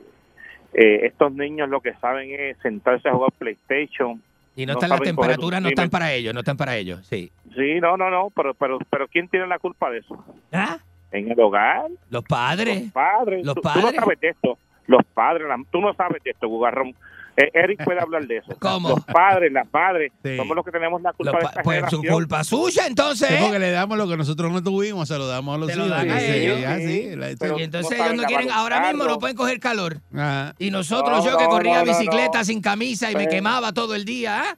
eh, 0.74 1.01
estos 1.07 1.33
niños 1.33 1.68
lo 1.68 1.80
que 1.80 1.95
saben 1.95 2.30
es 2.33 2.57
sentarse 2.59 3.09
a 3.09 3.12
jugar 3.12 3.33
PlayStation. 3.39 4.22
y 4.55 4.66
no 4.66 4.72
no 4.74 4.78
están 4.78 4.91
las 4.91 5.01
temperaturas, 5.01 5.61
no 5.62 5.68
están 5.68 5.91
para 5.91 6.12
ellos, 6.12 6.33
no 6.33 6.41
están 6.41 6.57
para 6.57 6.76
ellos. 6.76 7.05
Sí. 7.09 7.33
Sí, 7.57 7.80
no, 7.80 7.97
no, 7.97 8.09
no, 8.11 8.30
pero, 8.37 8.55
pero, 8.55 8.78
pero 8.91 9.09
¿quién 9.09 9.26
tiene 9.28 9.47
la 9.47 9.59
culpa 9.59 9.91
de 9.91 9.99
eso? 9.99 10.24
¿Ah? 10.53 10.78
En 11.11 11.30
el 11.30 11.41
hogar, 11.41 11.89
Los 12.09 12.22
padres. 12.24 12.85
los 12.85 12.93
padres. 12.93 13.45
Los 13.45 13.55
tú, 13.57 13.61
tú 13.62 13.68
no 13.68 13.74
padres. 13.83 13.97
sabes 14.01 14.20
de 14.20 14.28
esto. 14.28 14.59
Los 14.87 15.03
padres, 15.12 15.49
la- 15.49 15.59
tú 15.70 15.80
no 15.80 15.93
sabes 15.95 16.22
de 16.22 16.30
esto, 16.30 16.49
Gugarrón. 16.49 16.95
Eh, 17.35 17.51
Eric 17.55 17.83
puede 17.85 17.99
hablar 17.99 18.26
de 18.26 18.37
eso. 18.39 18.55
¿Cómo? 18.59 18.91
Los 18.91 19.05
padres, 19.07 19.51
las 19.53 19.66
madres, 19.72 20.12
Sí. 20.22 20.37
somos 20.37 20.55
los 20.55 20.64
que 20.64 20.70
tenemos 20.70 21.01
la 21.01 21.12
culpa 21.14 21.39
de 21.39 21.45
esta 21.47 21.62
pues 21.62 21.78
su 21.80 21.87
generación. 21.97 22.14
culpa 22.14 22.45
suya, 22.45 22.87
entonces. 22.87 23.28
Sí, 23.28 23.35
¿eh? 23.35 23.39
porque 23.43 23.59
le 23.59 23.70
damos 23.70 23.97
lo 23.97 24.07
que 24.07 24.16
nosotros 24.18 24.53
no 24.53 24.62
tuvimos, 24.62 25.09
se 25.09 25.16
lo 25.16 25.26
damos 25.26 25.55
a 25.55 25.59
los 25.59 25.70
hijos. 25.74 25.89
Sí, 26.20 27.14
Y 27.59 27.62
entonces 27.62 27.99
no 27.99 28.05
ellos 28.05 28.16
no 28.16 28.22
quieren, 28.24 28.51
ahora 28.51 28.87
mismo 28.87 29.05
no 29.05 29.18
pueden 29.18 29.37
coger 29.37 29.59
calor. 29.61 29.99
Ajá. 30.14 30.55
Y 30.59 30.70
nosotros, 30.70 31.24
No, 31.24 31.30
yo 31.30 31.39
que 31.39 31.45
no, 31.45 31.51
corría 31.51 31.83
bicicleta 31.85 32.39
no. 32.41 32.45
sin 32.45 32.61
camisa 32.61 33.11
y 33.11 33.16
me 33.16 33.26
quemaba 33.28 33.72
todo 33.72 33.95
el 33.95 34.05
día, 34.05 34.43
¿ah? 34.43 34.57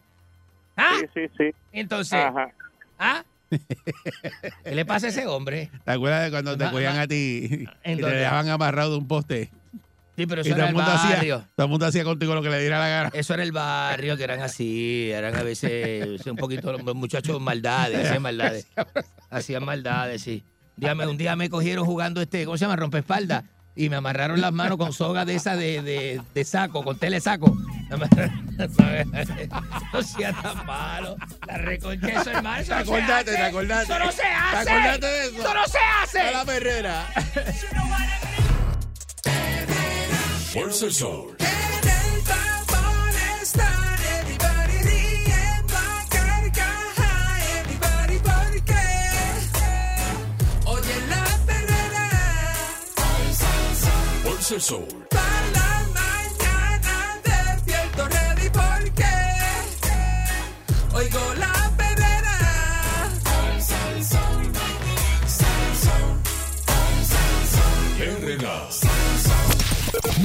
¿Ah? 0.76 0.96
Sí, 1.00 1.06
sí, 1.14 1.20
sí. 1.38 1.54
Entonces, 1.72 2.18
Ajá. 2.18 2.50
¿ah? 2.98 3.22
¿Qué 4.64 4.74
le 4.74 4.84
pasa 4.84 5.06
a 5.06 5.10
ese 5.10 5.26
hombre? 5.28 5.70
¿Te 5.84 5.92
acuerdas 5.92 6.24
de 6.24 6.30
cuando 6.32 6.56
te 6.58 6.68
cogían 6.70 6.98
a 6.98 7.06
ti 7.06 7.14
y 7.84 7.88
¿En 7.88 8.00
te 8.00 8.06
dejaban 8.06 8.48
amarrado 8.48 8.92
de 8.92 8.98
un 8.98 9.06
poste? 9.06 9.50
Sí, 10.16 10.26
pero 10.26 10.42
eso 10.42 10.50
era 10.54 10.64
el, 10.64 10.68
el 10.70 10.74
mundo 10.76 10.90
hacía, 10.90 11.16
barrio. 11.16 11.44
todo 11.56 11.64
el 11.66 11.70
mundo 11.70 11.86
hacía 11.86 12.04
contigo 12.04 12.34
lo 12.34 12.42
que 12.42 12.48
le 12.50 12.60
diera 12.60 12.78
la 12.78 12.88
gana. 12.88 13.10
Eso 13.12 13.34
era 13.34 13.42
el 13.42 13.50
barrio, 13.52 14.16
que 14.16 14.22
eran 14.24 14.40
así, 14.42 15.10
eran 15.10 15.34
a 15.36 15.42
veces 15.42 16.24
un 16.26 16.36
poquito 16.36 16.72
los 16.72 16.94
muchachos 16.94 17.40
maldades, 17.40 18.06
hacían 18.06 18.22
maldades. 18.22 18.68
Hacían 19.30 19.64
maldades, 19.64 20.22
sí. 20.22 20.44
Un 20.76 20.80
día, 20.80 20.94
me, 20.94 21.06
un 21.06 21.16
día 21.16 21.34
me 21.36 21.50
cogieron 21.50 21.84
jugando 21.84 22.20
este, 22.20 22.44
¿cómo 22.44 22.56
se 22.56 22.64
llama? 22.64 22.76
Rompespalda. 22.76 23.44
Y 23.76 23.88
me 23.88 23.96
amarraron 23.96 24.40
las 24.40 24.52
manos 24.52 24.78
con 24.78 24.92
soga 24.92 25.24
de 25.24 25.34
esa 25.34 25.56
de, 25.56 25.82
de, 25.82 26.20
de 26.32 26.44
saco, 26.44 26.84
con 26.84 26.96
telesaco. 26.96 27.52
No 29.92 30.02
sea 30.02 30.32
tan 30.32 30.64
malo. 30.64 31.16
La 31.46 31.58
reconcha 31.58 32.06
de 32.06 32.12
eso, 32.12 32.30
hermano. 32.30 32.62
Eso 32.62 32.72
¿Te 32.72 32.78
no 32.78 32.84
se 32.84 32.92
acordaste? 32.92 33.30
hace. 33.30 33.36
¿Te 33.36 33.42
acordaste? 33.42 33.92
Eso 33.92 33.98
no 34.04 34.12
se 34.12 34.22
¿Te 34.22 34.26
hace. 34.28 34.70
acordaste 34.70 35.06
de 35.06 35.24
eso? 35.26 35.38
Eso 35.40 35.54
no 35.54 35.66
se 35.66 35.78
hace. 36.02 36.20
A 36.20 36.30
la 36.32 36.44
perrera. 36.44 37.06
Fuerza 40.54 40.88
sol. 40.92 41.36
En 41.40 41.88
el 41.88 42.22
vapor 42.22 43.14
están 43.42 43.98
everybody 44.20 44.78
riendo 44.84 45.74
a 45.74 46.06
carcaja, 46.08 47.10
everybody 47.58 48.18
porque 48.22 48.82
oye 50.64 50.96
la 51.08 51.24
perrera 51.44 52.04
Fuerza 54.22 54.54
el 54.54 54.60
sol. 54.60 55.06
para 55.10 55.22
la 55.22 55.23